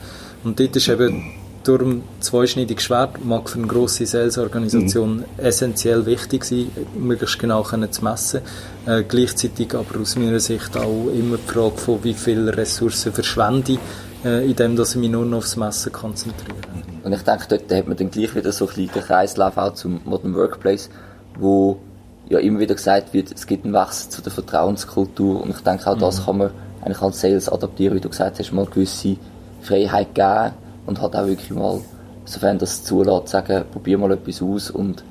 Und 0.44 0.60
dort 0.60 0.76
ist 0.76 0.90
eben 0.90 1.32
darum 1.64 2.04
zweischneidiges 2.20 2.84
Schwert 2.84 3.24
mag 3.24 3.50
für 3.50 3.60
eine 3.60 3.68
grosse 3.68 4.06
Sales-Organisation 4.06 5.18
mhm. 5.18 5.26
essentiell 5.38 6.06
wichtig 6.06 6.44
sein, 6.44 6.70
möglichst 6.98 7.40
genau 7.40 7.64
können 7.64 7.92
zu 7.92 8.04
messen. 8.04 8.42
Äh, 8.86 9.04
gleichzeitig 9.04 9.74
aber 9.74 10.02
aus 10.02 10.16
meiner 10.16 10.40
Sicht 10.40 10.76
auch 10.76 11.08
immer 11.08 11.38
die 11.38 11.52
Frage 11.52 11.78
von 11.78 12.04
wie 12.04 12.14
viele 12.14 12.56
Ressourcen 12.56 13.14
verschwende 13.14 13.74
ich, 13.74 13.80
äh, 14.26 14.46
indem 14.46 14.76
dass 14.76 14.96
ich 14.96 15.02
mich 15.02 15.10
nur 15.10 15.26
noch 15.26 15.40
aufs 15.40 15.56
Messen 15.56 15.92
konzentriere. 15.92 16.58
Und 17.04 17.14
ich 17.14 17.22
denke, 17.22 17.46
dort 17.50 17.72
hat 17.72 17.88
man 17.88 17.98
dann 17.98 18.12
gleich 18.12 18.36
wieder 18.36 18.52
so 18.52 18.68
ein 18.68 18.74
kleinen 18.74 18.92
Kreislauf 18.92 19.58
auch 19.58 19.74
zum 19.74 20.02
Modern 20.06 20.36
Workplace, 20.36 20.90
wo 21.38 21.80
ja 22.30 22.40
immer 22.40 22.60
wieder 22.60 22.76
gesagt 22.76 23.14
wird, 23.14 23.32
es 23.34 23.48
gibt 23.48 23.66
einen 23.66 23.74
Wechsel 23.74 24.10
zu 24.10 24.22
der 24.22 24.32
Vertrauenskultur 24.32 25.42
und 25.42 25.50
ich 25.50 25.60
denke 25.62 25.88
auch 25.88 25.96
mhm. 25.96 26.02
das 26.02 26.26
kann 26.26 26.38
man 26.38 26.52
eigentlich 26.82 27.02
als 27.02 27.22
Sales 27.22 27.50
adaptieren, 27.50 27.96
wie 27.96 28.02
du 28.02 28.10
gesagt 28.10 28.40
hast, 28.40 28.52
mal 28.52 28.66
gewisse 28.66 29.18
Freiheit 29.64 30.14
geben 30.16 30.54
und 30.86 31.02
hat 31.02 31.16
auch 31.16 31.28
wirklich 31.28 31.52
mal, 31.52 31.80
sofern 32.26 32.58
das 32.58 32.84
zulässt, 32.84 33.30
sagen, 33.30 33.66
probier 33.72 33.98
mal 33.98 34.12
etwas 34.12 34.42
aus 34.42 34.72
und 34.72 35.04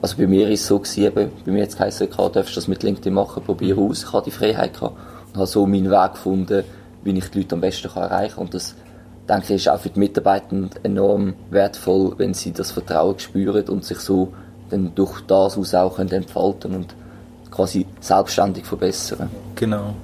also 0.00 0.16
bei 0.16 0.26
mir 0.26 0.50
ist 0.50 0.62
es 0.62 0.66
so 0.66 0.80
gewesen, 0.80 1.12
bei 1.14 1.52
mir 1.52 1.60
jetzt 1.60 1.78
geheißen, 1.78 2.08
du 2.10 2.28
darfst 2.28 2.56
das 2.56 2.66
mit 2.66 2.82
LinkedIn 2.82 3.14
machen, 3.14 3.42
probier 3.44 3.76
mhm. 3.76 3.90
aus, 3.90 4.02
ich 4.02 4.12
habe 4.12 4.24
die 4.24 4.30
Freiheit 4.32 4.74
gehabt 4.74 4.96
und 5.28 5.36
habe 5.36 5.46
so 5.46 5.66
meinen 5.66 5.90
Weg 5.90 6.12
gefunden, 6.14 6.64
wie 7.04 7.16
ich 7.16 7.30
die 7.30 7.38
Leute 7.38 7.54
am 7.54 7.60
besten 7.60 7.88
kann 7.88 8.02
erreichen 8.04 8.34
kann 8.34 8.44
und 8.44 8.54
das 8.54 8.74
denke 9.28 9.54
ich 9.54 9.66
ist 9.66 9.68
auch 9.68 9.78
für 9.78 9.90
die 9.90 9.98
Mitarbeiter 9.98 10.68
enorm 10.82 11.34
wertvoll, 11.50 12.14
wenn 12.18 12.34
sie 12.34 12.52
das 12.52 12.72
Vertrauen 12.72 13.18
spüren 13.18 13.68
und 13.68 13.84
sich 13.84 13.98
so 13.98 14.32
dann 14.70 14.92
durch 14.94 15.20
das 15.22 15.56
aus 15.56 15.74
auch 15.74 15.98
entfalten 15.98 16.74
und 16.74 16.94
quasi 17.50 17.86
selbstständig 18.00 18.64
verbessern. 18.64 19.30
Genau. 19.54 19.94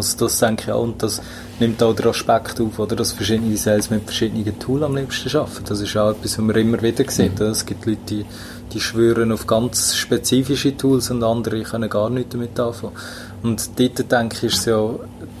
Also 0.00 0.26
das 0.26 0.38
denke 0.38 0.64
ich 0.66 0.72
auch 0.72 0.82
und 0.82 1.02
das 1.02 1.20
nimmt 1.60 1.82
auch 1.82 1.94
den 1.94 2.06
Aspekt 2.08 2.60
auf, 2.60 2.78
oder, 2.78 2.96
dass 2.96 3.12
verschiedene 3.12 3.56
Sales 3.56 3.90
mit 3.90 4.04
verschiedenen 4.04 4.58
Tools 4.58 4.82
am 4.82 4.96
liebsten 4.96 5.36
arbeiten. 5.36 5.64
Das 5.66 5.80
ist 5.80 5.96
auch 5.96 6.10
etwas, 6.10 6.38
was 6.38 6.44
man 6.44 6.56
immer 6.56 6.80
wieder 6.80 7.04
sieht. 7.08 7.38
Mhm. 7.38 7.46
Es 7.46 7.66
gibt 7.66 7.86
Leute, 7.86 8.00
die, 8.08 8.24
die 8.72 8.80
schwören 8.80 9.30
auf 9.32 9.46
ganz 9.46 9.94
spezifische 9.94 10.76
Tools 10.76 11.10
und 11.10 11.22
andere 11.22 11.62
können 11.62 11.90
gar 11.90 12.08
nichts 12.08 12.32
damit 12.32 12.58
anfangen. 12.58 12.94
Und 13.42 13.78
dort 13.78 14.12
denke 14.12 14.36
ich, 14.46 14.54
ist 14.54 14.66
ja, 14.66 14.90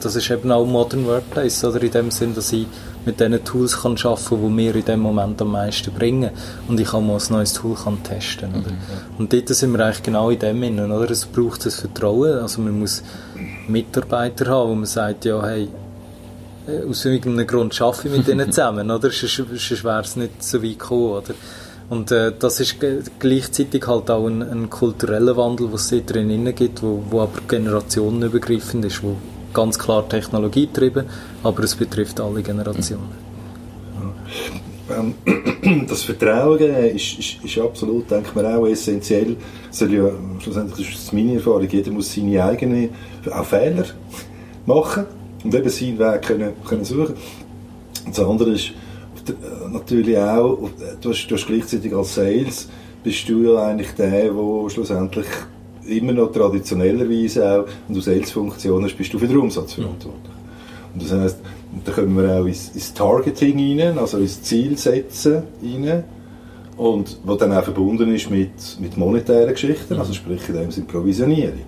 das 0.00 0.16
ist 0.16 0.30
eben 0.30 0.50
auch 0.52 0.66
Modern 0.66 1.06
Workplace, 1.06 1.64
oder 1.64 1.82
in 1.82 1.90
dem 1.90 2.10
Sinn, 2.10 2.34
dass 2.34 2.52
ich 2.52 2.66
mit 3.04 3.18
diesen 3.20 3.42
Tools 3.44 3.80
kann 3.80 3.96
arbeiten 3.96 4.24
kann, 4.28 4.42
die 4.42 4.48
mir 4.48 4.74
in 4.74 4.84
dem 4.84 5.00
Moment 5.00 5.40
am 5.40 5.52
meisten 5.52 5.92
bringen 5.92 6.30
und 6.68 6.78
ich 6.78 6.92
auch 6.92 7.00
mal 7.00 7.16
ein 7.16 7.22
neues 7.30 7.54
Tool 7.54 7.74
kann 7.74 8.02
testen 8.02 8.52
kann. 8.52 8.60
Mhm, 8.60 8.78
Und 9.18 9.32
dort 9.32 9.48
sind 9.48 9.72
wir 9.72 9.84
eigentlich 9.84 10.02
genau 10.02 10.30
in 10.30 10.38
dem 10.38 10.62
Innen, 10.62 10.92
oder? 10.92 11.10
Es 11.10 11.26
braucht 11.26 11.64
das 11.64 11.76
Vertrauen, 11.76 12.38
also 12.38 12.60
man 12.60 12.78
muss 12.78 13.02
Mitarbeiter 13.70 14.46
haben, 14.46 14.70
wo 14.70 14.74
man 14.74 14.86
sagt, 14.86 15.24
ja, 15.24 15.42
hey, 15.42 15.68
äh, 16.66 16.84
aus 16.88 17.04
irgendeinem 17.04 17.46
Grund 17.46 17.80
arbeite 17.80 18.08
ich 18.08 18.16
mit 18.16 18.26
denen 18.26 18.52
zusammen, 18.52 18.90
oder? 18.90 19.10
Sonst, 19.10 19.84
wäre 19.84 20.00
es 20.00 20.16
nicht 20.16 20.42
so 20.42 20.62
weit 20.62 20.78
gekommen, 20.78 21.12
oder? 21.12 21.34
Und 21.88 22.12
äh, 22.12 22.32
das 22.38 22.60
ist 22.60 22.76
gleichzeitig 23.18 23.86
halt 23.86 24.10
auch 24.10 24.26
ein, 24.26 24.42
ein 24.42 24.70
kultureller 24.70 25.36
Wandel, 25.36 25.72
was 25.72 25.90
es 25.90 26.06
drin 26.06 26.54
gibt, 26.54 26.82
wo, 26.82 27.02
wo 27.10 27.22
aber 27.22 27.40
generationenübergreifend 27.48 28.84
ist, 28.84 29.02
wo 29.02 29.16
ganz 29.52 29.76
klar 29.76 30.08
Technologie 30.08 30.66
getrieben, 30.66 31.06
aber 31.42 31.64
es 31.64 31.74
betrifft 31.74 32.20
alle 32.20 32.42
Generationen. 32.42 33.10
Ähm, 34.00 34.12
das 35.88 36.02
Vertrauen 36.02 36.60
ist, 36.60 37.18
ist, 37.18 37.44
ist 37.44 37.58
absolut, 37.58 38.10
denke 38.10 38.30
ich 38.34 38.44
auch 38.44 38.66
essentiell. 38.66 39.36
Soll 39.70 39.94
ja, 39.94 40.10
schlussendlich 40.40 40.88
ist 40.88 40.98
das 40.98 41.12
meine 41.12 41.34
Erfahrung, 41.34 41.68
jeder 41.68 41.90
muss 41.90 42.14
seine 42.14 42.42
eigenen 42.42 42.90
auch 43.30 43.44
Fehler 43.44 43.84
machen 44.66 45.06
und 45.44 45.54
eben 45.54 45.68
seinen 45.68 45.98
Weg 45.98 46.22
können, 46.22 46.52
können 46.66 46.84
suchen. 46.84 47.14
Und 48.06 48.18
das 48.18 48.24
andere 48.24 48.50
ist 48.52 48.72
natürlich 49.70 50.18
auch, 50.18 50.70
du 51.00 51.10
hast, 51.10 51.26
du 51.26 51.34
hast 51.34 51.46
gleichzeitig 51.46 51.94
als 51.94 52.14
Sales, 52.14 52.68
bist 53.02 53.28
du 53.28 53.42
ja 53.42 53.66
eigentlich 53.66 53.90
der, 53.92 54.30
der 54.30 54.70
schlussendlich 54.70 55.26
immer 55.86 56.12
noch 56.12 56.32
traditionellerweise 56.32 57.60
auch, 57.60 57.66
wenn 57.86 57.94
du 57.94 58.00
Sales-Funktion 58.00 58.84
hast, 58.84 58.96
bist 58.96 59.12
du 59.12 59.18
für 59.18 59.28
den 59.28 59.38
Umsatz 59.38 59.74
verantwortlich. 59.74 60.34
Und 60.94 61.02
das 61.02 61.36
heisst, 61.72 61.88
da 61.88 61.92
kommen 61.92 62.16
wir 62.16 62.40
auch 62.40 62.46
ins, 62.46 62.70
ins 62.74 62.94
Targeting 62.94 63.80
rein, 63.80 63.98
also 63.98 64.18
ins 64.18 64.42
Zielsetzen 64.42 65.42
rein 65.62 66.04
und 66.76 67.18
was 67.24 67.38
dann 67.38 67.52
auch 67.52 67.62
verbunden 67.62 68.14
ist 68.14 68.30
mit, 68.30 68.50
mit 68.80 68.96
monetären 68.96 69.52
Geschichten, 69.52 69.98
also 69.98 70.14
sprich 70.14 70.48
in 70.48 70.54
dem 70.54 70.70
Sinne 70.70 70.86
Provisionierung. 70.86 71.66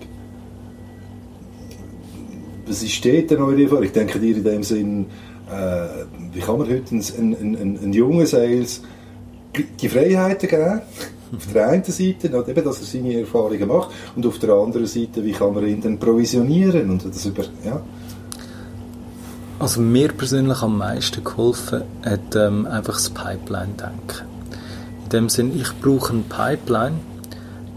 Was 2.65 2.81
ist 2.81 3.05
dort 3.05 3.29
denn 3.29 3.41
eure 3.41 3.61
Erfahrung? 3.61 3.83
Ich 3.83 3.91
denke 3.91 4.19
dir 4.19 4.35
in 4.35 4.43
dem 4.43 4.63
Sinn, 4.63 5.05
äh, 5.51 6.05
wie 6.33 6.39
kann 6.39 6.57
man 6.57 6.67
heute 6.67 6.91
einen, 6.91 7.35
einen, 7.35 7.55
einen, 7.55 7.79
einen 7.79 7.93
jungen 7.93 8.25
Sales 8.25 8.81
die 9.79 9.89
Freiheiten 9.89 10.49
geben? 10.49 10.81
Auf 11.35 11.53
der 11.53 11.67
einen 11.67 11.83
Seite, 11.83 12.27
eben, 12.27 12.63
dass 12.63 12.79
er 12.79 12.85
seine 12.85 13.19
Erfahrungen 13.19 13.67
macht, 13.67 13.89
und 14.15 14.23
auf 14.23 14.37
der 14.37 14.51
anderen 14.51 14.85
Seite, 14.85 15.23
wie 15.25 15.31
kann 15.31 15.53
man 15.55 15.67
ihn 15.67 15.81
dann 15.81 15.97
provisionieren? 15.97 16.91
Und 16.91 17.05
das 17.05 17.25
über, 17.25 17.43
ja. 17.65 17.81
Also 19.63 19.79
mir 19.79 20.09
persönlich 20.09 20.61
am 20.61 20.77
meisten 20.77 21.23
geholfen 21.23 21.83
hat 22.03 22.35
ähm, 22.35 22.65
einfach 22.65 22.95
das 22.95 23.09
Pipeline-Denken. 23.09 24.27
In 25.05 25.09
dem 25.09 25.29
Sinn, 25.29 25.57
ich 25.57 25.71
brauche 25.79 26.11
eine 26.11 26.23
Pipeline, 26.23 26.97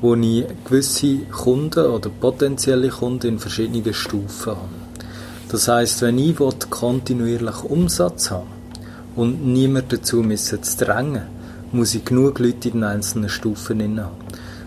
wo 0.01 0.17
ich 0.17 0.47
gewisse 0.65 1.19
Kunden 1.31 1.87
oder 1.87 2.11
potenzielle 2.11 2.89
Kunden 2.89 3.29
in 3.29 3.39
verschiedenen 3.39 3.95
Stufen 3.95 4.57
habe. 4.57 4.69
Das 5.49 5.69
heißt, 5.69 6.03
wenn 6.03 6.19
ich 6.19 6.37
kontinuierlich 6.71 7.63
Umsatz 7.63 8.33
haben 8.33 8.49
und 9.15 9.47
niemand 9.47 9.93
dazu 9.93 10.25
müssen 10.25 10.65
zu 10.65 10.85
drängen, 10.85 11.23
muss 11.71 11.95
ich 11.95 12.05
genug 12.05 12.41
Leute 12.41 12.67
in 12.67 12.81
den 12.81 12.83
einzelnen 12.83 13.29
Stufen 13.29 13.81
haben. 14.03 14.26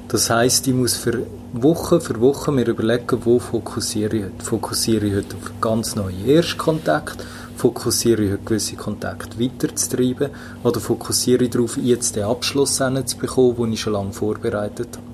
Das 0.10 0.32
heißt, 0.32 0.67
ich 0.67 0.74
muss 0.74 0.95
für 0.95 1.28
Woche 1.54 2.02
für 2.02 2.19
Woche 2.19 2.52
mir 2.52 2.67
überlegen, 2.67 3.19
wo 3.26 3.38
fokussiere 3.38 4.17
ich 4.17 4.24
heute. 4.24 4.43
Fokussiere 4.43 5.06
ich 5.06 5.15
heute 5.15 5.36
auf 5.36 5.52
ganz 5.62 5.95
neue 5.95 6.15
Erstkontakte? 6.26 7.24
Fokussiere 7.56 8.24
ich 8.24 8.32
heute 8.32 8.43
gewisse 8.43 8.76
Kontakte 8.76 9.39
weiterzutreiben? 9.39 10.32
Oder 10.63 10.80
fokussiere 10.80 11.43
ich 11.43 11.52
darauf, 11.52 11.78
jetzt 11.78 12.15
den 12.15 12.24
Abschluss 12.24 12.78
zu 12.78 13.17
bekommen, 13.19 13.56
den 13.58 13.74
ich 13.74 13.82
schon 13.82 13.93
lange 13.93 14.12
vorbereitet 14.12 14.98
habe? 14.98 15.06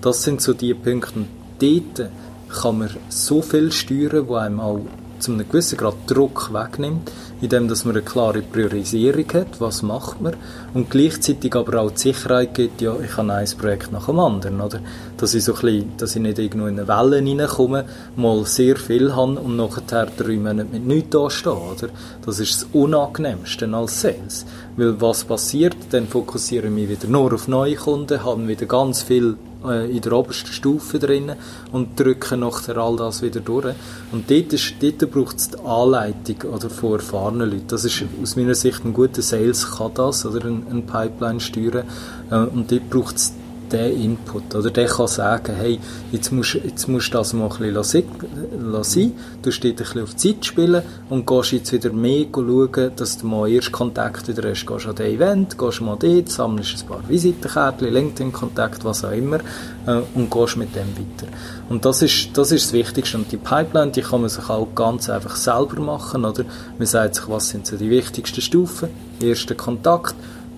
Das 0.00 0.24
sind 0.24 0.40
so 0.40 0.52
die 0.52 0.74
Punkte. 0.74 1.20
Und 1.20 1.28
dort 1.60 2.10
kann 2.48 2.78
man 2.78 2.90
so 3.08 3.42
viel 3.42 3.70
steuern, 3.70 4.26
wo 4.26 4.34
einem 4.34 4.58
auch 4.58 4.80
zu 5.20 5.32
einem 5.32 5.48
gewissen 5.48 5.78
Grad 5.78 5.94
Druck 6.06 6.52
wegnimmt, 6.52 7.10
indem 7.40 7.68
dass 7.68 7.84
man 7.84 7.94
eine 7.94 8.04
klare 8.04 8.42
Priorisierung 8.42 9.26
hat, 9.32 9.60
was 9.60 9.82
macht 9.82 10.20
man, 10.20 10.36
und 10.74 10.90
gleichzeitig 10.90 11.54
aber 11.54 11.80
auch 11.80 11.90
die 11.90 11.98
Sicherheit 11.98 12.54
gibt, 12.54 12.80
ja, 12.80 12.94
ich 13.02 13.16
habe 13.16 13.32
ein 13.32 13.48
Projekt 13.58 13.92
nach 13.92 14.06
dem 14.06 14.18
anderen, 14.18 14.60
oder? 14.60 14.80
Dass 15.16 15.34
ich 15.34 15.44
so 15.44 15.54
ein 15.54 15.60
bisschen, 15.60 15.92
dass 15.96 16.16
ich 16.16 16.22
nicht 16.22 16.38
irgendwo 16.38 16.66
in 16.66 16.78
eine 16.78 16.88
Welle 16.88 17.18
reinkomme, 17.18 17.84
mal 18.16 18.44
sehr 18.44 18.76
viel 18.76 19.14
habe 19.14 19.38
und 19.40 19.56
nachher 19.56 20.06
drei 20.06 20.36
Monate 20.36 20.68
mit 20.70 20.86
nichts 20.86 21.10
da 21.10 21.30
stehe, 21.30 21.54
oder? 21.54 21.88
Das 22.24 22.38
ist 22.38 22.54
das 22.62 22.68
Unangenehmste 22.72 23.68
als 23.72 24.00
Sales. 24.00 24.46
Weil 24.76 25.00
was 25.00 25.24
passiert, 25.24 25.76
dann 25.90 26.06
fokussiere 26.06 26.66
ich 26.66 26.72
mich 26.72 26.88
wieder 26.88 27.08
nur 27.08 27.34
auf 27.34 27.48
neue 27.48 27.76
Kunden, 27.76 28.24
habe 28.24 28.48
wieder 28.48 28.66
ganz 28.66 29.02
viel 29.02 29.36
äh, 29.64 29.90
in 29.90 30.00
der 30.00 30.12
obersten 30.12 30.52
Stufe 30.52 30.98
drin 30.98 31.32
und 31.72 31.98
drücken 31.98 32.40
nachher 32.40 32.76
all 32.76 32.96
das 32.96 33.22
wieder 33.22 33.40
durch. 33.40 33.74
Und 34.12 34.30
dort, 34.30 34.52
ist, 34.52 34.74
dort 34.80 35.10
braucht 35.10 35.36
es 35.38 35.50
die 35.50 35.58
Anleitung 35.58 36.52
oder 36.52 36.70
von 36.70 36.92
erfahrenen 36.94 37.50
Leuten. 37.50 37.68
Das 37.68 37.84
ist 37.84 38.04
aus 38.22 38.36
meiner 38.36 38.54
Sicht 38.54 38.84
ein 38.84 38.92
guter 38.92 39.22
Sales 39.22 39.76
kann 39.76 39.92
das, 39.94 40.24
oder 40.24 40.44
ein, 40.46 40.66
ein 40.70 40.86
Pipeline 40.86 41.40
steuern. 41.40 41.86
Äh, 42.30 42.36
und 42.36 42.70
dort 42.70 42.90
braucht 42.90 43.16
es 43.16 43.32
der 43.72 43.92
Input. 43.92 44.54
Oder 44.54 44.70
der 44.70 44.86
kann 44.86 45.08
sagen, 45.08 45.54
hey, 45.56 45.78
jetzt 46.12 46.32
musst, 46.32 46.54
jetzt 46.54 46.88
musst 46.88 47.08
du 47.08 47.18
das 47.18 47.32
mal 47.32 47.50
ein 47.50 47.72
bisschen 47.72 48.04
sein, 48.84 49.12
du 49.42 49.50
stehst 49.50 49.64
ein 49.64 49.76
bisschen 49.76 50.02
auf 50.02 50.16
Zeit 50.16 50.44
spielen 50.44 50.82
und 51.08 51.26
gehst 51.26 51.52
jetzt 51.52 51.72
wieder 51.72 51.92
mehr 51.92 52.26
schauen, 52.32 52.92
dass 52.96 53.18
du 53.18 53.26
mal 53.26 53.48
erst 53.48 53.72
Kontakt 53.72 54.28
wieder 54.28 54.48
hast. 54.48 54.66
Gehst 54.66 54.86
an 54.86 54.94
den 54.94 55.14
Event, 55.14 55.58
gehst 55.58 55.80
mal 55.80 55.96
dort, 55.98 56.28
sammelst 56.28 56.82
ein 56.82 56.88
paar 56.88 57.08
Visitenkärtchen, 57.08 57.92
LinkedIn-Kontakt, 57.92 58.84
was 58.84 59.04
auch 59.04 59.12
immer 59.12 59.38
äh, 59.86 60.00
und 60.14 60.30
gehst 60.30 60.56
mit 60.56 60.74
dem 60.74 60.88
weiter. 60.96 61.30
Und 61.68 61.84
das 61.84 62.02
ist, 62.02 62.30
das 62.34 62.52
ist 62.52 62.66
das 62.66 62.72
Wichtigste. 62.72 63.16
Und 63.16 63.30
die 63.30 63.36
Pipeline, 63.36 63.92
die 63.92 64.02
kann 64.02 64.20
man 64.20 64.30
sich 64.30 64.48
auch 64.48 64.68
ganz 64.74 65.08
einfach 65.08 65.36
selber 65.36 65.80
machen, 65.80 66.24
oder? 66.24 66.44
Man 66.78 66.86
sagt 66.86 67.16
sich, 67.16 67.28
was 67.28 67.48
sind 67.48 67.66
so 67.66 67.76
die 67.76 67.90
wichtigsten 67.90 68.40
Stufen? 68.40 68.88
Erster 69.20 69.54
Kontakt, 69.54 70.14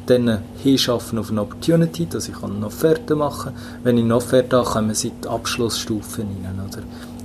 dann 0.07 0.39
hinschaffen 0.63 1.19
auf 1.19 1.31
eine 1.31 1.43
Opportunity, 1.43 2.07
dass 2.07 2.29
ich 2.29 2.43
eine 2.43 2.67
Offerte 2.67 3.15
machen 3.15 3.53
kann. 3.55 3.63
Wenn 3.83 3.99
ich 3.99 4.05
eine 4.05 4.17
Offerte 4.17 4.57
habe, 4.57 4.69
kommen 4.69 4.95
sie 4.95 5.09
in 5.09 5.15
die 5.23 5.29
Abschlussstufen 5.29 6.27
rein, 6.45 6.61
oder? 6.69 6.83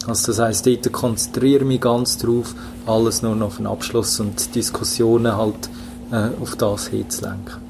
Also 0.08 0.28
das 0.28 0.40
heisst, 0.40 0.66
dort 0.66 0.92
konzentriere 0.94 1.64
ich 1.64 1.68
mich 1.68 1.82
ganz 1.82 2.18
drauf, 2.18 2.56
alles 2.86 3.22
nur 3.22 3.36
noch 3.36 3.48
auf 3.48 3.58
den 3.58 3.68
Abschluss 3.68 4.20
und 4.20 4.56
Diskussionen 4.56 5.36
halt 5.36 5.70
äh, 6.12 6.30
auf 6.42 6.56
das 6.56 6.88
hinzulenken. 6.88 7.68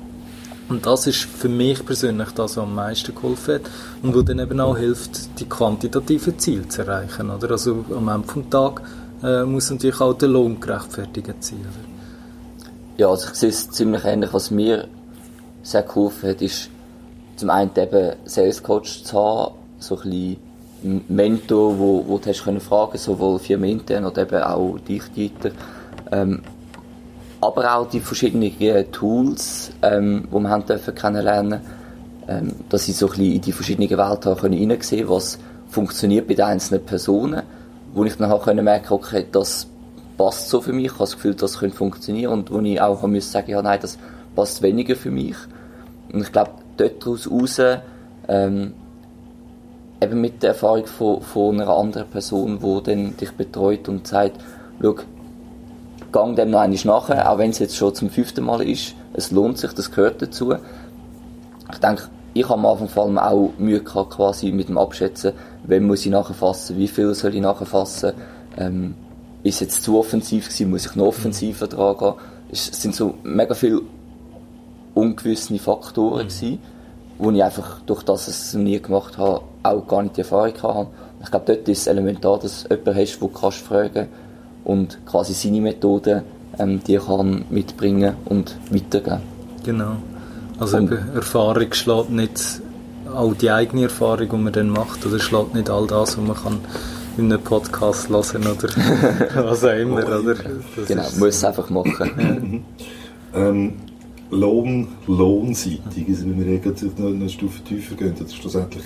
Und 0.69 0.85
das 0.85 1.07
ist 1.07 1.21
für 1.21 1.49
mich 1.49 1.83
persönlich 1.85 2.29
das, 2.31 2.57
was 2.57 2.63
am 2.63 2.75
meisten 2.75 3.15
geholfen 3.15 3.55
hat 3.55 3.61
und 4.03 4.13
wo 4.13 4.21
dann 4.21 4.39
eben 4.39 4.59
auch 4.59 4.77
hilft, 4.77 5.39
die 5.39 5.45
quantitativen 5.45 6.37
Ziele 6.37 6.67
zu 6.67 6.81
erreichen. 6.81 7.29
Oder? 7.29 7.51
Also 7.51 7.85
am 7.95 8.09
Ende 8.09 8.27
des 8.27 8.49
Tages 8.49 8.83
äh, 9.23 9.43
muss 9.43 9.71
natürlich 9.71 9.99
auch 10.01 10.13
der 10.13 10.29
Lohn 10.29 10.59
gerechtfertigt 10.59 11.33
sein. 11.39 11.65
Ja, 12.97 13.09
also 13.09 13.29
ich 13.29 13.35
sehe 13.35 13.49
es 13.49 13.69
ziemlich 13.69 14.03
ähnlich. 14.03 14.33
Was 14.33 14.51
mir 14.51 14.87
sehr 15.67 15.83
geholfen 15.83 16.29
hat, 16.29 16.41
ist 16.41 16.69
zum 17.35 17.49
einen 17.49 17.71
eben 17.75 18.13
Sales 18.25 18.63
Coach 18.63 19.03
zu 19.03 19.17
haben, 19.17 19.55
so 19.79 19.97
ein 19.97 20.09
bisschen 20.09 21.03
Mentor, 21.09 21.77
wo, 21.77 22.05
wo 22.07 22.17
du 22.17 22.29
hast 22.29 22.43
können 22.43 22.61
fragen, 22.61 22.97
sowohl 22.97 23.39
firmenintern 23.39 24.05
oder 24.05 24.21
eben 24.21 24.41
auch 24.43 24.79
dich, 24.79 25.03
Dieter. 25.15 25.51
Ähm, 26.11 26.41
aber 27.41 27.75
auch 27.75 27.89
die 27.89 27.99
verschiedenen 27.99 28.91
Tools, 28.91 29.71
ähm, 29.81 30.27
die 30.31 30.39
wir 30.39 30.49
haben 30.49 30.65
dürfen 30.65 30.95
kennenlernen 30.95 31.61
ähm, 32.27 32.53
dass 32.69 32.87
ich 32.87 32.95
so 32.95 33.07
ein 33.07 33.11
bisschen 33.11 33.33
in 33.33 33.41
die 33.41 33.51
verschiedenen 33.51 33.89
Welten 33.89 34.53
hineinsehen 34.53 35.07
konnte, 35.07 35.15
was 35.15 35.39
funktioniert 35.69 36.27
bei 36.27 36.33
den 36.33 36.45
einzelnen 36.45 36.85
Personen, 36.85 37.43
wo 37.93 38.03
ich 38.03 38.15
dann 38.15 38.31
auch 38.31 38.45
merken 38.45 38.93
okay, 38.93 39.25
das 39.31 39.67
passt 40.17 40.49
so 40.49 40.61
für 40.61 40.73
mich, 40.73 40.85
ich 40.85 40.91
habe 40.91 41.03
das 41.03 41.13
Gefühl, 41.13 41.35
das 41.35 41.59
könnte 41.59 41.77
funktionieren 41.77 42.33
und 42.33 42.51
wo 42.51 42.59
ich 42.59 42.81
auch 42.81 43.01
sagen, 43.21 43.51
ja 43.51 43.61
nein, 43.61 43.79
das 43.81 43.97
passt 44.35 44.61
weniger 44.61 44.95
für 44.95 45.11
mich. 45.11 45.35
Und 46.11 46.21
ich 46.21 46.31
glaube, 46.31 46.51
daraus 46.77 47.29
raus, 47.29 47.61
ähm, 48.27 48.73
eben 50.01 50.21
mit 50.21 50.43
der 50.43 50.49
Erfahrung 50.49 50.85
von, 50.85 51.21
von 51.21 51.59
einer 51.59 51.75
anderen 51.75 52.07
Person, 52.07 52.59
die 52.59 53.11
dich 53.11 53.31
betreut 53.31 53.89
und 53.89 54.07
sagt, 54.07 54.39
schau, 54.81 54.95
gang 56.11 56.35
dem 56.35 56.51
noch 56.51 56.59
einmal 56.59 56.79
nachher, 56.83 57.31
auch 57.31 57.37
wenn 57.37 57.51
es 57.51 57.59
jetzt 57.59 57.75
schon 57.75 57.93
zum 57.93 58.09
fünften 58.09 58.45
Mal 58.45 58.61
ist. 58.61 58.95
Es 59.13 59.31
lohnt 59.31 59.57
sich, 59.57 59.73
das 59.73 59.91
gehört 59.91 60.21
dazu. 60.21 60.53
Ich 61.71 61.77
denke, 61.79 62.03
ich 62.33 62.43
habe 62.43 62.53
am 62.55 62.65
Anfang 62.65 62.87
vor 62.87 63.05
allem 63.05 63.17
auch 63.17 63.51
Mühe 63.57 63.81
gehabt, 63.81 64.11
quasi 64.11 64.51
mit 64.51 64.69
dem 64.69 64.77
Abschätzen, 64.77 65.33
wann 65.63 65.87
muss 65.87 66.05
ich 66.05 66.11
nachfassen, 66.11 66.77
wie 66.77 66.87
viel 66.87 67.13
soll 67.13 67.35
ich 67.35 67.41
nachfassen. 67.41 68.13
Ähm, 68.57 68.95
ist 69.43 69.61
jetzt 69.61 69.83
zu 69.83 69.97
offensiv 69.97 70.45
gewesen, 70.45 70.69
muss 70.69 70.85
ich 70.85 70.95
noch 70.95 71.07
offensiver 71.07 71.67
dran 71.67 71.97
gehen. 71.97 72.13
Es 72.51 72.65
sind 72.65 72.95
so 72.95 73.15
mega 73.23 73.53
viele 73.53 73.81
ungewisse 74.97 75.57
Faktoren 75.59 76.25
mhm. 76.25 76.29
gewesen, 76.29 76.59
wo 77.17 77.31
ich 77.31 77.43
einfach, 77.43 77.81
durch 77.85 78.03
das 78.03 78.27
ich 78.27 78.33
es 78.33 78.53
nie 78.53 78.81
gemacht 78.81 79.17
habe, 79.17 79.41
auch 79.63 79.87
gar 79.87 80.03
nicht 80.03 80.17
die 80.17 80.21
Erfahrung 80.21 80.53
hatte. 80.61 80.87
Ich 81.21 81.31
glaube, 81.31 81.45
dort 81.47 81.67
ist 81.67 81.79
es 81.79 81.87
elementar, 81.87 82.39
dass 82.39 82.63
du 82.63 82.75
jemanden 82.75 83.01
hast, 83.01 83.19
den 83.19 83.19
du 83.19 83.39
kannst 83.39 83.57
fragen 83.59 84.07
und 84.63 84.99
quasi 85.05 85.33
seine 85.33 85.61
Methoden 85.61 86.21
ähm, 86.59 86.81
die 86.85 86.97
kann 86.97 87.45
mitbringen 87.49 88.15
und 88.25 88.55
weitergeben. 88.69 89.21
Genau. 89.63 89.97
Also 90.59 90.77
und, 90.77 90.91
Erfahrung 90.91 91.71
schlägt 91.73 92.09
nicht 92.09 92.61
all 93.13 93.33
die 93.33 93.51
eigene 93.51 93.83
Erfahrung, 93.83 94.29
die 94.29 94.37
man 94.37 94.53
dann 94.53 94.69
macht, 94.69 95.05
oder 95.05 95.19
schlägt 95.19 95.53
nicht 95.53 95.69
all 95.69 95.87
das, 95.87 96.17
was 96.17 96.25
man 96.25 96.35
kann 96.35 96.59
in 97.17 97.31
einem 97.31 97.41
Podcast 97.41 98.09
hören 98.09 98.45
oder 98.45 98.69
was 99.49 99.63
auch 99.63 99.69
immer, 99.69 100.05
oder? 100.05 100.35
Das 100.35 100.87
genau, 100.87 101.03
muss 101.17 101.29
es 101.29 101.43
einfach 101.43 101.69
machen. 101.69 102.63
Ähm, 103.33 103.73
Lohn, 104.29 104.87
lohnseitig, 105.07 106.05
also 106.09 106.25
wenn 106.25 106.45
wir 106.45 106.59
noch 106.97 107.07
eine 107.07 107.29
Stufe 107.29 107.63
tiefer 107.63 107.95
gehen, 107.95 108.13
das 108.19 108.27
ist 108.27 108.35
schlussendlich 108.35 108.83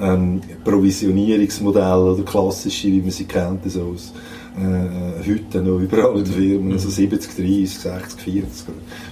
ähm, 0.00 0.40
Provisionierungsmodell 0.64 1.98
oder 1.98 2.22
klassische, 2.24 2.88
wie 2.88 3.00
man 3.00 3.10
sie 3.10 3.24
kennt, 3.24 3.70
so 3.70 3.82
aus 3.82 4.12
äh, 4.58 5.28
heute 5.28 5.62
noch 5.62 5.78
überall 5.78 6.18
in 6.18 6.24
den 6.24 6.32
Firmen, 6.32 6.72
also 6.72 6.90
70, 6.90 7.36
30, 7.36 7.78
60, 7.78 8.20
40, 8.20 8.66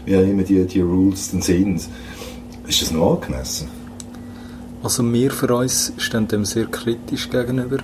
wie 0.04 0.16
auch 0.16 0.22
immer 0.22 0.42
die, 0.42 0.64
die 0.66 0.80
Rules 0.80 1.30
dann 1.30 1.42
sind. 1.42 1.88
Ist 2.66 2.82
das 2.82 2.90
noch 2.90 3.14
angemessen? 3.14 3.68
Also 4.82 5.12
wir 5.12 5.30
für 5.30 5.54
uns 5.54 5.92
stehen 5.96 6.28
dem 6.28 6.44
sehr 6.44 6.66
kritisch 6.66 7.30
gegenüber. 7.30 7.78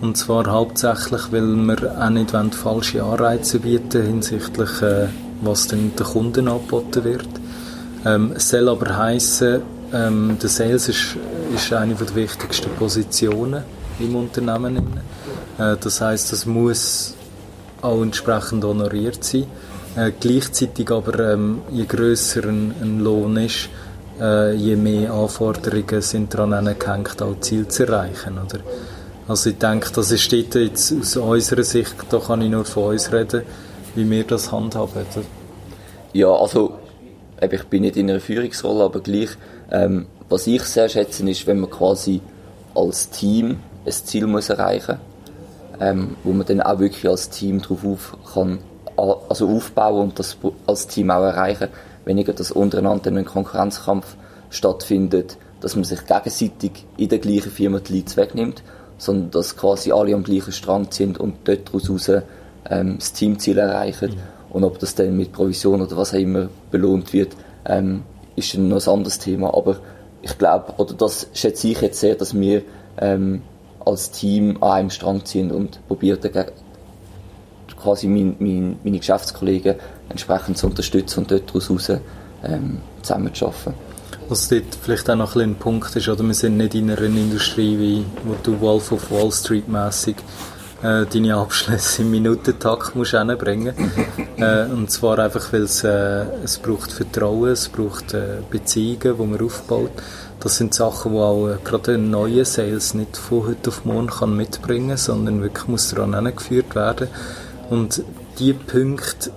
Und 0.00 0.16
zwar 0.16 0.46
hauptsächlich, 0.46 1.32
weil 1.32 1.56
wir 1.56 2.04
auch 2.04 2.10
nicht 2.10 2.54
falsche 2.54 3.02
Anreize 3.02 3.60
bieten 3.60 4.02
hinsichtlich 4.02 4.82
äh, 4.82 5.08
was 5.44 5.66
dann 5.66 5.92
den 5.96 6.06
Kunden 6.06 6.48
angeboten 6.48 7.04
wird. 7.04 7.28
Ähm, 8.04 8.32
es 8.34 8.48
soll 8.48 8.68
aber 8.68 8.96
heissen, 8.96 9.62
ähm, 9.92 10.36
der 10.40 10.48
Sales 10.48 10.88
ist, 10.88 11.16
ist 11.54 11.72
eine 11.72 11.94
der 11.94 12.14
wichtigsten 12.14 12.70
Positionen 12.70 13.62
im 13.98 14.16
Unternehmen. 14.16 15.00
Äh, 15.58 15.76
das 15.80 16.00
heißt, 16.00 16.32
das 16.32 16.46
muss 16.46 17.14
auch 17.80 18.02
entsprechend 18.02 18.64
honoriert 18.64 19.22
sein. 19.22 19.46
Äh, 19.96 20.12
gleichzeitig 20.18 20.90
aber, 20.90 21.32
ähm, 21.32 21.62
je 21.70 21.84
grösser 21.84 22.44
ein, 22.44 22.74
ein 22.82 23.00
Lohn 23.00 23.36
ist, 23.36 23.68
äh, 24.20 24.54
je 24.54 24.76
mehr 24.76 25.12
Anforderungen 25.12 26.02
sind 26.02 26.34
daran 26.34 26.52
angehängt, 26.52 27.22
auch 27.22 27.38
Ziel 27.40 27.68
zu 27.68 27.84
erreichen. 27.86 28.38
Oder? 28.44 28.60
Also 29.28 29.50
ich 29.50 29.58
denke, 29.58 29.90
das 29.94 30.10
ist 30.10 30.32
jetzt 30.32 30.92
aus 30.92 31.16
unserer 31.16 31.62
Sicht, 31.62 31.94
da 32.10 32.18
kann 32.18 32.42
ich 32.42 32.50
nur 32.50 32.64
von 32.64 32.90
uns 32.92 33.12
reden, 33.12 33.42
wie 33.94 34.08
wir 34.10 34.24
das 34.24 34.52
handhaben. 34.52 35.06
Ja, 36.12 36.28
also 36.28 36.74
ich 37.40 37.64
bin 37.64 37.82
nicht 37.82 37.96
in 37.96 38.10
einer 38.10 38.20
Führungsrolle, 38.20 38.84
aber 38.84 39.00
gleich, 39.00 39.30
ähm, 39.70 40.06
was 40.28 40.46
ich 40.46 40.62
sehr 40.62 40.88
schätze, 40.88 41.28
ist, 41.28 41.46
wenn 41.46 41.60
man 41.60 41.70
quasi 41.70 42.20
als 42.74 43.10
Team 43.10 43.58
ein 43.84 43.92
Ziel 43.92 44.26
muss 44.26 44.48
erreichen 44.48 44.98
ähm, 45.80 46.16
wo 46.22 46.32
man 46.32 46.46
dann 46.46 46.60
auch 46.60 46.78
wirklich 46.78 47.08
als 47.08 47.30
Team 47.30 47.60
darauf 47.60 47.84
auf 47.84 48.16
kann, 48.32 48.58
also 48.96 49.48
aufbauen 49.48 50.02
und 50.02 50.18
das 50.18 50.36
als 50.66 50.86
Team 50.86 51.10
auch 51.10 51.22
erreichen, 51.22 51.68
weniger, 52.04 52.32
dass 52.32 52.50
untereinander 52.50 53.10
ein 53.10 53.24
Konkurrenzkampf 53.24 54.16
stattfindet, 54.50 55.36
dass 55.60 55.74
man 55.74 55.84
sich 55.84 56.06
gegenseitig 56.06 56.86
in 56.96 57.08
der 57.08 57.18
gleichen 57.18 57.50
Firma 57.50 57.80
die 57.80 57.94
Leads 57.94 58.16
wegnimmt, 58.16 58.62
sondern 58.98 59.30
dass 59.32 59.56
quasi 59.56 59.90
alle 59.90 60.14
am 60.14 60.22
gleichen 60.22 60.52
Strang 60.52 60.88
sind 60.90 61.18
und 61.18 61.34
dort 61.44 61.68
daraus 61.68 62.10
ähm, 62.70 62.96
das 62.98 63.12
Teamziel 63.12 63.58
erreichen. 63.58 64.10
Mhm. 64.10 64.54
Und 64.54 64.64
ob 64.64 64.78
das 64.78 64.94
dann 64.94 65.16
mit 65.16 65.32
Provision 65.32 65.82
oder 65.82 65.96
was 65.96 66.14
auch 66.14 66.18
immer 66.18 66.48
belohnt 66.70 67.12
wird, 67.12 67.32
ähm, 67.66 68.02
ist 68.36 68.54
dann 68.54 68.68
noch 68.68 68.86
ein 68.86 68.92
anderes 68.92 69.18
Thema. 69.18 69.52
Aber 69.54 69.78
ich 70.22 70.38
glaube, 70.38 70.72
oder 70.78 70.94
das 70.94 71.28
schätze 71.34 71.68
ich 71.68 71.80
jetzt 71.80 72.00
sehr, 72.00 72.14
dass 72.14 72.34
wir 72.34 72.62
ähm, 72.98 73.42
als 73.84 74.10
Team 74.10 74.62
an 74.62 74.70
einem 74.70 74.90
Strang 74.90 75.24
ziehen 75.24 75.50
und 75.50 75.86
probieren 75.88 76.20
quasi 77.80 78.06
mein, 78.06 78.36
mein, 78.38 78.78
meine 78.82 78.98
Geschäftskollegen 78.98 79.76
entsprechend 80.08 80.56
zu 80.56 80.66
unterstützen 80.66 81.20
und 81.20 81.30
dort 81.30 81.54
daraus 81.54 81.90
ähm, 82.42 82.78
zusammen 83.02 83.34
zu 83.34 83.46
arbeiten. 83.46 83.74
Was 84.28 84.48
dort 84.48 84.62
vielleicht 84.80 85.10
auch 85.10 85.16
noch 85.16 85.36
ein, 85.36 85.42
ein 85.42 85.54
Punkt 85.56 85.94
ist, 85.94 86.08
oder 86.08 86.24
wir 86.24 86.32
sind 86.32 86.56
nicht 86.56 86.74
in 86.74 86.90
einer 86.90 87.02
Industrie 87.02 87.78
wie 87.78 88.04
wo 88.24 88.34
du 88.42 88.58
Wolf 88.60 88.92
of 88.92 89.10
Wall 89.10 89.30
Street 89.30 89.68
mäßig 89.68 90.16
äh, 90.84 91.06
deine 91.06 91.36
Abschlüsse 91.36 92.02
im 92.02 92.10
Minutentakt 92.10 92.94
musst 92.94 93.12
hinbringen. 93.12 93.74
äh, 94.36 94.66
und 94.66 94.90
zwar 94.90 95.18
einfach, 95.18 95.52
weil 95.52 95.62
es, 95.62 95.82
äh, 95.82 96.24
es 96.44 96.58
braucht 96.58 96.92
Vertrauen, 96.92 97.50
es 97.50 97.68
braucht 97.68 98.12
äh, 98.12 98.38
Beziehungen, 98.50 99.16
die 99.18 99.26
man 99.26 99.40
aufbaut. 99.40 99.90
Das 100.40 100.58
sind 100.58 100.74
Sachen, 100.74 101.12
die 101.12 101.18
auch 101.18 101.48
äh, 101.48 101.56
gerade 101.64 101.94
ein 101.94 102.10
neuer 102.10 102.44
Sales 102.44 102.92
nicht 102.92 103.16
von 103.16 103.46
heute 103.46 103.70
auf 103.70 103.86
morgen 103.86 104.08
kann 104.08 104.36
mitbringen 104.36 104.98
sondern 104.98 105.42
wirklich 105.42 105.68
muss 105.68 105.88
daran 105.90 106.14
angeführt 106.14 106.74
werden. 106.74 107.08
Und 107.70 108.02
diese 108.38 108.54
Punkte 108.54 109.30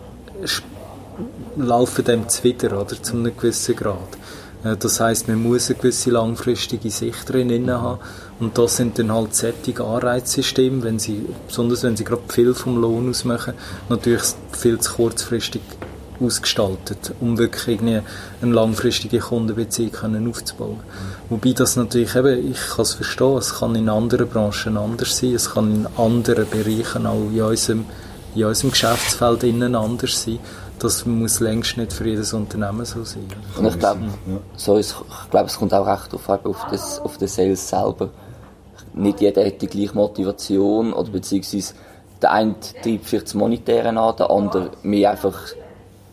laufen 1.55 2.05
dem 2.05 2.27
zuwider, 2.27 2.79
oder, 2.79 3.01
zu 3.01 3.13
einem 3.13 3.35
gewissen 3.37 3.75
Grad. 3.75 4.09
Äh, 4.64 4.78
das 4.78 4.99
heißt, 4.99 5.28
man 5.28 5.41
muss 5.41 5.70
eine 5.70 5.80
gewisse 5.80 6.12
langfristige 6.12 6.89
Sicht 6.89 7.30
drin 7.30 7.70
haben. 7.70 7.99
Und 8.39 8.58
das 8.58 8.78
sind 8.78 8.99
dann 8.99 9.12
halt 9.12 9.34
sättige 9.34 9.84
Anreizsysteme, 9.84 10.84
wenn 10.84 10.99
sie, 10.99 11.26
besonders 11.47 11.84
wenn 11.84 11.97
sie 11.97 12.03
gerade 12.03 12.22
viel 12.30 12.53
vom 12.53 12.80
Lohn 12.80 13.10
ausmachen, 13.10 13.53
natürlich 13.89 14.24
viel 14.51 14.80
zu 14.80 14.93
kurzfristig 14.93 15.62
ausgestaltet, 16.20 17.14
um 17.20 17.38
wirklich 17.38 17.80
eine 17.80 18.03
langfristige 18.41 19.20
Kundenbeziehung 19.20 19.91
können 19.91 20.28
aufzubauen. 20.28 20.80
Wobei 21.30 21.51
das 21.51 21.76
natürlich 21.76 22.16
eben, 22.16 22.51
ich 22.51 22.60
kann 22.76 22.84
es 22.84 22.95
verstehen, 22.95 23.38
es 23.38 23.55
kann 23.55 23.76
in 23.76 23.89
anderen 23.89 24.28
Branchen 24.28 24.78
anders 24.78 25.18
sein, 25.18 25.36
es 25.36 25.51
kann 25.51 25.72
in 25.72 25.88
anderen 25.97 26.49
Bereichen 26.49 27.05
auch 27.05 27.30
in 27.32 27.41
unserem, 27.41 27.86
in 28.36 28.45
unserem 28.45 28.72
Geschäftsfeld 28.72 29.43
innen 29.43 29.76
anders 29.76 30.24
sein. 30.24 30.39
Das 30.80 31.05
muss 31.05 31.39
längst 31.39 31.78
nicht 31.78 31.91
für 31.91 32.07
jedes 32.07 32.34
Unternehmen 32.34 32.86
so 32.86 33.03
sein. 33.03 33.25
Und 33.57 33.65
ich 33.65 33.80
glaube, 33.80 34.01
so 34.55 34.78
ist, 34.78 34.95
ich 35.23 35.30
glaube, 35.32 35.47
es 35.47 35.57
kommt 35.57 35.73
auch 35.73 35.88
recht 35.88 36.13
auf, 36.13 36.30
auf, 36.30 36.67
das, 36.69 36.99
auf 36.99 37.17
den 37.17 37.28
Sales 37.28 37.67
selber. 37.67 38.09
Nicht 38.93 39.21
jeder 39.21 39.45
hat 39.45 39.61
die 39.61 39.67
gleiche 39.67 39.95
Motivation 39.95 40.93
oder 40.93 41.09
beziehungsweise 41.09 41.73
der 42.21 42.32
eine 42.32 42.55
treibt 42.59 43.05
vielleicht 43.05 43.28
das 43.28 43.34
Monetäre 43.34 43.89
an, 43.89 44.15
der 44.15 44.30
andere 44.30 44.71
mehr 44.84 45.11
einfach 45.11 45.39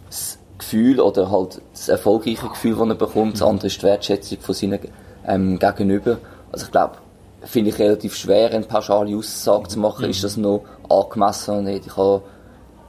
das 0.06 0.38
Gefühl 0.58 1.00
oder 1.00 1.30
halt 1.30 1.60
das 1.72 1.88
erfolgreiche 1.88 2.48
Gefühl, 2.48 2.76
das 2.76 2.88
er 2.88 2.94
bekommt. 2.94 3.34
Das 3.34 3.42
andere 3.42 3.66
ist 3.66 3.78
die 3.78 3.82
Wertschätzung 3.82 4.38
von 4.40 4.54
seinen 4.54 4.78
ähm, 5.26 5.58
Gegenüber. 5.58 6.18
Also 6.52 6.66
ich 6.66 6.72
glaube, 6.72 6.96
finde 7.42 7.70
ich 7.70 7.78
relativ 7.78 8.16
schwer, 8.16 8.50
eine 8.50 8.64
pauschale 8.64 9.16
Aussage 9.16 9.68
zu 9.68 9.78
machen, 9.78 10.04
mhm. 10.04 10.10
ist 10.10 10.24
das 10.24 10.36
noch 10.36 10.64
angemessen 10.88 11.50
oder 11.50 11.62
nicht. 11.62 11.86
Ich 11.86 11.96
habe 11.96 12.22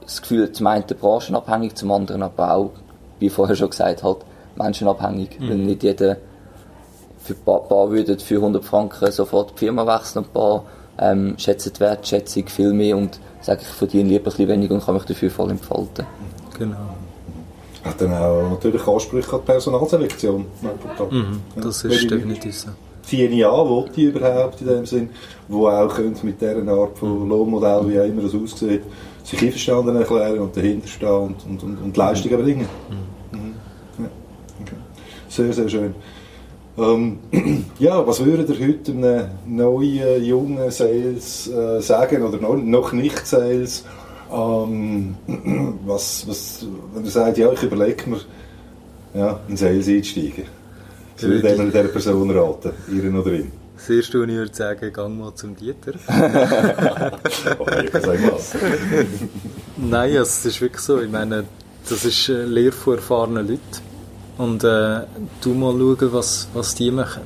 das 0.06 0.22
Gefühl, 0.22 0.50
zum 0.52 0.66
einen 0.68 0.84
branchenabhängig, 0.86 1.74
zum 1.74 1.90
anderen 1.90 2.22
aber 2.22 2.54
auch, 2.54 2.70
wie 3.18 3.28
vorher 3.28 3.56
schon 3.56 3.70
gesagt, 3.70 4.02
halt 4.02 4.18
menschenabhängig. 4.56 5.38
Mhm. 5.38 5.48
Weil 5.48 5.56
nicht 5.56 5.82
jeder 5.82 6.16
für 7.22 7.34
ein 7.34 7.40
paar, 7.44 7.60
paar 7.64 7.90
würde 7.90 8.18
für 8.18 8.36
100 8.36 8.64
Franken 8.64 9.10
sofort 9.10 9.52
die 9.56 9.58
Firma 9.58 9.86
wechseln 9.86 10.22
und 10.22 10.30
ein 10.30 10.32
paar 10.32 10.64
ähm, 10.98 11.34
schätzen 11.38 11.72
die 11.74 11.80
Wertschätzung 11.80 12.46
viel 12.46 12.72
mehr 12.72 12.96
und 12.96 13.18
sagen, 13.40 13.60
ich 13.62 13.68
verdiene 13.68 14.08
lieber 14.08 14.22
ein 14.22 14.24
bisschen 14.24 14.48
weniger 14.48 14.74
und 14.74 14.84
kann 14.84 14.94
mich 14.94 15.04
dafür 15.04 15.30
voll 15.30 15.50
entfalten. 15.50 16.06
Genau. 16.58 16.76
Hat 17.84 18.00
dann 18.00 18.14
auch 18.14 18.50
natürlich 18.50 18.86
Ansprüche 18.86 19.32
an 19.32 19.40
die 19.40 19.46
Personalselektion. 19.46 20.46
Mhm, 21.10 21.42
das 21.56 21.84
ist 21.84 22.10
definitiv 22.10 22.56
so. 22.56 22.70
Ziehen 23.06 23.32
ich 23.32 23.46
an, 23.46 23.68
will 23.68 23.84
die 23.94 24.04
überhaupt 24.06 24.60
in 24.60 24.66
dem 24.66 24.84
Sinn, 24.84 25.10
wo 25.46 25.68
auch 25.68 25.96
mit 26.24 26.40
dieser 26.40 26.68
Art 26.68 26.98
von 26.98 27.22
mhm. 27.22 27.28
Lohnmodell, 27.28 27.88
wie 27.88 28.00
auch 28.00 28.04
immer 28.04 28.22
das 28.22 28.34
aussieht, 28.34 28.82
sich 29.22 29.42
einverstanden 29.42 29.94
erklären 29.94 30.40
und 30.40 30.56
dahinter 30.56 30.88
stehen 30.88 31.08
und, 31.08 31.36
und, 31.48 31.62
und, 31.62 31.82
und 31.84 31.96
Leistungen 31.96 32.42
bringen. 32.42 32.68
Mhm. 32.90 33.38
Mhm. 33.38 33.54
Ja. 33.98 34.10
Okay. 34.60 34.76
Sehr, 35.28 35.52
sehr 35.52 35.68
schön. 35.68 35.94
Ähm, 36.76 37.18
ja, 37.78 38.04
was 38.04 38.24
würde 38.24 38.52
ihr 38.52 38.68
heute 38.68 38.90
einem 38.90 39.26
neuen, 39.46 40.24
jungen 40.24 40.70
Sales 40.72 41.48
äh, 41.48 41.80
sagen 41.80 42.22
oder 42.24 42.38
noch, 42.38 42.56
noch 42.56 42.92
nicht 42.92 43.24
Sales? 43.24 43.84
Ähm, 44.32 45.14
was, 45.86 46.26
was, 46.28 46.66
wenn 46.92 47.04
er 47.04 47.10
sagt, 47.10 47.38
ja, 47.38 47.52
ich 47.52 47.62
überlege 47.62 48.10
mir, 48.10 48.20
ja, 49.14 49.38
in 49.46 49.56
Sales 49.56 49.86
einsteigen. 49.86 50.55
Was 51.16 51.22
würde 51.22 51.48
ihr 51.48 51.64
dieser 51.64 51.84
Person 51.84 52.30
raten, 52.30 52.72
ihren 52.92 53.18
oder 53.18 53.32
ihm? 53.32 53.50
Das 53.76 53.88
erste, 53.90 54.20
was 54.20 54.28
ich 54.28 54.34
würde 54.34 54.54
sagen, 54.54 54.92
gang 54.92 55.18
mal 55.18 55.34
zum 55.34 55.56
Dieter. 55.56 55.92
okay, 57.58 57.86
ich 57.86 58.02
sagen 58.02 58.30
was. 58.32 58.54
Nein, 59.76 60.16
also, 60.16 60.20
es 60.22 60.46
ist 60.46 60.60
wirklich 60.60 60.82
so. 60.82 61.00
Ich 61.00 61.10
meine, 61.10 61.44
das 61.88 62.04
ist 62.04 62.28
eine 62.28 62.44
Lehre 62.44 62.72
von 62.72 62.96
erfahrenen 62.96 63.48
Leuten 63.48 63.60
und 64.38 64.64
äh, 64.64 65.00
du 65.40 65.54
mal 65.54 65.72
schauen, 65.72 66.12
was, 66.12 66.48
was 66.52 66.74
die 66.74 66.90
machen. 66.90 67.22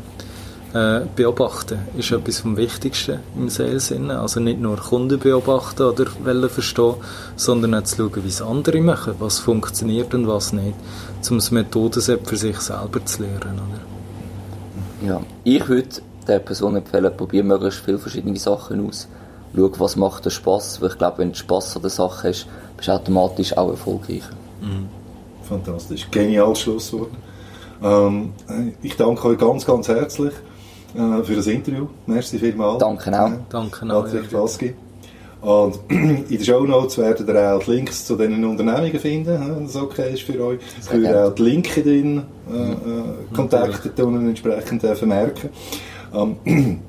Äh, 0.73 1.01
beobachten 1.17 1.81
ist 1.99 2.13
etwas 2.13 2.39
vom 2.39 2.57
Wichtigsten 2.57 3.19
im 3.37 3.49
Sales. 3.49 3.93
Also 3.93 4.39
nicht 4.39 4.61
nur 4.61 4.77
Kunden 4.77 5.19
beobachten 5.19 5.83
oder 5.83 6.07
wollen 6.23 6.49
verstehen, 6.49 6.95
sondern 7.35 7.75
auch 7.75 7.83
zu 7.83 7.97
schauen, 7.97 8.25
wie 8.25 8.29
es 8.29 8.41
andere 8.41 8.81
machen, 8.81 9.15
was 9.19 9.41
funktioniert 9.41 10.15
und 10.15 10.29
was 10.29 10.53
nicht, 10.53 10.77
um 11.29 11.39
das 11.39 11.51
Methodenset 11.51 12.25
für 12.25 12.37
sich 12.37 12.61
selber 12.61 13.05
zu 13.05 13.23
lernen. 13.23 13.59
Oder? 13.59 15.09
Ja, 15.09 15.21
ich 15.43 15.69
würde 15.69 15.89
der 16.29 16.39
Person 16.39 16.77
empfehlen, 16.77 17.17
probiere 17.17 17.43
möglichst 17.43 17.81
viele 17.81 17.99
verschiedene 17.99 18.39
Sachen 18.39 18.87
aus. 18.87 19.09
Schau, 19.57 19.71
was 19.79 19.97
macht 19.97 20.25
dir 20.25 20.31
Spass, 20.31 20.81
weil 20.81 20.91
ich 20.91 20.99
glaube, 20.99 21.19
wenn 21.19 21.33
du 21.33 21.37
Spass 21.37 21.75
an 21.75 21.83
der 21.83 21.91
Sache 21.91 22.29
hast, 22.29 22.47
bist 22.77 22.89
du 22.89 22.93
automatisch 22.93 23.57
auch 23.57 23.71
erfolgreicher. 23.71 24.35
Mhm. 24.61 24.89
Fantastisch. 25.43 26.09
Geniales 26.13 26.61
Schlusswort. 26.61 27.11
Ähm, 27.83 28.33
ich 28.83 28.97
danke 28.97 29.27
euch 29.27 29.39
ganz, 29.39 29.67
ganz 29.67 29.89
herzlich 29.89 30.35
äh, 30.95 31.23
für 31.23 31.37
das 31.37 31.47
Interview. 31.47 31.87
Merci 32.07 32.39
vielmals. 32.39 32.79
Danke 32.79 33.21
auch. 33.21 33.31
danke 33.49 33.95
auch. 33.95 34.05
Patrick 34.05 34.31
Falski. 34.31 34.75
Und 35.41 35.79
in 35.89 36.29
den 36.29 36.45
Show 36.45 36.67
Notes 36.67 36.99
werdet 36.99 37.27
ihr 37.27 37.55
auch 37.55 37.63
die 37.63 37.71
Links 37.71 38.05
zu 38.05 38.15
diesen 38.17 38.45
Unternehmungen 38.45 38.99
finden, 38.99 39.57
wenn 39.57 39.65
das 39.65 39.77
okay 39.77 40.13
ist 40.13 40.21
für 40.23 40.39
euch. 40.45 40.61
Sehr 40.81 40.93
könnt 40.93 41.07
ihr 41.07 41.27
auch 41.27 41.35
die 41.35 41.43
LinkedIn-Kontakte 41.43 43.89
äh, 43.97 44.03
äh, 44.03 44.29
entsprechend 44.29 44.85
äh, 44.85 44.95
vermerken. 44.95 45.49
Ähm, 46.13 46.37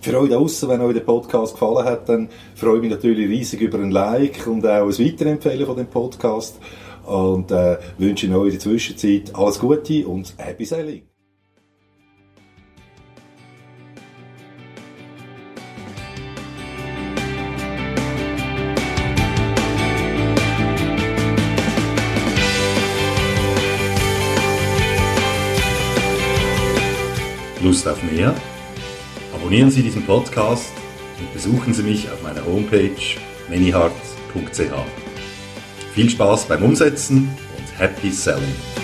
für 0.00 0.18
euch 0.18 0.28
da 0.28 0.36
draußen, 0.36 0.68
wenn 0.68 0.80
euch 0.80 0.94
der 0.94 1.02
Podcast 1.02 1.52
gefallen 1.54 1.84
hat, 1.84 2.08
dann 2.08 2.28
freue 2.56 2.74
ich 2.76 2.82
mich 2.82 2.90
natürlich 2.90 3.28
riesig 3.28 3.60
über 3.60 3.78
ein 3.78 3.92
Like 3.92 4.44
und 4.46 4.66
auch 4.66 4.86
ein 4.86 4.98
Weiterempfehlen 4.98 5.66
von 5.66 5.76
dem 5.76 5.86
Podcast 5.86 6.58
und 7.06 7.52
äh, 7.52 7.76
wünsche 7.98 8.26
Ihnen 8.26 8.44
in 8.44 8.50
der 8.50 8.58
Zwischenzeit 8.58 9.30
alles 9.34 9.60
Gute 9.60 10.04
und 10.06 10.34
Happy 10.36 10.64
Sailing. 10.64 11.02
Lust 27.74 27.88
auf 27.88 28.04
mehr? 28.04 28.32
Abonnieren 29.34 29.68
Sie 29.68 29.82
diesen 29.82 30.06
Podcast 30.06 30.70
und 31.18 31.32
besuchen 31.32 31.74
Sie 31.74 31.82
mich 31.82 32.08
auf 32.08 32.22
meiner 32.22 32.46
Homepage 32.46 32.94
manyheart.ch. 33.48 34.60
Viel 35.92 36.08
Spaß 36.08 36.44
beim 36.44 36.62
Umsetzen 36.62 37.36
und 37.56 37.80
Happy 37.80 38.12
Selling! 38.12 38.83